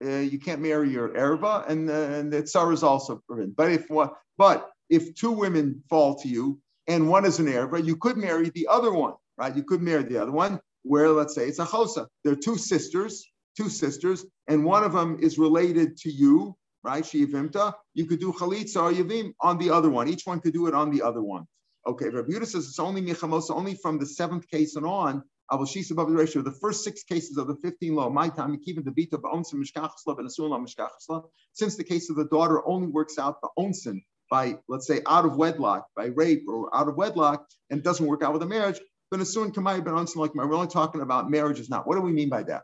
uh, 0.03 0.09
you 0.09 0.39
can't 0.39 0.61
marry 0.61 0.89
your 0.89 1.09
erva, 1.09 1.67
and, 1.67 1.89
uh, 1.89 1.93
and 1.93 2.31
the 2.31 2.43
tsar 2.43 2.71
is 2.71 2.83
also 2.83 3.21
forbidden. 3.27 3.53
But 3.55 3.71
if 3.71 3.89
what? 3.89 4.13
but 4.37 4.69
if 4.89 5.15
two 5.15 5.31
women 5.31 5.83
fall 5.89 6.15
to 6.15 6.27
you 6.27 6.59
and 6.87 7.09
one 7.09 7.25
is 7.25 7.39
an 7.39 7.47
erva, 7.47 7.83
you 7.83 7.95
could 7.95 8.17
marry 8.17 8.49
the 8.51 8.67
other 8.67 8.93
one, 8.93 9.13
right? 9.37 9.55
You 9.55 9.63
could 9.63 9.81
marry 9.81 10.03
the 10.03 10.21
other 10.21 10.31
one. 10.31 10.59
Where 10.83 11.09
let's 11.09 11.35
say 11.35 11.47
it's 11.47 11.59
a 11.59 11.65
chosa, 11.65 12.07
they're 12.23 12.35
two 12.35 12.57
sisters, 12.57 13.25
two 13.57 13.67
sisters, 13.67 14.25
and 14.47 14.63
one 14.63 14.85
of 14.85 14.93
them 14.93 15.17
is 15.19 15.37
related 15.37 15.97
to 15.97 16.09
you, 16.09 16.55
right? 16.87 17.03
Shiyavimta. 17.03 17.73
You 17.93 18.05
could 18.05 18.19
do 18.19 18.31
chalitza 18.31 18.81
or 18.81 18.91
yavim 18.91 19.33
on 19.41 19.57
the 19.57 19.69
other 19.69 19.89
one. 19.89 20.07
Each 20.07 20.25
one 20.25 20.39
could 20.39 20.53
do 20.53 20.67
it 20.67 20.73
on 20.73 20.89
the 20.89 21.01
other 21.01 21.21
one. 21.21 21.45
Okay, 21.85 22.09
Rabbi 22.09 22.29
Yehuda 22.31 22.47
says 22.47 22.67
it's 22.67 22.79
only 22.79 23.01
michamosa, 23.01 23.51
only 23.51 23.75
from 23.75 23.99
the 23.99 24.05
seventh 24.05 24.47
case 24.47 24.75
and 24.77 24.85
on. 24.85 25.21
Avashis 25.51 25.91
above 25.91 26.09
the 26.09 26.15
ratio. 26.15 26.41
The 26.41 26.59
first 26.63 26.83
six 26.83 27.03
cases 27.03 27.37
of 27.37 27.47
the 27.47 27.55
15 27.55 27.95
law, 27.95 28.09
my 28.09 28.29
time, 28.29 28.57
keeping 28.59 28.83
the 28.83 28.91
beat 28.91 29.13
of 29.13 29.21
onsin 29.21 29.55
mishkachasla 29.55 30.17
and 30.19 30.29
asul 30.29 30.51
mishkachasla. 30.65 31.23
Since 31.53 31.75
the 31.77 31.83
case 31.83 32.09
of 32.09 32.15
the 32.17 32.25
daughter 32.25 32.65
only 32.67 32.87
works 32.87 33.17
out 33.17 33.39
the 33.41 33.49
onsin 33.57 34.01
by, 34.29 34.57
let's 34.67 34.87
say, 34.87 35.01
out 35.05 35.25
of 35.25 35.37
wedlock, 35.37 35.87
by 35.95 36.07
rape 36.07 36.43
or 36.49 36.75
out 36.75 36.89
of 36.89 36.95
wedlock, 36.95 37.47
and 37.69 37.81
doesn't 37.83 38.05
work 38.05 38.23
out 38.23 38.33
with 38.33 38.43
a 38.43 38.47
marriage, 38.57 38.79
but 39.09 39.21
asun 39.21 39.53
kamay 39.53 39.83
ben 39.83 39.93
onsin 39.93 40.17
like 40.17 40.35
we're 40.35 40.53
only 40.53 40.67
talking 40.67 41.01
about 41.01 41.29
marriages 41.29 41.69
now. 41.69 41.81
What 41.83 41.95
do 41.95 42.01
we 42.01 42.11
mean 42.11 42.29
by 42.29 42.43
that? 42.43 42.63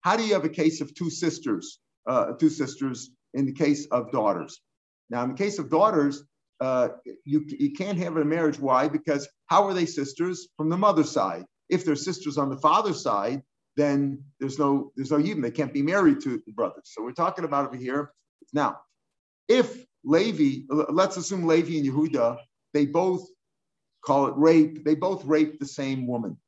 How 0.00 0.16
do 0.16 0.24
you 0.24 0.34
have 0.34 0.44
a 0.44 0.56
case 0.62 0.80
of 0.80 0.94
two 0.94 1.10
sisters, 1.10 1.78
uh, 2.08 2.32
two 2.32 2.48
sisters 2.48 3.10
in 3.36 3.46
the 3.46 3.52
case 3.52 3.86
of 3.86 4.10
daughters? 4.10 4.60
Now, 5.08 5.22
in 5.22 5.30
the 5.30 5.36
case 5.36 5.58
of 5.58 5.70
daughters, 5.70 6.24
uh, 6.60 6.88
you, 7.24 7.44
you 7.46 7.72
can't 7.72 7.98
have 7.98 8.16
a 8.16 8.24
marriage. 8.24 8.58
Why? 8.58 8.88
Because 8.88 9.28
how 9.46 9.66
are 9.66 9.74
they 9.74 9.86
sisters 9.86 10.48
from 10.56 10.68
the 10.68 10.76
mother's 10.76 11.10
side? 11.10 11.44
If 11.68 11.84
they're 11.84 11.96
sisters 11.96 12.38
on 12.38 12.50
the 12.50 12.56
father's 12.56 13.02
side, 13.02 13.42
then 13.76 14.22
there's 14.40 14.58
no 14.58 14.92
there's 14.96 15.10
no 15.10 15.18
even 15.18 15.42
they 15.42 15.50
can't 15.50 15.72
be 15.72 15.82
married 15.82 16.20
to 16.22 16.42
the 16.46 16.52
brothers. 16.52 16.84
So 16.84 17.02
we're 17.02 17.12
talking 17.12 17.44
about 17.44 17.66
over 17.66 17.76
here 17.76 18.10
now. 18.52 18.80
If 19.48 19.84
Levi, 20.02 20.64
let's 20.88 21.16
assume 21.16 21.46
Levi 21.46 21.76
and 21.76 21.86
Yehuda, 21.86 22.38
they 22.72 22.86
both 22.86 23.28
call 24.04 24.26
it 24.26 24.34
rape. 24.36 24.84
They 24.84 24.94
both 24.94 25.24
rape 25.24 25.58
the 25.58 25.66
same 25.66 26.06
woman. 26.06 26.38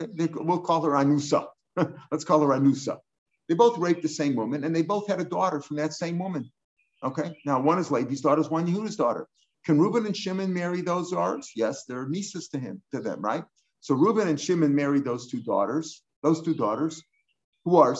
We'll 0.00 0.60
call 0.60 0.82
her 0.82 0.92
Anusa. 0.92 1.46
let's 2.10 2.24
call 2.24 2.40
her 2.40 2.48
Anusa. 2.48 2.98
They 3.48 3.54
both 3.54 3.78
raped 3.78 4.02
the 4.02 4.08
same 4.08 4.36
woman, 4.36 4.64
and 4.64 4.74
they 4.74 4.82
both 4.82 5.08
had 5.08 5.20
a 5.20 5.24
daughter 5.24 5.60
from 5.60 5.76
that 5.76 5.92
same 5.92 6.18
woman. 6.18 6.50
Okay. 7.02 7.36
Now 7.44 7.60
one 7.60 7.78
is 7.78 7.90
Levi's 7.90 8.20
daughter, 8.20 8.42
one 8.42 8.66
Yehuda's 8.66 8.96
daughter. 8.96 9.26
Can 9.64 9.80
Reuben 9.80 10.06
and 10.06 10.16
Shimon 10.16 10.52
marry 10.52 10.80
those 10.80 11.10
daughters? 11.10 11.50
Yes, 11.54 11.84
they're 11.86 12.08
nieces 12.08 12.48
to 12.48 12.58
him, 12.58 12.82
to 12.92 13.00
them, 13.00 13.20
right? 13.20 13.44
So 13.80 13.94
Reuben 13.94 14.28
and 14.28 14.40
Shimon 14.40 14.74
married 14.74 15.04
those 15.04 15.28
two 15.28 15.42
daughters, 15.42 16.02
those 16.22 16.42
two 16.42 16.54
daughters, 16.54 17.02
who 17.64 17.76
are 17.76 17.96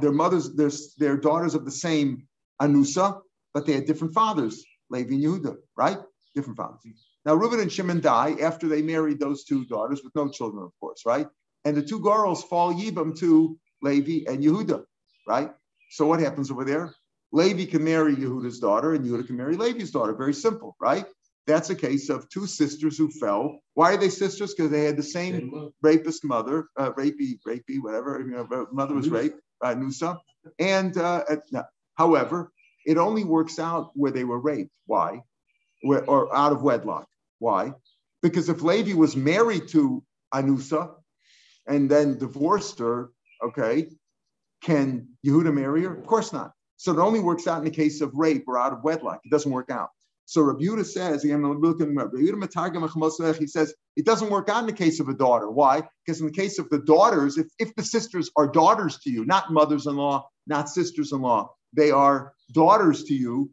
their 0.00 0.12
mothers, 0.12 0.54
their, 0.54 0.70
their 0.98 1.16
daughters 1.16 1.54
of 1.54 1.64
the 1.64 1.70
same 1.70 2.26
Anusa, 2.60 3.20
but 3.54 3.66
they 3.66 3.72
had 3.72 3.86
different 3.86 4.14
fathers, 4.14 4.64
Levi 4.90 5.14
and 5.14 5.22
Yehuda, 5.22 5.56
right? 5.76 5.98
Different 6.34 6.56
fathers. 6.56 6.80
Now 7.24 7.34
Reuben 7.34 7.60
and 7.60 7.72
Shimon 7.72 8.00
die 8.00 8.36
after 8.40 8.68
they 8.68 8.82
married 8.82 9.20
those 9.20 9.44
two 9.44 9.64
daughters 9.66 10.02
with 10.02 10.14
no 10.14 10.28
children, 10.28 10.64
of 10.64 10.72
course, 10.80 11.02
right? 11.06 11.26
And 11.64 11.76
the 11.76 11.82
two 11.82 12.00
girls 12.00 12.44
fall 12.44 12.74
Yibam 12.74 13.16
to 13.20 13.58
Levi 13.82 14.30
and 14.30 14.42
Yehuda, 14.42 14.84
right? 15.28 15.50
So 15.90 16.06
what 16.06 16.20
happens 16.20 16.50
over 16.50 16.64
there? 16.64 16.94
Levi 17.32 17.66
can 17.66 17.84
marry 17.84 18.14
Yehuda's 18.14 18.60
daughter 18.60 18.94
and 18.94 19.04
Yehuda 19.04 19.26
can 19.26 19.36
marry 19.36 19.56
Levi's 19.56 19.90
daughter. 19.90 20.14
Very 20.14 20.34
simple, 20.34 20.76
right? 20.80 21.06
That's 21.46 21.70
a 21.70 21.74
case 21.74 22.08
of 22.08 22.28
two 22.28 22.46
sisters 22.46 22.96
who 22.96 23.10
fell. 23.10 23.58
Why 23.74 23.94
are 23.94 23.96
they 23.96 24.10
sisters? 24.10 24.54
Because 24.54 24.70
they 24.70 24.84
had 24.84 24.96
the 24.96 25.02
same, 25.02 25.72
rapist 25.82 26.24
mother, 26.24 26.68
uh, 26.78 26.92
rapey, 26.92 27.38
rapey, 27.46 27.82
whatever. 27.82 28.20
You 28.20 28.30
know, 28.30 28.66
mother 28.72 28.94
was 28.94 29.08
raped, 29.08 29.40
uh, 29.60 29.74
Nusa. 29.74 30.18
And 30.58 30.96
uh, 30.96 31.24
however, 31.96 32.52
it 32.86 32.96
only 32.96 33.24
works 33.24 33.58
out 33.58 33.90
where 33.94 34.12
they 34.12 34.24
were 34.24 34.38
raped. 34.38 34.76
Why? 34.86 35.22
Where, 35.82 36.04
or 36.04 36.34
out 36.34 36.52
of 36.52 36.62
wedlock. 36.62 37.08
Why? 37.38 37.72
Because 38.22 38.48
if 38.48 38.62
Levi 38.62 38.94
was 38.94 39.16
married 39.16 39.66
to 39.68 40.04
Anusa 40.32 40.94
and 41.66 41.90
then 41.90 42.18
divorced 42.18 42.78
her, 42.78 43.10
okay, 43.42 43.88
can 44.62 45.08
Yehuda 45.26 45.52
marry 45.52 45.82
her? 45.82 45.94
Of 45.94 46.06
course 46.06 46.32
not. 46.32 46.52
So 46.76 46.92
it 46.92 46.98
only 46.98 47.20
works 47.20 47.46
out 47.46 47.58
in 47.58 47.64
the 47.64 47.70
case 47.70 48.00
of 48.00 48.12
rape 48.14 48.44
or 48.48 48.58
out 48.58 48.72
of 48.72 48.82
wedlock. 48.82 49.20
It 49.24 49.30
doesn't 49.30 49.50
work 49.50 49.70
out. 49.70 49.90
So 50.24 50.42
Rabbi 50.42 50.82
says, 50.82 51.22
he 51.22 51.30
says, 53.46 53.74
it 53.96 54.06
doesn't 54.06 54.30
work 54.30 54.48
out 54.48 54.60
in 54.60 54.66
the 54.66 54.72
case 54.72 54.98
of 54.98 55.08
a 55.08 55.14
daughter. 55.14 55.50
Why? 55.50 55.82
Because 56.04 56.20
in 56.20 56.26
the 56.26 56.32
case 56.32 56.58
of 56.58 56.68
the 56.70 56.78
daughters, 56.78 57.38
if, 57.38 57.46
if 57.58 57.74
the 57.74 57.82
sisters 57.82 58.30
are 58.36 58.48
daughters 58.48 58.98
to 59.00 59.10
you, 59.10 59.26
not 59.26 59.52
mothers-in-law, 59.52 60.26
not 60.46 60.68
sisters-in-law, 60.68 61.50
they 61.74 61.90
are 61.90 62.32
daughters 62.52 63.04
to 63.04 63.14
you, 63.14 63.50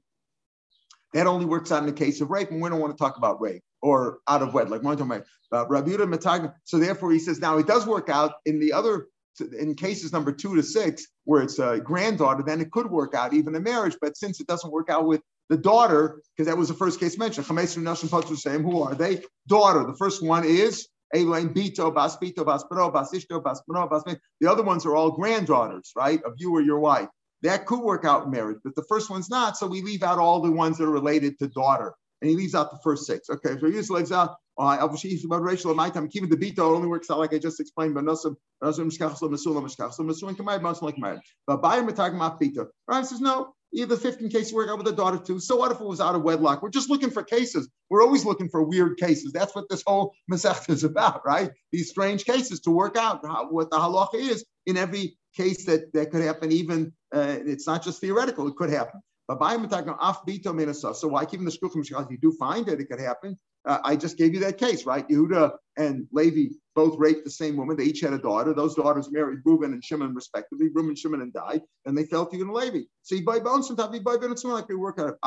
that 1.14 1.28
only 1.28 1.46
works 1.46 1.72
out 1.72 1.82
in 1.82 1.88
the 1.88 1.94
case 1.94 2.22
of 2.22 2.30
rape. 2.30 2.52
And 2.52 2.62
we 2.62 2.70
don't 2.70 2.80
want 2.80 2.96
to 2.96 3.02
talk 3.02 3.18
about 3.18 3.42
rape 3.42 3.64
or 3.82 4.20
out 4.28 4.42
of 4.42 4.54
wedlock. 4.54 4.82
Yehuda 4.82 6.54
So 6.64 6.80
therefore 6.80 7.12
he 7.12 7.20
says, 7.20 7.40
now 7.40 7.58
it 7.58 7.68
does 7.68 7.88
work 7.88 8.10
out 8.10 8.34
in 8.46 8.60
the 8.60 8.74
other 8.74 9.08
in 9.42 9.76
cases 9.76 10.14
number 10.14 10.32
two 10.32 10.56
to 10.56 10.64
six, 10.64 11.06
where 11.26 11.42
it's 11.42 11.60
a 11.60 11.80
granddaughter, 11.80 12.44
then 12.46 12.62
it 12.62 12.72
could 12.72 12.90
work 12.90 13.14
out 13.14 13.34
even 13.34 13.56
a 13.56 13.60
marriage. 13.60 13.96
But 14.02 14.18
since 14.18 14.40
it 14.40 14.48
doesn't 14.48 14.72
work 14.72 14.90
out 14.90 15.06
with 15.06 15.22
the 15.50 15.58
daughter, 15.58 16.22
because 16.36 16.48
that 16.48 16.58
was 16.58 16.68
the 16.68 16.76
first 16.76 17.00
case 17.00 17.18
mentioned, 17.18 17.46
who 17.46 18.82
are 18.82 18.96
they? 18.96 19.24
Daughter. 19.48 19.84
The 19.84 19.96
first 19.98 20.24
one 20.24 20.46
is 20.46 20.88
Elaine 21.14 21.54
Bito, 21.54 21.94
Bas 21.94 22.18
Bito, 22.18 22.46
Bas 22.46 22.64
Bro, 22.70 22.92
Bas 22.92 23.12
Ishto, 23.12 23.44
Bas 23.44 23.62
Bro, 23.68 23.88
Bas 23.88 24.04
The 24.40 24.50
other 24.50 24.64
ones 24.64 24.86
are 24.86 24.96
all 24.96 25.12
granddaughters, 25.12 25.92
right, 25.96 26.22
of 26.24 26.34
you 26.38 26.52
or 26.52 26.62
your 26.62 26.80
wife. 26.80 27.08
That 27.42 27.66
could 27.66 27.80
work 27.80 28.06
out 28.06 28.26
in 28.26 28.32
marriage, 28.32 28.60
but 28.64 28.76
the 28.76 28.84
first 28.90 29.10
one's 29.10 29.30
not. 29.30 29.58
So 29.58 29.66
we 29.66 29.82
leave 29.82 30.04
out 30.04 30.20
all 30.20 30.42
the 30.42 30.52
ones 30.52 30.78
that 30.78 30.84
are 30.84 30.92
related 30.92 31.40
to 31.40 31.48
daughter. 31.48 31.94
And 32.22 32.30
he 32.30 32.36
leaves 32.36 32.54
out 32.54 32.70
the 32.70 32.80
first 32.84 33.06
six. 33.08 33.30
Okay, 33.30 33.58
so 33.60 33.72
he 33.72 33.82
leaves 33.82 34.12
out 34.12 34.36
obviously 34.60 35.18
about 35.26 35.42
Rachel 35.42 35.74
my 35.74 35.90
time. 35.90 36.08
Keeping 36.10 36.30
the 36.30 36.38
bito 36.38 36.60
only 36.60 36.88
works 36.88 37.10
out 37.10 37.20
like 37.20 37.34
I 37.34 37.38
just 37.38 37.60
explained 37.60 37.96
but 37.96 38.04
nosim 38.04 38.36
nosim 38.64 38.92
mishkachlo 38.92 39.30
mesula 39.30 39.62
mishkachlo 39.64 40.02
mesula 40.02 40.36
kamayad 40.36 40.62
nosim 40.62 40.82
like 40.84 40.98
mayad 40.98 41.22
but 41.48 41.62
by 41.62 41.80
mitag 41.82 42.14
mat 42.14 42.38
bito 42.40 42.68
Ryan 42.88 43.06
says 43.06 43.22
no 43.22 43.54
either 43.74 43.96
15 43.96 44.30
cases 44.30 44.52
work 44.52 44.70
out 44.70 44.78
with 44.80 44.88
a 44.88 44.92
daughter 44.92 45.18
too. 45.18 45.40
So 45.40 45.56
what 45.56 45.72
if 45.72 45.80
it 45.80 45.86
was 45.86 46.02
out 46.02 46.16
of 46.16 46.24
wedlock? 46.24 46.62
We're 46.62 46.70
just 46.70 46.90
looking 46.90 47.12
for 47.12 47.24
cases. 47.24 47.70
We're 47.90 48.02
always 48.02 48.26
looking 48.26 48.50
for 48.50 48.64
weird 48.64 48.98
cases. 48.98 49.32
That's 49.32 49.54
what 49.56 49.70
this 49.70 49.84
whole 49.86 50.14
masech 50.32 50.70
is 50.70 50.84
about 50.84 51.26
right? 51.26 51.52
These 51.72 51.90
strange 51.90 52.26
cases 52.26 52.60
to 52.62 52.72
work 52.72 52.98
out. 52.98 53.26
How, 53.26 53.48
what 53.50 53.70
the 53.70 53.78
halacha 53.78 54.16
is 54.16 54.46
in 54.66 54.76
every 54.76 55.18
case 55.36 55.66
that 55.66 55.94
that 55.94 56.12
could 56.12 56.24
happen 56.24 56.52
even 56.52 56.92
uh, 57.14 57.38
it's 57.46 57.68
not 57.68 57.84
just 57.84 58.02
theoretical 58.02 58.48
it 58.48 58.56
could 58.56 58.70
happen. 58.70 59.02
But 59.28 59.40
by 59.40 59.56
so 59.56 61.08
why 61.08 61.26
keeping 61.26 61.46
the 61.46 61.52
shkuchim 61.52 62.12
you 62.12 62.18
do 62.18 62.32
find 62.40 62.68
it 62.68 62.80
it 62.80 62.90
could 62.90 63.00
happen 63.00 63.38
uh, 63.66 63.80
I 63.84 63.96
just 63.96 64.18
gave 64.18 64.34
you 64.34 64.40
that 64.42 64.58
case, 64.58 64.86
right? 64.86 65.08
Yehuda 65.08 65.52
and 65.78 66.08
Levi 66.12 66.54
both 66.76 66.98
raped 66.98 67.26
the 67.26 67.32
same 67.32 67.58
woman. 67.58 67.76
They 67.76 67.86
each 67.86 68.02
had 68.02 68.14
a 68.14 68.18
daughter. 68.18 68.54
Those 68.54 68.76
daughters 68.76 69.12
married 69.12 69.40
Reuben 69.44 69.74
and 69.74 69.84
Shimon, 69.84 70.14
respectively. 70.14 70.70
Reuben 70.74 70.96
Shimon 70.96 71.22
and 71.22 71.34
died, 71.34 71.62
and 71.86 71.98
they 71.98 72.06
fell 72.06 72.26
to 72.26 72.38
you 72.38 72.44
and 72.44 72.54
Levi. 72.54 72.86
So 73.04 73.16
you 73.16 73.26
buy 73.26 73.40
bones 73.40 73.68
sometimes 73.68 73.94
you 73.94 74.02
buy 74.02 74.18
bones 74.18 74.44
like 74.44 74.70
we 74.70 74.76
work 74.76 75.00
out. 75.00 75.18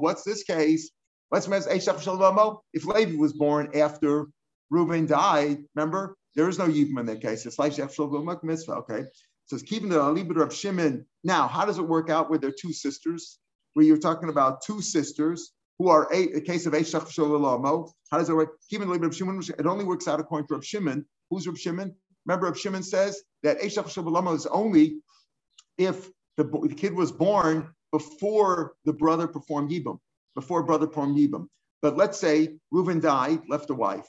What's 0.00 0.22
this 0.22 0.44
case? 0.44 0.90
What's 1.30 1.48
If 1.48 2.84
Levi 2.86 3.16
was 3.16 3.32
born 3.32 3.70
after 3.74 4.26
Reuben 4.70 5.06
died, 5.06 5.64
remember 5.74 6.16
there 6.36 6.48
is 6.48 6.58
no 6.58 6.68
yibum 6.68 7.00
in 7.00 7.06
that 7.06 7.20
case. 7.20 7.44
It's 7.44 7.58
like 7.58 7.76
mitzvah. 8.44 8.72
Okay, 8.72 9.04
so 9.46 9.56
it's 9.56 9.62
keeping 9.62 9.88
the 9.88 9.98
alibud 9.98 10.40
of 10.40 10.54
Shimon. 10.54 11.04
Now, 11.24 11.48
how 11.48 11.64
does 11.64 11.78
it 11.78 11.88
work 11.88 12.08
out 12.08 12.30
with 12.30 12.40
their 12.40 12.52
two 12.52 12.72
sisters? 12.72 13.38
Where 13.74 13.84
you're 13.84 13.98
talking 13.98 14.28
about 14.28 14.62
two 14.62 14.80
sisters 14.80 15.52
who 15.78 15.88
are 15.88 16.08
a, 16.12 16.32
a 16.32 16.40
case 16.40 16.66
of 16.66 16.74
Eshach 16.74 17.04
Shololamo. 17.04 17.90
How 18.10 18.18
does 18.18 18.28
it 18.28 18.34
work? 18.34 18.58
It 18.70 19.66
only 19.66 19.84
works 19.84 20.08
out 20.08 20.20
according 20.20 20.48
to 20.48 20.54
Reb 20.54 20.64
Shimon. 20.64 21.06
Who's 21.30 21.46
Reb 21.46 21.56
Shimon? 21.56 21.94
Remember, 22.26 22.46
Rav 22.46 22.58
Shimon 22.58 22.82
says 22.82 23.22
that 23.42 23.62
Eshach 23.62 23.86
Shabalama 23.86 24.34
is 24.34 24.46
only 24.46 24.98
if 25.78 26.10
the, 26.36 26.44
the, 26.44 26.74
kid 26.74 26.94
was 26.94 27.12
born 27.12 27.70
before 27.92 28.74
the 28.84 28.92
brother 28.92 29.26
performed 29.26 29.70
Yibam, 29.70 29.98
before 30.34 30.62
brother 30.62 30.86
performed 30.86 31.16
Yibam. 31.16 31.46
But 31.80 31.96
let's 31.96 32.18
say 32.18 32.58
Reuben 32.70 33.00
died, 33.00 33.40
left 33.48 33.70
a 33.70 33.74
wife, 33.74 34.06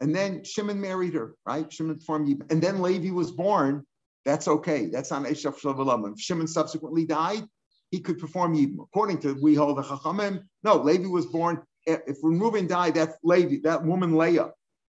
and 0.00 0.14
then 0.14 0.44
Shimon 0.44 0.80
married 0.80 1.14
her, 1.14 1.34
right? 1.46 1.72
Shimon 1.72 1.96
performed 1.96 2.28
Yibam, 2.28 2.52
and 2.52 2.62
then 2.62 2.82
Levi 2.82 3.10
was 3.10 3.32
born. 3.32 3.84
That's 4.24 4.46
okay. 4.46 4.86
That's 4.86 5.10
on 5.10 5.26
Eshach 5.26 5.62
Shabalama. 5.62 6.12
If 6.12 6.20
Shimon 6.20 6.46
subsequently 6.46 7.06
died, 7.06 7.44
he 7.92 8.00
could 8.00 8.18
perform 8.18 8.56
Yibam. 8.56 8.82
According 8.82 9.18
to 9.20 9.38
we 9.40 9.54
hold 9.54 9.78
the 9.78 9.82
Chachamim, 9.82 10.42
no, 10.64 10.78
Levi 10.78 11.06
was 11.06 11.26
born. 11.26 11.62
If 11.86 12.16
Reuben 12.22 12.66
died, 12.66 12.94
that's 12.94 13.16
Levi, 13.22 13.60
that 13.62 13.84
woman 13.84 14.16
Leah 14.16 14.50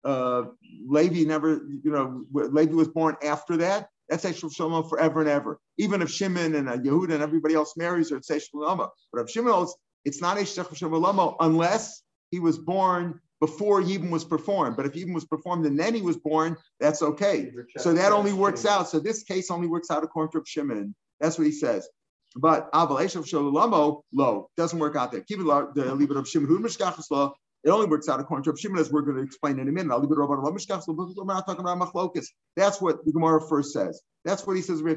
uh, 0.05 0.43
Levi 0.87 1.27
never, 1.27 1.67
you 1.83 1.91
know, 1.91 2.25
Levi 2.31 2.73
was 2.73 2.87
born 2.87 3.17
after 3.23 3.57
that. 3.57 3.89
That's 4.07 4.23
Eshel 4.23 4.53
Shalom 4.53 4.87
forever 4.87 5.21
and 5.21 5.29
ever. 5.29 5.59
Even 5.79 6.03
if 6.03 6.11
Shimon 6.11 6.53
and 6.53 6.69
uh, 6.69 6.77
Yehuda 6.77 7.13
and 7.15 7.23
everybody 7.23 7.55
else 7.55 7.75
marries 7.75 8.11
her, 8.11 8.17
it's 8.17 8.29
Eshel 8.29 8.49
Shalom. 8.51 8.87
But 9.11 9.21
if 9.21 9.31
Shimon, 9.31 9.67
it's 10.05 10.21
not 10.21 10.37
Eshel 10.37 10.73
Shalom 10.75 11.35
unless 11.39 12.03
he 12.29 12.39
was 12.39 12.59
born 12.59 13.19
before 13.41 13.81
Yibam 13.81 14.11
was 14.11 14.23
performed. 14.23 14.77
But 14.77 14.85
if 14.85 14.93
Yibam 14.93 15.15
was 15.15 15.25
performed 15.25 15.65
and 15.65 15.77
then 15.77 15.95
he 15.95 16.03
was 16.03 16.17
born, 16.17 16.55
that's 16.79 17.01
okay. 17.01 17.51
So 17.77 17.93
that 17.93 18.11
only 18.11 18.31
works 18.31 18.65
out. 18.65 18.87
So 18.87 18.99
this 18.99 19.23
case 19.23 19.49
only 19.49 19.67
works 19.67 19.89
out 19.89 20.03
according 20.03 20.39
to 20.39 20.45
Shimon. 20.47 20.93
That's 21.19 21.39
what 21.39 21.47
he 21.47 21.53
says. 21.53 21.89
But 22.35 22.71
Aval 22.73 22.99
Eshel 22.99 23.25
Shalom, 23.25 24.01
low 24.13 24.49
doesn't 24.57 24.79
work 24.79 24.95
out 24.95 25.11
there. 25.11 25.21
Keep 25.21 25.39
it 25.39 25.75
the 25.75 25.95
leave 25.95 26.11
of 26.11 26.27
Shimon. 26.27 26.49
Who 26.49 26.59
Mishkachas 26.59 27.33
it 27.65 27.71
only 27.71 27.87
works 27.87 28.07
out 28.07 28.19
according 28.19 28.43
to 28.43 28.51
Rav 28.51 28.59
Shimon, 28.59 28.77
as 28.77 28.91
we're 28.91 29.01
going 29.01 29.17
to 29.17 29.23
explain 29.23 29.57
in 29.57 29.67
a 29.67 29.71
minute. 29.71 29.87
We're 29.89 31.25
not 31.25 31.47
talking 31.47 31.61
about 31.61 31.79
machlokas. 31.79 32.27
That's 32.55 32.79
what 32.79 33.03
the 33.03 33.11
Gemara 33.11 33.41
first 33.41 33.73
says. 33.73 34.03
That's 34.23 34.45
what 34.45 34.55
he 34.55 34.61
says. 34.61 34.83
Rav 34.83 34.95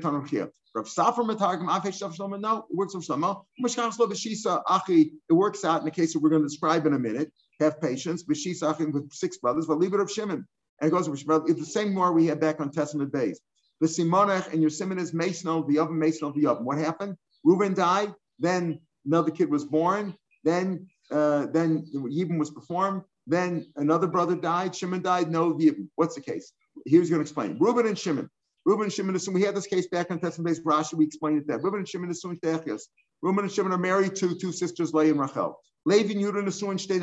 Safar 0.87 1.24
Matargim 1.24 1.66
Afesh 1.66 2.03
Shav 2.03 2.14
Shlomo. 2.14 2.38
No, 2.38 2.66
it 2.68 2.77
works 2.77 2.94
of 2.94 3.03
Shlomo. 3.03 3.44
Mishkach 3.64 3.96
Shlo 3.96 4.11
B'Shisa 4.11 4.62
Achi. 4.68 5.12
It 5.31 5.33
works 5.33 5.64
out 5.64 5.79
in 5.79 5.87
the 5.87 5.90
case 5.90 6.12
that 6.12 6.18
we're 6.18 6.29
going 6.29 6.42
to 6.42 6.48
describe 6.48 6.85
in 6.85 6.92
a 6.92 6.98
minute. 6.98 7.33
Have 7.59 7.81
patience. 7.81 8.22
B'Shisa 8.24 8.74
Achi 8.74 8.85
with 8.85 9.11
six 9.14 9.38
brothers. 9.38 9.64
But 9.66 9.79
leave 9.79 9.94
it 9.94 10.01
of 10.01 10.11
Shimon. 10.11 10.46
And 10.83 10.88
it 10.88 10.90
goes. 10.90 11.09
It's 11.09 11.24
the 11.24 11.64
same 11.64 11.94
more 11.94 12.12
we 12.12 12.27
had 12.27 12.38
back 12.38 12.61
on 12.61 12.70
Testament 12.70 13.14
days. 13.14 13.40
The 13.81 13.87
Simonech 13.87 14.53
and 14.53 14.61
your 14.61 14.70
Simon 14.70 14.98
is 14.98 15.14
Mason 15.14 15.64
the 15.68 15.79
oven, 15.79 15.98
Mason 15.98 16.33
the 16.37 16.46
oven. 16.48 16.64
What 16.64 16.79
happened? 16.79 17.16
Reuben 17.49 17.73
died. 17.73 18.15
Then 18.39 18.81
another 19.07 19.31
kid 19.31 19.51
was 19.51 19.65
born. 19.65 20.15
Then 20.45 20.87
uh, 21.11 21.47
then 21.47 21.87
Yibam 21.95 22.39
was 22.39 22.51
performed. 22.51 23.03
Then 23.27 23.51
another 23.77 24.07
brother 24.07 24.37
died. 24.37 24.77
Shimon 24.77 25.01
died. 25.03 25.31
No 25.31 25.55
Yibam. 25.55 25.89
What's 25.97 26.15
the 26.15 26.21
case? 26.21 26.53
Here's 26.85 27.09
going 27.09 27.21
to 27.21 27.23
explain. 27.23 27.57
Reuben 27.59 27.87
and 27.87 27.99
Shimon. 27.99 28.29
Reuben 28.67 28.85
and 28.85 28.93
Shimon 28.93 29.17
assume 29.17 29.33
we 29.33 29.43
had 29.43 29.57
this 29.57 29.67
case 29.67 29.87
back 29.87 30.11
on 30.11 30.21
Testament 30.21 30.49
based 30.49 30.65
Rashi. 30.65 30.95
We 30.95 31.07
explained 31.07 31.39
it 31.39 31.47
there. 31.49 31.59
Reuben 31.59 31.81
and 31.81 31.89
Shimon 31.89 32.11
assume 32.11 32.37
Techias. 32.37 32.83
Reuben 33.23 33.45
and 33.45 33.53
Shimon 33.53 33.73
are 33.73 33.79
married 33.79 34.15
to 34.17 34.35
two 34.35 34.53
sisters, 34.53 34.93
Leah 34.93 35.13
and 35.13 35.21
Rachel. 35.21 35.59
Levi 35.87 36.13
and 36.13 36.23
Yudah 36.23 36.47
assume 36.47 36.77
Shtei. 36.77 37.01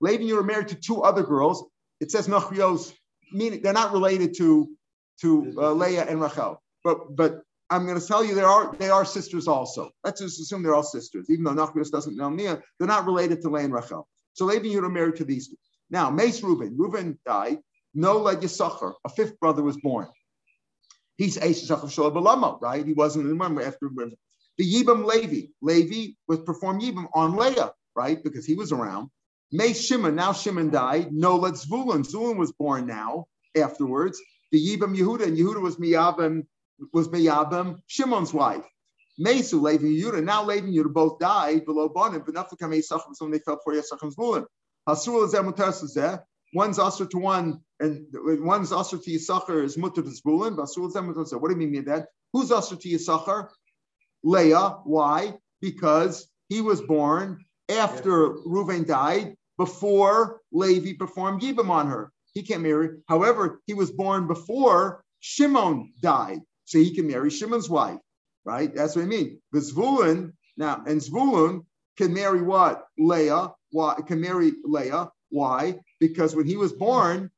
Levi 0.00 0.22
and 0.22 0.30
Yudah 0.30 0.40
are 0.40 0.42
married 0.42 0.68
to 0.68 0.74
two 0.74 1.02
other 1.02 1.22
girls. 1.22 1.66
It 2.00 2.10
says 2.10 2.28
Nachrios, 2.28 2.94
meaning 3.30 3.60
they're 3.62 3.74
not 3.74 3.92
related 3.92 4.34
to 4.38 4.70
to 5.20 5.52
uh, 5.58 5.72
Leah 5.72 6.06
and 6.08 6.18
Rachel. 6.20 6.62
But 6.82 7.14
but 7.14 7.42
I'm 7.72 7.86
going 7.86 7.98
to 7.98 8.06
tell 8.06 8.22
you 8.22 8.34
they 8.34 8.42
are 8.42 8.74
they 8.76 8.90
are 8.90 9.04
sisters 9.04 9.48
also. 9.48 9.90
Let's 10.04 10.20
just 10.20 10.38
assume 10.40 10.62
they're 10.62 10.74
all 10.74 10.82
sisters, 10.82 11.30
even 11.30 11.44
though 11.44 11.54
Nachmias 11.54 11.90
doesn't 11.90 12.16
know 12.16 12.28
Nia. 12.28 12.60
They're 12.78 12.86
not 12.86 13.06
related 13.06 13.40
to 13.42 13.48
Leah 13.48 13.64
and 13.64 13.72
Rachel. 13.72 14.06
So 14.34 14.44
Levi 14.44 14.68
and 14.68 14.76
Yehuda 14.76 14.92
married 14.92 15.16
to 15.16 15.24
these 15.24 15.48
two. 15.48 15.56
Now, 15.90 16.10
Mace 16.10 16.42
Reuben. 16.42 16.76
Reuben 16.76 17.18
died. 17.26 17.58
No 17.94 18.18
led 18.18 18.40
Yisachar. 18.40 18.92
A 19.04 19.08
fifth 19.08 19.40
brother 19.40 19.62
was 19.62 19.78
born. 19.78 20.06
He's 21.16 21.38
Eish 21.38 21.66
Balama, 21.68 22.60
right? 22.60 22.86
He 22.86 22.92
wasn't 22.92 23.24
in 23.24 23.30
the 23.30 23.36
one 23.36 23.58
after 23.60 23.88
Reuben. 23.88 24.16
the 24.58 24.70
Yibam 24.70 25.06
Levi. 25.06 25.48
Levi 25.62 26.12
was 26.28 26.40
performed 26.40 26.82
Yibam 26.82 27.08
on 27.14 27.36
Leah, 27.36 27.72
right? 27.96 28.22
Because 28.22 28.44
he 28.44 28.54
was 28.54 28.72
around. 28.72 29.08
May 29.50 29.72
Shimon, 29.72 30.14
now 30.14 30.32
Shimon 30.32 30.70
died. 30.70 31.12
No 31.12 31.36
led 31.36 31.54
Zvulun. 31.54 32.06
Zvulun 32.10 32.36
was 32.36 32.52
born 32.52 32.86
now 32.86 33.26
afterwards. 33.56 34.20
The 34.50 34.58
Yibam 34.58 34.96
Yehuda, 34.96 35.24
and 35.24 35.36
Yehuda 35.38 35.60
was 35.60 35.76
Miyabim 35.76 36.46
was 36.92 37.08
Meyabim, 37.08 37.80
Shimon's 37.86 38.32
wife. 38.32 38.64
Mesu, 39.18 39.60
Levi, 39.60 39.84
Yudah. 39.84 40.24
Now 40.24 40.44
Levi 40.44 40.66
and 40.66 40.74
Yudah 40.74 40.92
both 40.92 41.18
died 41.18 41.64
below 41.64 41.88
Bonim, 41.88 42.24
but 42.24 42.34
Naflikam 42.34 42.74
Yisachim, 42.74 43.14
so 43.14 43.28
they 43.28 43.38
fell 43.40 43.60
for 43.62 43.74
Yisachim's 43.74 44.16
Bulim. 44.16 44.44
Hasul 44.88 45.24
is 45.24 45.34
Mutas 45.34 45.94
there. 45.94 46.24
One's 46.54 46.78
usher 46.78 47.06
to 47.06 47.18
one, 47.18 47.60
and 47.80 48.06
one's 48.12 48.72
usher 48.72 48.98
to 48.98 49.10
Yisachar 49.10 49.64
is 49.64 49.76
Mutar 49.76 49.96
to 49.96 50.02
Zvulun. 50.02 50.56
Hasul 50.56 50.88
is 50.88 51.32
What 51.34 51.50
do 51.50 51.54
you 51.54 51.56
mean 51.68 51.84
by 51.84 51.92
that? 51.92 52.08
Who's 52.32 52.50
usher 52.50 52.76
to 52.76 52.88
Yisachar? 52.88 53.48
Leah. 54.22 54.78
Why? 54.84 55.34
Because 55.60 56.28
he 56.48 56.60
was 56.60 56.80
born 56.80 57.44
after 57.68 58.22
yeah. 58.22 58.42
Reuven 58.46 58.86
died, 58.86 59.36
before 59.58 60.40
Levi 60.50 60.94
performed 60.98 61.42
Yibam 61.42 61.70
on 61.70 61.86
her. 61.86 62.12
He 62.34 62.42
can't 62.42 62.62
marry. 62.62 62.88
However, 63.08 63.60
he 63.66 63.74
was 63.74 63.90
born 63.92 64.26
before 64.26 65.04
Shimon 65.20 65.92
died 66.00 66.40
so 66.64 66.78
he 66.78 66.94
can 66.94 67.06
marry 67.06 67.30
Shimon's 67.30 67.68
wife, 67.68 67.98
right? 68.44 68.74
That's 68.74 68.96
what 68.96 69.02
I 69.02 69.08
mean. 69.08 69.40
The 69.52 69.60
Zvulun, 69.60 70.32
now, 70.56 70.82
and 70.86 71.00
Zvulun 71.00 71.64
can 71.96 72.12
marry 72.14 72.42
what? 72.42 72.86
Leah. 72.98 73.52
Why? 73.70 73.96
Can 74.06 74.20
marry 74.20 74.52
Leah. 74.64 75.10
Why? 75.30 75.78
Because 76.00 76.34
when 76.34 76.46
he 76.46 76.56
was 76.56 76.72
born, 76.72 77.30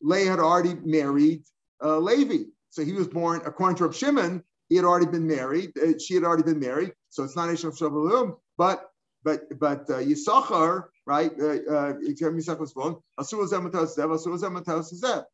Leah 0.00 0.30
had 0.30 0.38
already 0.38 0.74
married 0.84 1.42
uh, 1.82 1.98
Levi. 1.98 2.44
So 2.70 2.84
he 2.84 2.92
was 2.92 3.08
born, 3.08 3.40
according 3.44 3.76
to 3.78 3.84
Rav 3.84 3.96
Shimon, 3.96 4.42
he 4.68 4.76
had 4.76 4.84
already 4.84 5.06
been 5.06 5.26
married. 5.26 5.72
Uh, 5.78 5.98
she 5.98 6.14
had 6.14 6.24
already 6.24 6.42
been 6.42 6.60
married. 6.60 6.92
So 7.10 7.24
it's 7.24 7.36
not 7.36 7.48
Ishav 7.48 7.78
Shavulim, 7.78 8.36
but 8.58 8.90
but 9.24 9.58
but 9.58 9.88
uh, 9.90 9.98
Yisachar, 9.98 10.84
right? 11.06 11.32
Uh, 11.40 11.44
uh, 11.44 11.92
Yisachar 11.94 12.58
was. 12.58 12.74
Asur 12.74 13.48
zematos 13.48 13.96
zev, 13.96 14.10
asur 14.14 15.24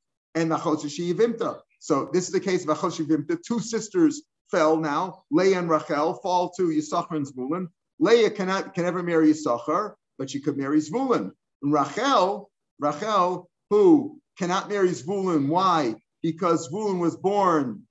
So 1.83 2.09
this 2.13 2.27
is 2.27 2.31
the 2.31 2.39
case 2.39 2.63
of 2.65 2.79
Achoshivim. 2.79 3.27
The 3.27 3.37
two 3.45 3.59
sisters 3.59 4.23
fell 4.53 4.77
now. 4.77 5.25
Leah 5.33 5.59
and 5.59 5.69
Rachel 5.69 6.15
fall 6.23 6.51
to 6.51 6.69
Yisachar 6.69 7.17
and 7.17 7.27
Zvulun. 7.27 7.67
Leah 7.99 8.31
cannot 8.31 8.73
can 8.73 8.85
never 8.85 9.03
marry 9.03 9.33
Yisachar, 9.33 9.95
but 10.17 10.31
she 10.31 10.41
could 10.41 10.57
marry 10.57 10.79
Zvulun. 10.79 11.33
And 11.61 11.73
Rachel, 11.73 12.53
Rachel, 12.79 13.51
who 13.71 14.21
cannot 14.39 14.69
marry 14.69 14.91
Zvulun. 14.91 15.49
Why? 15.49 15.97
Because 16.23 16.69
Zvulun 16.69 17.01
was 17.01 17.17
born 17.17 17.83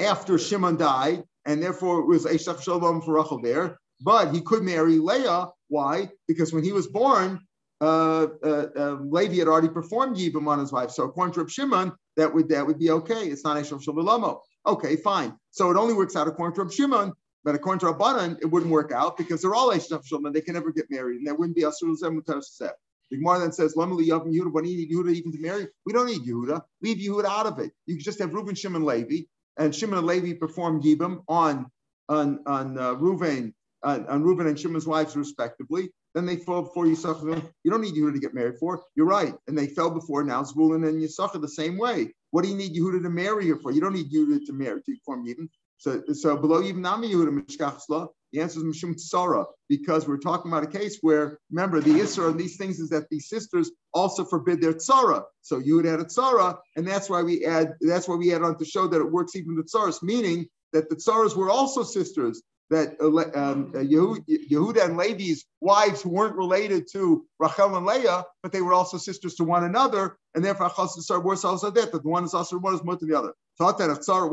after 0.00 0.38
Shimon 0.38 0.78
died, 0.78 1.24
and 1.44 1.62
therefore 1.62 2.00
it 2.00 2.06
was 2.06 2.24
Eshach 2.24 2.64
Shalom 2.64 3.02
for 3.02 3.16
Rachel 3.16 3.42
there. 3.42 3.78
But 4.00 4.32
he 4.32 4.40
could 4.40 4.62
marry 4.62 4.96
Leah. 4.96 5.48
Why? 5.68 6.08
Because 6.26 6.54
when 6.54 6.64
he 6.64 6.72
was 6.72 6.86
born, 6.86 7.40
uh, 7.82 8.28
uh, 8.42 8.66
uh, 8.76 8.96
Levi 9.02 9.36
had 9.36 9.48
already 9.48 9.68
performed 9.68 10.16
Yibam 10.16 10.48
on 10.48 10.58
his 10.58 10.72
wife. 10.72 10.90
So 10.90 11.04
according 11.04 11.34
to 11.34 11.40
Reb 11.40 11.50
Shimon, 11.50 11.92
that 12.18 12.34
would 12.34 12.48
that 12.50 12.66
would 12.66 12.78
be 12.78 12.90
okay. 12.90 13.28
It's 13.28 13.44
not 13.44 13.56
Eshav 13.56 13.82
Shalom 13.82 14.36
Okay, 14.66 14.96
fine. 14.96 15.34
So 15.52 15.70
it 15.70 15.76
only 15.76 15.94
works 15.94 16.16
out 16.16 16.28
according 16.28 16.56
to 16.56 16.62
Reb 16.64 16.72
Shimon, 16.72 17.12
but 17.44 17.54
according 17.54 17.80
to 17.80 17.86
Rabbanan, 17.86 18.38
it 18.42 18.46
wouldn't 18.46 18.70
work 18.70 18.92
out 18.92 19.16
because 19.16 19.40
they're 19.40 19.54
all 19.54 19.70
Eshav 19.70 20.04
Shalom. 20.04 20.32
They 20.32 20.40
can 20.40 20.54
never 20.54 20.72
get 20.72 20.90
married, 20.90 21.18
and 21.18 21.26
there 21.26 21.34
wouldn't 21.34 21.56
be 21.56 21.62
Asur 21.62 21.96
Zem 21.96 22.20
The 22.26 23.16
Gemara 23.16 23.38
then 23.38 23.52
says, 23.52 23.74
Lemali 23.76 24.08
Yavim 24.08 24.34
Yehuda, 24.34 24.52
what 24.52 24.64
do 24.64 24.70
need 24.70 24.90
Yehuda 24.90 25.14
even 25.14 25.32
to 25.32 25.40
marry? 25.40 25.68
We 25.86 25.92
don't 25.92 26.06
need 26.06 26.22
Yehuda. 26.26 26.60
Leave 26.82 26.98
Yehuda 26.98 27.24
out 27.24 27.46
of 27.46 27.60
it. 27.60 27.70
You 27.86 27.94
can 27.94 28.04
just 28.04 28.18
have 28.18 28.34
Reuben, 28.34 28.56
Shimon, 28.56 28.84
Levi, 28.84 29.22
and 29.56 29.74
Shimon 29.74 29.98
and 29.98 30.06
Levi 30.06 30.34
perform 30.34 30.82
Yibam 30.82 31.22
on 31.28 31.70
on 32.08 32.40
on 32.46 32.78
uh, 32.78 32.94
Reuven, 32.94 33.52
on, 33.82 34.06
on 34.06 34.22
Reuben 34.22 34.46
and 34.46 34.58
Shimon's 34.58 34.86
wives 34.86 35.16
respectively. 35.16 35.90
Then 36.14 36.26
they 36.26 36.36
fell 36.36 36.62
before 36.62 36.86
Yisachar. 36.86 37.48
You 37.64 37.70
don't 37.70 37.80
need 37.80 37.94
Yehuda 37.94 38.14
to 38.14 38.20
get 38.20 38.34
married 38.34 38.58
for. 38.58 38.82
You're 38.94 39.06
right. 39.06 39.34
And 39.46 39.56
they 39.56 39.66
fell 39.66 39.90
before 39.90 40.24
now 40.24 40.42
Zvulun 40.42 40.88
and 40.88 41.00
Yisachar 41.00 41.40
the 41.40 41.48
same 41.48 41.78
way. 41.78 42.12
What 42.30 42.42
do 42.42 42.50
you 42.50 42.56
need 42.56 42.74
Yehuda 42.74 43.02
to 43.02 43.10
marry 43.10 43.48
her 43.48 43.56
for? 43.56 43.70
You 43.70 43.80
don't 43.80 43.94
need 43.94 44.12
Yehuda 44.12 44.46
to 44.46 44.52
marry 44.52 44.82
to 44.82 44.96
form 45.04 45.26
Yidden. 45.26 45.48
So, 45.78 46.02
so 46.12 46.36
below 46.36 46.62
even 46.62 46.82
Nami 46.82 47.12
Yehuda 47.12 47.40
Mishkachsla, 47.40 48.08
the 48.32 48.40
answer 48.40 48.58
is 48.58 48.64
Mishum 48.64 48.94
Tsara, 48.94 49.46
because 49.68 50.06
we're 50.06 50.18
talking 50.18 50.50
about 50.50 50.64
a 50.64 50.66
case 50.66 50.98
where, 51.00 51.38
remember, 51.50 51.80
the 51.80 52.00
Isra 52.00 52.28
of 52.28 52.36
these 52.36 52.56
things 52.56 52.78
is 52.78 52.90
that 52.90 53.08
these 53.10 53.28
sisters 53.28 53.70
also 53.94 54.24
forbid 54.24 54.60
their 54.60 54.74
Tsara. 54.74 55.22
So 55.40 55.58
you 55.58 55.76
would 55.76 55.86
add 55.86 56.00
a 56.00 56.04
Tsara, 56.04 56.58
and 56.76 56.86
that's 56.86 57.08
why 57.08 57.22
we 57.22 57.46
add, 57.46 57.74
that's 57.80 58.06
why 58.06 58.16
we 58.16 58.34
add 58.34 58.42
on 58.42 58.58
to 58.58 58.64
show 58.66 58.86
that 58.88 59.00
it 59.00 59.10
works 59.10 59.34
even 59.34 59.54
the 59.56 59.62
Tsaras, 59.62 60.02
meaning 60.02 60.46
that 60.74 60.90
the 60.90 60.96
Tsaras 60.96 61.36
were 61.36 61.48
also 61.48 61.82
sisters 61.82 62.42
that 62.70 62.96
uh, 63.00 63.06
um, 63.40 63.72
uh, 63.74 63.78
Yehuda 63.78 64.84
and 64.84 64.96
Levi's 64.96 65.44
wives 65.60 66.02
who 66.02 66.10
weren't 66.10 66.36
related 66.36 66.86
to 66.92 67.24
Rachel 67.38 67.76
and 67.76 67.86
Leah, 67.86 68.24
but 68.42 68.52
they 68.52 68.60
were 68.60 68.74
also 68.74 68.98
sisters 68.98 69.34
to 69.36 69.44
one 69.44 69.64
another, 69.64 70.16
and 70.34 70.44
therefore 70.44 70.68
that 70.68 71.90
the 71.92 72.00
one 72.04 72.24
is 72.24 72.34
also 72.34 72.58
one 72.58 72.74
is 72.74 72.84
more 72.84 72.96
than 72.96 73.08
the 73.08 73.18
other. 73.18 73.32
What 73.58 73.80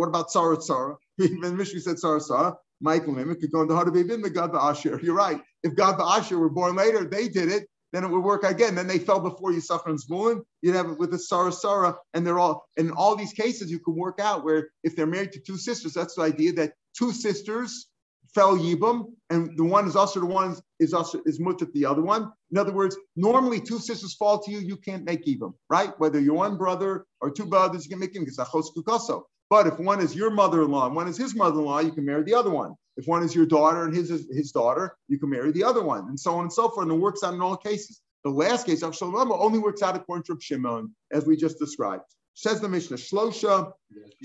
about 0.08 0.30
Tzara 0.30 0.58
Tzara? 0.58 0.96
Even 1.20 1.58
Mishri 1.58 1.82
said 1.82 1.96
Tzara 1.96 2.22
Tzara. 2.22 2.56
Michael 2.82 3.14
Limit 3.14 3.40
could 3.40 3.52
go 3.52 3.62
into 3.62 3.76
how 3.76 3.84
to 3.84 3.92
be 3.92 4.04
the 4.04 4.30
Gad 4.30 4.52
Asher. 4.54 5.00
You're 5.04 5.16
right. 5.16 5.42
If 5.64 5.76
Gad 5.76 5.98
the 5.98 6.04
Asher 6.04 6.38
were 6.38 6.50
born 6.50 6.76
later, 6.76 7.06
they 7.06 7.30
did 7.30 7.50
it. 7.50 7.68
then 7.94 8.04
it 8.04 8.10
would 8.10 8.24
work 8.24 8.44
again. 8.44 8.76
Then 8.76 8.88
they 8.88 9.00
fell 9.00 9.22
before 9.22 9.52
Yisachar 9.52 9.88
and 9.88 10.00
Zvulun. 10.00 10.42
You'd 10.62 10.76
have 10.76 10.90
it 10.90 11.00
with 11.00 11.12
the 11.12 11.18
Tzara 11.18 11.52
Tzara, 11.52 11.96
and 12.14 12.28
they're 12.28 12.40
all 12.40 12.66
in 12.76 12.92
all 12.92 13.16
these 13.16 13.34
cases 13.34 13.72
you 13.72 13.80
can 13.80 13.96
work 13.96 14.20
out 14.20 14.44
where 14.44 14.70
if 14.84 14.96
they're 14.96 15.08
married 15.08 15.32
to 15.34 15.40
two 15.40 15.58
sisters, 15.58 15.94
that's 15.94 16.16
the 16.16 16.24
idea 16.24 16.52
that 16.54 16.74
two 16.98 17.12
sisters 17.14 17.88
fell 18.36 18.58
yibum, 18.58 19.06
and 19.30 19.58
the 19.58 19.64
one 19.64 19.88
is 19.88 19.96
also 19.96 20.20
the 20.20 20.26
one 20.26 20.56
is 20.80 20.94
also 20.94 21.22
is 21.26 21.40
mutat 21.40 21.72
the 21.72 21.86
other 21.86 22.02
one. 22.02 22.32
In 22.52 22.58
other 22.58 22.74
words, 22.74 22.98
normally 23.16 23.60
two 23.62 23.80
sisters 23.80 24.14
fall 24.14 24.40
to 24.44 24.52
you, 24.52 24.60
you 24.60 24.76
can't 24.76 25.06
make 25.06 25.26
yibum, 25.26 25.54
right? 25.70 25.98
Whether 25.98 26.20
you're 26.20 26.36
one 26.36 26.58
brother 26.58 27.06
or 27.22 27.32
two 27.32 27.46
brothers, 27.46 27.86
you 27.86 27.90
can 27.90 28.00
make 28.00 28.14
him 28.14 28.26
because 28.26 28.38
achos 28.38 28.66
kukoso. 28.76 29.24
But 29.50 29.68
if 29.68 29.80
one 29.80 30.02
is 30.02 30.16
your 30.16 30.32
mother-in-law 30.32 30.88
and 30.88 30.96
one 30.96 31.08
is 31.08 31.18
his 31.18 31.36
mother-in-law, 31.36 31.80
you 31.80 31.92
can 31.92 32.06
marry 32.06 32.24
the 32.24 32.34
other 32.34 32.50
one. 32.50 32.74
If 32.98 33.08
one 33.08 33.24
is 33.24 33.34
your 33.34 33.46
daughter 33.46 33.84
and 33.86 33.96
his 33.96 34.12
is 34.12 34.28
his 34.32 34.52
daughter, 34.52 34.98
you 35.08 35.18
can 35.18 35.30
marry 35.30 35.52
the 35.52 35.64
other 35.64 35.84
one, 35.84 36.10
and 36.10 36.20
so 36.20 36.36
on 36.36 36.44
and 36.44 36.54
so 36.54 36.70
forth. 36.70 36.88
And 36.88 36.98
it 36.98 37.00
works 37.00 37.24
out 37.24 37.34
in 37.34 37.42
all 37.42 37.58
cases. 37.58 38.02
The 38.24 38.32
last 38.32 38.66
case, 38.66 38.84
Avshalom, 38.84 39.30
only 39.40 39.60
works 39.60 39.84
out 39.84 39.96
according 39.96 40.24
to 40.26 40.38
Shimon, 40.42 40.94
as 41.12 41.26
we 41.26 41.38
just 41.38 41.60
described. 41.60 42.04
Says 42.34 42.60
the 42.60 42.68
Mishnah, 42.68 42.98
Shlosha, 42.98 43.72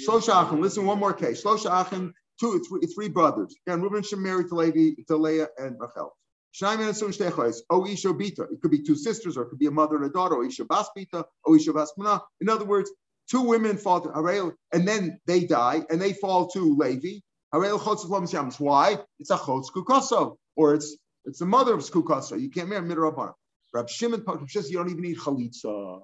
Shlosha 0.05 0.43
Achim. 0.43 0.61
Listen, 0.61 0.85
one 0.85 0.99
more 0.99 1.13
case. 1.13 1.45
Shlosha 1.45 1.71
Achim 1.83 2.13
two, 2.41 2.64
three, 2.68 2.80
three 2.86 3.09
brothers. 3.09 3.55
Again, 3.66 3.82
Reuben 3.82 4.03
should 4.03 4.18
marry 4.18 4.45
to 4.49 4.55
Levi, 4.55 5.03
to 5.09 5.16
Leah 5.16 5.49
and 5.59 5.76
Rachel. 5.78 6.16
Oh, 6.62 7.86
Isha 7.86 8.09
Bita. 8.09 8.53
It 8.53 8.61
could 8.61 8.70
be 8.70 8.82
two 8.82 8.97
sisters, 8.97 9.36
or 9.36 9.43
it 9.45 9.51
could 9.51 9.59
be 9.59 9.66
a 9.66 9.70
mother 9.70 9.97
and 9.97 10.07
a 10.07 10.11
daughter. 10.11 10.36
Oh, 10.36 10.45
Isha 10.45 10.64
Bas 10.64 10.88
Bita. 10.97 11.24
Oh, 11.47 11.55
Isha 11.55 11.72
Bas 11.72 11.93
In 12.41 12.49
other 12.49 12.64
words, 12.64 12.91
two 13.30 13.43
women 13.43 13.76
fall 13.76 14.01
to 14.01 14.09
Harel, 14.11 14.53
and 14.72 14.86
then 14.88 15.20
they 15.26 15.45
die, 15.45 15.82
and 15.91 16.01
they 16.01 16.12
fall 16.12 16.49
to 16.49 16.76
Levi. 16.76 17.20
Harel 17.53 17.78
Chotz 17.78 18.61
Why? 18.61 18.99
It's 19.18 19.30
a 19.30 19.36
Chotz 19.36 19.66
Kukoso, 19.74 20.36
or 20.57 20.74
it's 20.74 20.97
it's 21.24 21.38
the 21.38 21.47
mother 21.47 21.74
of 21.74 21.80
Kukoso. 21.80 22.41
You 22.41 22.51
can't 22.51 22.68
marry 22.68 22.88
Midrabanan. 22.88 23.34
Rab 23.72 23.88
Shimon 23.88 24.24
says 24.49 24.70
you 24.70 24.78
don't 24.78 24.91
even 24.91 25.03
need 25.03 25.18
chalitza. 25.18 26.01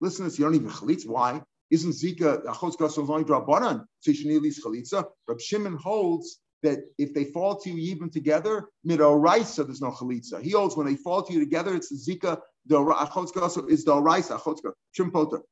Listen 0.00 0.24
to 0.24 0.30
this, 0.30 0.38
you 0.38 0.44
don't 0.44 0.54
even 0.54 0.70
chalitza. 0.70 1.06
Why? 1.08 1.42
Isn't 1.70 1.92
Zika 1.92 2.44
Achos 2.44 2.76
Gasol 2.76 3.08
only 3.08 3.24
Drabanan? 3.24 3.84
Least 4.06 4.64
chalitza. 4.64 5.04
Rab 5.28 5.40
Shimon 5.40 5.76
holds 5.76 6.40
that 6.62 6.80
if 6.98 7.14
they 7.14 7.24
fall 7.24 7.56
to 7.60 7.70
you 7.70 7.92
even 7.92 8.10
together, 8.10 8.68
mid 8.84 9.00
midoraisa, 9.00 9.64
there's 9.64 9.80
no 9.80 9.90
chalitza. 9.90 10.42
He 10.42 10.50
holds 10.50 10.76
when 10.76 10.86
they 10.86 10.96
fall 10.96 11.22
to 11.22 11.32
you 11.32 11.40
together, 11.40 11.74
it's 11.74 11.92
zika. 12.08 12.38
The 12.66 12.76
achotz 12.76 13.32
gasol 13.32 13.70
is 13.70 13.84
the 13.84 13.92
oraisa 13.92 14.38
achotz 14.38 14.58
Shim 14.98 15.12
poter. 15.12 15.42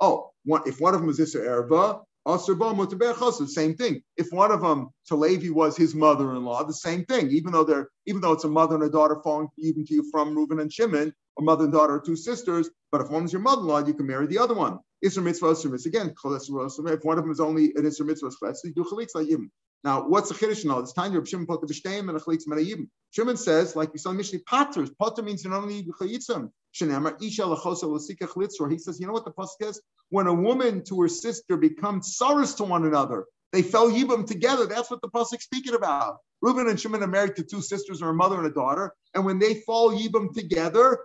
Oh, 0.00 0.30
one, 0.44 0.62
if 0.66 0.80
one 0.80 0.94
of 0.94 1.00
them 1.00 1.10
is 1.10 1.16
this 1.16 1.34
erva, 1.34 2.02
same 2.26 3.74
thing. 3.76 4.02
If 4.16 4.26
one 4.30 4.50
of 4.50 4.60
them, 4.62 4.88
to 5.06 5.16
Levi, 5.16 5.50
was 5.50 5.76
his 5.76 5.94
mother-in-law, 5.94 6.64
the 6.64 6.72
same 6.72 7.04
thing. 7.04 7.30
Even 7.30 7.52
though 7.52 7.64
they're, 7.64 7.88
even 8.06 8.20
though 8.20 8.32
it's 8.32 8.44
a 8.44 8.48
mother 8.48 8.74
and 8.74 8.84
a 8.84 8.90
daughter 8.90 9.20
falling 9.22 9.48
even 9.58 9.84
to 9.84 9.94
you 9.94 10.08
from 10.10 10.34
Reuben 10.36 10.60
and 10.60 10.72
Shimon, 10.72 11.12
a 11.38 11.42
mother 11.42 11.64
and 11.64 11.72
daughter 11.72 12.00
two 12.04 12.16
sisters, 12.16 12.70
but 12.92 13.00
if 13.00 13.10
one's 13.10 13.32
your 13.32 13.42
mother-in-law, 13.42 13.86
you 13.86 13.94
can 13.94 14.06
marry 14.06 14.26
the 14.26 14.38
other 14.38 14.54
one. 14.54 14.78
Isra 15.04 15.22
mitzvah, 15.22 15.46
Isra 15.48 15.70
mitzvah. 15.70 15.88
Again, 15.88 16.14
if 16.14 17.04
one 17.04 17.18
of 17.18 17.24
them 17.24 17.32
is 17.32 17.40
only 17.40 17.72
an 17.74 17.82
Isra 17.82 18.06
mitzvah, 18.06 18.30
do 18.74 18.84
chalitza 18.84 19.28
yim. 19.28 19.50
Now, 19.84 20.08
what's 20.08 20.30
the 20.30 20.34
chiddush 20.34 20.64
now? 20.64 20.78
It's 20.78 20.94
time 20.94 21.12
to 21.12 21.24
Shimon 21.26 21.46
the 21.46 21.66
b'shteim 21.66 22.08
and 22.08 22.16
a 22.16 22.20
chalitza 22.20 22.48
menayim. 22.48 22.88
Shimon 23.10 23.36
says, 23.36 23.76
like 23.76 23.92
we 23.92 23.98
saw 23.98 24.10
in 24.10 24.16
Mishnah, 24.16 24.40
paters. 24.50 24.90
Pater 24.98 25.22
means 25.22 25.44
you 25.44 25.50
don't 25.50 25.68
need 25.68 25.86
chalitzim. 26.00 26.50
Shenemar 26.74 27.22
isha 27.22 27.42
lachosa 27.42 27.84
l'sika 27.84 28.26
chalitzor. 28.26 28.72
He 28.72 28.78
says, 28.78 28.98
you 28.98 29.06
know 29.06 29.12
what 29.12 29.26
the 29.26 29.32
pasuk 29.32 29.68
is? 29.68 29.82
When 30.08 30.26
a 30.26 30.34
woman 30.34 30.84
to 30.84 31.02
her 31.02 31.08
sister 31.08 31.58
become 31.58 32.02
sorrows 32.02 32.54
to 32.54 32.64
one 32.64 32.86
another, 32.86 33.26
they 33.52 33.62
fell 33.62 33.90
yibam 33.90 34.26
together. 34.26 34.66
That's 34.66 34.90
what 34.90 35.02
the 35.02 35.08
pasuk 35.08 35.42
speaking 35.42 35.74
about. 35.74 36.16
Reuben 36.40 36.68
and 36.68 36.80
Shimon 36.80 37.02
are 37.02 37.06
married 37.06 37.36
to 37.36 37.44
two 37.44 37.60
sisters 37.60 38.02
or 38.02 38.10
a 38.10 38.14
mother 38.14 38.36
and 38.38 38.46
a 38.46 38.50
daughter, 38.50 38.92
and 39.14 39.24
when 39.24 39.38
they 39.38 39.60
fall 39.66 39.92
yibam 39.92 40.32
together, 40.34 41.00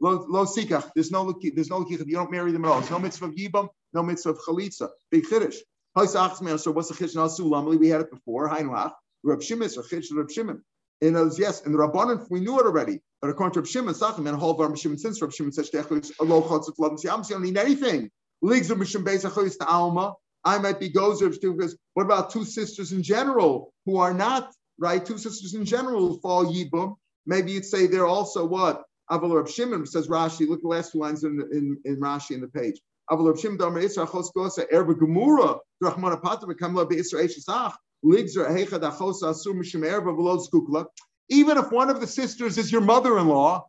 Lo, 0.00 0.26
lo 0.28 0.44
sikach. 0.44 0.90
There's 0.94 1.10
no 1.10 1.32
there's 1.54 1.70
no 1.70 1.86
You 1.88 2.04
don't 2.04 2.30
marry 2.30 2.52
them 2.52 2.64
at 2.64 2.70
all. 2.70 2.80
There's 2.80 2.90
no 2.90 2.98
mitzvah 2.98 3.26
of 3.26 3.34
yibam, 3.34 3.68
no 3.92 4.02
mitzvah 4.02 4.30
of 4.30 4.38
chalitza. 4.38 4.88
Big 5.10 5.24
chiddush. 5.24 5.56
So 5.96 6.70
what's 6.72 6.88
the 6.88 6.94
chiddush 6.94 7.14
now? 7.16 7.26
Sulamli, 7.26 7.78
we 7.78 7.88
had 7.88 8.02
it 8.02 8.10
before. 8.10 8.48
Hainwach. 8.48 8.92
Rab 9.22 9.42
Shimon 9.42 9.66
a 9.66 9.70
chiddush 9.70 10.06
Rab 10.12 10.30
Shimon. 10.30 10.62
And 11.02 11.16
it 11.16 11.38
yes, 11.38 11.62
and 11.64 11.74
the 11.74 11.78
Rabbanan, 11.78 12.26
we 12.30 12.40
knew 12.40 12.58
it 12.58 12.66
already. 12.66 13.00
But 13.20 13.30
according 13.30 13.54
to 13.54 13.60
Rab 13.60 13.68
Shimon, 13.68 13.94
Sachem, 13.94 14.26
and 14.26 14.38
whole 14.38 14.56
Rab 14.56 14.76
Shimon, 14.76 14.98
since 14.98 15.20
Rab 15.20 15.32
Shimon 15.32 15.52
says, 15.52 15.70
lo 15.74 16.42
chotzit 16.42 16.74
love, 16.78 17.00
you 17.02 17.10
don't 17.10 17.42
need 17.42 17.56
anything. 17.56 18.10
Leagues 18.42 18.70
of 18.70 18.78
Mishim 18.78 19.02
Beis 19.04 19.58
to 19.58 19.66
Alma. 19.66 20.14
I 20.44 20.58
might 20.58 20.78
be 20.78 20.90
gozer 20.90 21.30
because 21.40 21.76
what 21.94 22.04
about 22.04 22.30
two 22.30 22.44
sisters 22.44 22.92
in 22.92 23.02
general 23.02 23.72
who 23.84 23.96
are 23.96 24.14
not, 24.14 24.52
right? 24.78 25.04
Two 25.04 25.18
sisters 25.18 25.54
in 25.54 25.64
general 25.64 26.20
fall 26.20 26.46
yibum. 26.46 26.94
Maybe 27.26 27.52
you'd 27.52 27.64
say 27.64 27.88
they're 27.88 28.06
also 28.06 28.46
what? 28.46 28.84
Aval 29.10 29.36
Rab 29.36 29.48
Shimon 29.48 29.86
says 29.86 30.08
Rashi. 30.08 30.48
Look 30.48 30.62
the 30.62 30.68
last 30.68 30.92
two 30.92 30.98
lines 30.98 31.24
in, 31.24 31.40
in, 31.52 31.78
in 31.84 32.00
Rashi 32.00 32.32
in 32.32 32.40
the 32.40 32.48
page. 32.48 32.80
Aval 33.10 33.26
Rab 33.26 33.38
Shimon 33.38 33.58
Damar 33.58 33.82
Isra 33.82 34.08
Chos 34.08 34.32
Gosa 34.36 34.64
Erba 34.72 34.94
Gemura 34.94 35.58
Drachmana 35.82 36.20
Pater 36.20 36.46
Bekamla 36.46 36.90
Beisra 36.90 37.24
Eshesach 37.24 37.74
Ligzer 38.04 38.48
Hechad 38.48 38.80
Achos 38.80 39.22
Asur 39.22 39.54
Mishim 39.54 39.84
Erba 39.84 40.12
V'Lo 40.12 40.44
Skukla. 40.44 40.86
Even 41.28 41.56
if 41.58 41.70
one 41.72 41.90
of 41.90 42.00
the 42.00 42.06
sisters 42.06 42.58
is 42.58 42.70
your 42.70 42.80
mother-in-law, 42.80 43.64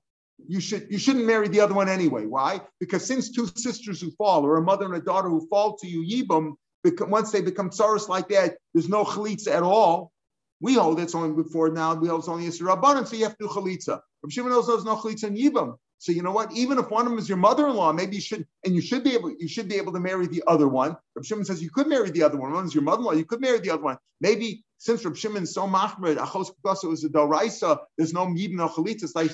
you 0.48 0.60
should 0.60 0.88
you 0.92 1.00
shouldn't 1.00 1.26
marry 1.26 1.48
the 1.48 1.60
other 1.60 1.74
one 1.74 1.90
anyway. 1.90 2.26
Why? 2.26 2.62
Because 2.80 3.06
since 3.06 3.32
two 3.32 3.48
sisters 3.56 4.00
who 4.02 4.12
fall, 4.12 4.46
or 4.46 4.58
a 4.58 4.62
mother 4.62 4.86
and 4.86 4.96
a 4.96 5.02
daughter 5.02 5.30
who 5.30 5.48
fall 5.48 5.76
to 5.78 5.88
you, 5.88 6.06
yibum, 6.06 6.54
once 7.02 7.32
they 7.32 7.42
become 7.42 7.70
tsaros 7.72 8.08
like 8.08 8.30
that, 8.30 8.58
there's 8.74 8.88
no 8.88 9.04
chalitza 9.04 9.50
at 9.50 9.64
all. 9.64 10.12
We 10.60 10.76
hold 10.76 11.00
it's 11.00 11.16
only 11.16 11.42
before 11.42 11.70
now. 11.70 11.94
We 11.96 12.08
hold 12.08 12.22
it's 12.22 12.30
only 12.30 12.48
a 12.48 12.52
rabbanon, 12.52 13.08
so 13.08 13.16
you 13.16 13.24
have 13.24 13.38
to 13.38 13.48
do 13.48 13.50
chalitza. 13.50 14.00
Rav 14.24 14.32
Shimon 14.32 14.52
knows 14.52 14.68
there's 14.68 14.86
no 14.86 14.96
chalitza 14.96 15.26
in 15.26 15.36
yibam. 15.36 15.76
So 16.00 16.12
you 16.12 16.22
know 16.22 16.32
what? 16.32 16.52
Even 16.54 16.78
if 16.78 16.90
one 16.90 17.06
of 17.06 17.12
them 17.12 17.20
is 17.20 17.28
your 17.28 17.38
mother-in-law, 17.40 17.94
maybe 17.94 18.16
you 18.16 18.22
should, 18.22 18.46
and 18.66 18.76
you 18.76 18.82
should 18.82 19.04
be 19.04 19.14
able, 19.16 19.32
you 19.32 19.48
should 19.48 19.68
be 19.68 19.76
able 19.76 19.94
to 19.94 20.00
marry 20.00 20.28
the 20.28 20.44
other 20.48 20.68
one. 20.68 20.96
Rav 21.16 21.26
Shimon 21.26 21.46
says 21.46 21.62
you 21.62 21.72
could 21.72 21.88
marry 21.88 22.12
the 22.12 22.24
other 22.24 22.38
one. 22.38 22.54
One 22.54 22.66
is 22.66 22.74
your 22.74 22.84
mother-in-law, 22.84 23.14
you 23.14 23.26
could 23.26 23.42
marry 23.42 23.60
the 23.60 23.72
other 23.72 23.84
one. 23.84 23.98
Maybe 24.22 24.64
since 24.78 25.04
Rav 25.06 25.18
Shimon 25.18 25.44
is 25.44 25.54
so 25.54 25.68
machmed, 25.68 26.18
achos 26.18 26.52
kukaso 26.64 26.94
is 26.94 27.04
a 27.04 27.10
doraisa. 27.10 27.80
There's 27.98 28.14
no 28.14 28.28
yibam 28.28 28.54
no 28.54 28.68
chalitza. 28.68 29.04
It's 29.04 29.16
like 29.16 29.32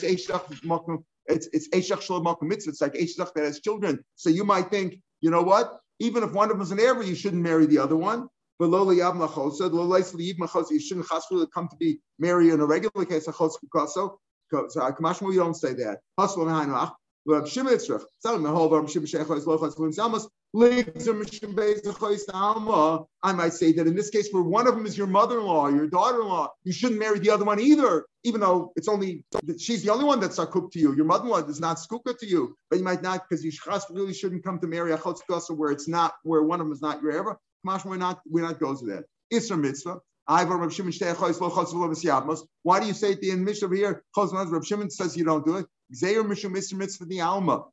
it's 1.25 1.47
it's 1.53 1.69
eshach 1.73 2.03
shalom 2.03 2.35
mitzvah. 2.41 2.71
It's 2.71 2.81
like 2.81 2.95
eshach 2.95 3.33
that 3.35 3.43
has 3.43 3.59
children. 3.59 4.03
So 4.15 4.29
you 4.29 4.43
might 4.43 4.69
think, 4.69 4.99
you 5.21 5.31
know 5.31 5.41
what? 5.41 5.79
Even 5.99 6.23
if 6.23 6.33
one 6.33 6.49
of 6.49 6.57
them 6.57 6.61
is 6.61 6.71
an 6.71 6.79
heir, 6.79 7.01
you 7.01 7.15
shouldn't 7.15 7.41
marry 7.41 7.65
the 7.65 7.77
other 7.79 7.95
one. 7.95 8.27
But 8.59 8.69
Lola 8.69 8.93
Yav 8.93 9.15
Machosa, 9.15 9.71
Lola 9.71 10.01
Yiv 10.01 10.37
Machosa, 10.37 10.71
you 10.71 10.79
shouldn't 10.79 11.07
chasru 11.07 11.45
come 11.53 11.67
to 11.69 11.75
be 11.77 11.99
married 12.19 12.53
in 12.53 12.59
a 12.59 12.65
regular 12.65 13.05
case 13.05 13.27
of 13.27 13.35
Chos 13.35 13.57
Kukaso. 13.57 14.17
So 14.69 14.81
uh, 14.81 14.91
Kamashmo, 14.91 15.33
you 15.33 15.39
don't 15.39 15.55
say 15.55 15.73
that. 15.73 15.99
Hustle 16.17 16.47
and 16.47 16.71
Hainach. 16.71 16.93
Rab 17.25 17.47
Shimon 17.47 17.73
Yitzrach. 17.73 18.03
Tell 18.21 18.37
me, 18.37 18.49
hold 18.49 18.71
Rab 18.73 18.89
Shimon 18.89 19.07
Shechos 19.07 19.45
Lochas 19.45 19.79
Lim 19.79 19.93
Salmas. 19.93 20.27
I 20.55 20.83
might 23.33 23.53
say 23.53 23.71
that 23.71 23.87
in 23.87 23.95
this 23.95 24.11
case, 24.11 24.27
where 24.31 24.43
one 24.43 24.67
of 24.67 24.75
them 24.75 24.85
is 24.85 24.95
your 24.95 25.07
mother-in-law, 25.07 25.69
your 25.69 25.87
daughter-in-law, 25.87 26.49
you 26.63 26.71
shouldn't 26.71 26.99
marry 26.99 27.17
the 27.17 27.31
other 27.31 27.43
one 27.43 27.59
either, 27.59 28.05
even 28.23 28.39
though 28.41 28.71
it's 28.75 28.87
only 28.87 29.25
she's 29.57 29.81
the 29.81 29.91
only 29.91 30.05
one 30.05 30.19
that's 30.19 30.37
sakuk 30.37 30.71
to 30.73 30.79
you. 30.79 30.93
Your 30.95 31.05
mother-in-law 31.05 31.47
is 31.47 31.59
not 31.59 31.77
skuka 31.77 32.15
to 32.19 32.27
you, 32.27 32.55
but 32.69 32.77
you 32.77 32.85
might 32.85 33.01
not 33.01 33.27
because 33.27 33.43
you 33.43 33.51
really 33.89 34.13
shouldn't 34.13 34.43
come 34.43 34.59
to 34.59 34.67
marry 34.67 34.91
a 34.91 34.97
chotzkasa 34.97 35.57
where 35.57 35.71
it's 35.71 35.87
not 35.87 36.13
where 36.21 36.43
one 36.43 36.61
of 36.61 36.67
them 36.67 36.73
is 36.73 36.83
not 36.83 37.01
your 37.01 37.13
ever. 37.13 37.39
Mashma, 37.65 37.85
we're 37.85 37.97
not 37.97 38.21
we're 38.25 38.43
not 38.43 38.59
goes 38.59 38.81
to 38.81 38.87
that. 38.87 39.05
Isra 39.33 39.59
mitzvah. 39.59 39.99
Why 40.25 40.45
do 42.79 42.85
you 42.87 42.93
say 42.93 43.11
at 43.11 43.19
the 43.19 43.31
end 43.31 43.43
Mishnah 43.43 43.75
here? 43.75 44.03
Rav 44.15 44.65
Shimon 44.65 44.89
says 44.89 45.17
you 45.17 45.25
don't 45.25 45.45
do 45.45 45.57
it. 45.57 45.65
Zeir 45.93 46.23
mishum 46.23 46.55
isra 46.55 46.75
mitzvah 46.75 47.05
the 47.05 47.19
alma. 47.19 47.65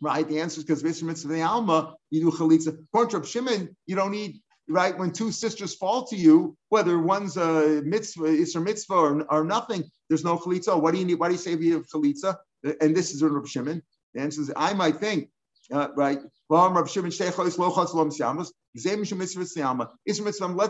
Right? 0.00 0.28
The 0.28 0.40
answer 0.40 0.58
is 0.60 0.64
because 0.64 0.82
isra 0.82 1.04
mitzvah 1.04 1.32
the 1.32 1.42
alma 1.42 1.94
you 2.10 2.20
do 2.20 2.36
chalitza. 2.36 2.78
According 2.92 3.10
to 3.10 3.18
Rav 3.18 3.28
Shimon, 3.28 3.74
you 3.86 3.96
don't 3.96 4.10
need 4.10 4.40
right 4.68 4.96
when 4.98 5.10
two 5.10 5.32
sisters 5.32 5.74
fall 5.74 6.06
to 6.08 6.16
you, 6.16 6.54
whether 6.68 6.98
one's 6.98 7.38
a 7.38 7.80
mitzvah, 7.82 8.24
isra 8.24 8.62
mitzvah 8.62 8.94
or, 8.94 9.32
or 9.32 9.44
nothing. 9.44 9.84
There's 10.08 10.24
no 10.24 10.36
chalitza. 10.36 10.78
What 10.80 10.92
do 10.92 11.00
you 11.00 11.06
need? 11.06 11.14
Why 11.14 11.28
do 11.28 11.32
you 11.32 11.38
say 11.38 11.56
you 11.56 11.74
have 11.74 11.88
chalitza? 11.88 12.36
And 12.82 12.94
this 12.94 13.14
is 13.14 13.22
Rav 13.22 13.48
Shimon. 13.48 13.82
The 14.12 14.20
answer 14.20 14.42
is 14.42 14.52
I 14.54 14.74
might 14.74 14.96
think 14.96 15.30
uh, 15.72 15.88
right? 15.96 16.18
Let's 16.48 16.92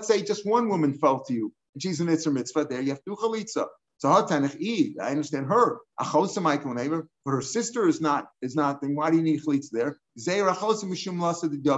say 0.09 0.23
just 0.23 0.47
one 0.47 0.69
woman 0.69 0.95
fell 0.95 1.25
to 1.25 1.33
you, 1.33 1.53
she's 1.79 2.01
an 2.01 2.09
Itzra 2.09 2.33
mitzvah. 2.33 2.67
There 2.67 2.81
you 2.81 2.91
have 2.91 3.05
to 3.05 3.17
chalitza. 3.17 3.67
So 3.99 4.11
I 4.11 5.11
understand 5.11 5.47
her. 5.47 5.79
But 5.99 7.31
her 7.31 7.43
sister 7.43 7.87
is 7.87 8.01
not 8.01 8.29
is 8.41 8.57
not. 8.57 8.81
Then 8.81 8.95
why 8.95 9.11
do 9.11 9.17
you 9.17 9.23
need 9.23 9.43
chalitza 9.43 9.71
there? 9.71 9.99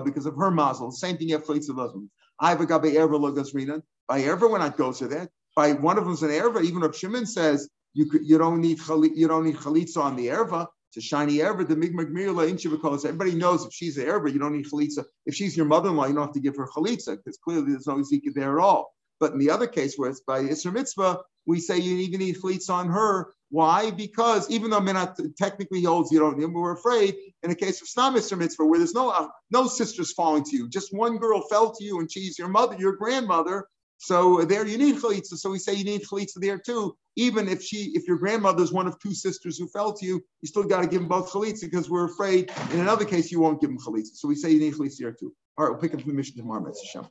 Because 0.05 0.27
of 0.27 0.37
her 0.37 0.51
mazel. 0.51 0.93
Same 0.93 1.17
thing 1.17 1.29
you 1.29 1.35
have 1.37 1.45
chalitza 1.45 1.75
husband. 1.75 2.09
I 2.39 2.51
have 2.51 2.61
a 2.61 2.67
gabe 2.67 2.95
erva 2.95 3.19
logas 3.19 3.55
rinan. 3.55 3.83
By 4.09 4.23
erva, 4.23 4.49
we're 4.51 4.59
not 4.59 4.77
goes 4.77 4.99
to 4.99 5.09
that. 5.09 5.31
By 5.57 5.73
one 5.73 5.99
of 5.99 6.05
them's 6.05 6.23
an 6.23 6.31
erva. 6.31 6.63
Even 6.63 6.83
if 6.85 6.97
Shimon 6.97 7.27
says 7.27 7.69
you 7.93 8.09
you 8.23 8.39
don't 8.39 8.61
need 8.61 8.79
you 9.15 9.29
don't 9.29 9.45
need 9.45 9.57
chalitza 9.57 9.99
on 9.99 10.17
the 10.17 10.29
erva. 10.29 10.69
A 10.97 11.01
shiny 11.01 11.39
erva. 11.39 11.67
The 11.67 11.75
migmag 11.75 12.13
mirla. 12.13 13.05
Everybody 13.05 13.35
knows 13.35 13.65
if 13.65 13.73
she's 13.73 13.97
an 13.99 14.07
erva, 14.07 14.33
you 14.33 14.39
don't 14.39 14.53
need 14.57 14.67
chalitza. 14.67 15.05
If 15.27 15.35
she's 15.35 15.57
your 15.57 15.67
mother-in-law, 15.67 16.07
you 16.07 16.15
don't 16.15 16.27
have 16.27 16.35
to 16.35 16.41
give 16.41 16.57
her 16.57 16.67
chalitza 16.67 17.17
because 17.17 17.39
clearly 17.43 17.73
there's 17.73 17.87
no 17.87 17.97
zika 17.97 18.35
there 18.35 18.59
at 18.59 18.63
all. 18.63 18.95
But 19.19 19.33
in 19.33 19.39
the 19.39 19.51
other 19.51 19.67
case 19.67 19.97
where 19.97 20.11
it's 20.11 20.21
by 20.21 20.43
Isra 20.43 20.73
Mitzvah, 20.73 21.21
we 21.47 21.61
say 21.61 21.79
you 21.79 21.97
even 21.99 22.21
need 22.21 22.37
chalitza 22.37 22.71
on 22.71 22.89
her. 22.89 23.33
Why? 23.51 23.91
Because 23.91 24.51
even 24.51 24.71
though 24.71 24.81
Minat 24.81 25.17
technically 25.37 25.83
holds 25.83 26.11
you 26.11 26.19
don't, 26.19 26.53
we're 26.53 26.73
afraid 26.73 27.17
in 27.43 27.51
a 27.51 27.55
case 27.55 27.83
of 27.83 27.89
Stam 27.89 28.15
Isra 28.15 28.39
Mitzvah 28.39 28.65
where 28.65 28.79
there's 28.79 28.95
no 28.95 29.11
uh, 29.11 29.29
no 29.51 29.67
sisters 29.67 30.13
falling 30.13 30.45
to 30.45 30.57
you, 30.57 30.69
just 30.69 30.95
one 30.95 31.19
girl 31.19 31.43
fell 31.51 31.73
to 31.75 31.85
you 31.85 32.01
and 32.01 32.11
she's 32.11 32.39
your 32.39 32.49
mother, 32.49 32.77
your 32.79 32.97
grandmother. 32.97 33.67
So 34.03 34.45
there 34.45 34.67
you 34.67 34.79
need 34.79 34.97
chalitza. 34.97 35.37
So 35.37 35.49
we 35.49 35.61
say 35.61 35.75
you 35.75 35.85
need 35.85 36.03
chalitza 36.03 36.41
there 36.41 36.59
too. 36.59 36.97
Even 37.15 37.49
if 37.49 37.63
she, 37.63 37.93
if 37.95 38.09
your 38.09 38.17
grandmother's 38.17 38.73
one 38.73 38.89
of 38.89 38.99
two 38.99 39.15
sisters 39.15 39.57
who 39.57 39.69
fell 39.69 39.93
to 39.93 40.05
you, 40.05 40.21
you 40.41 40.49
still 40.49 40.65
got 40.65 40.81
to 40.81 40.89
give 40.89 41.03
them 41.03 41.09
both 41.09 41.31
chalitza 41.31 41.61
because 41.63 41.89
we're 41.89 42.07
afraid 42.07 42.51
in 42.73 42.81
another 42.81 43.05
case 43.05 43.31
you 43.31 43.39
won't 43.39 43.61
give 43.61 43.71
them 43.71 43.79
chalitza. 43.79 44.17
So 44.17 44.27
we 44.27 44.35
say 44.35 44.51
you 44.51 44.59
need 44.59 44.75
chalitza 44.75 44.99
there 44.99 45.13
too. 45.13 45.33
All 45.57 45.67
right, 45.67 45.71
we'll 45.71 45.81
pick 45.81 45.95
up 45.95 46.05
the 46.05 46.13
Mishnah 46.13 46.43
tomorrow, 46.43 46.65
Mitzvah 46.65 47.09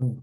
Hashem. 0.00 0.22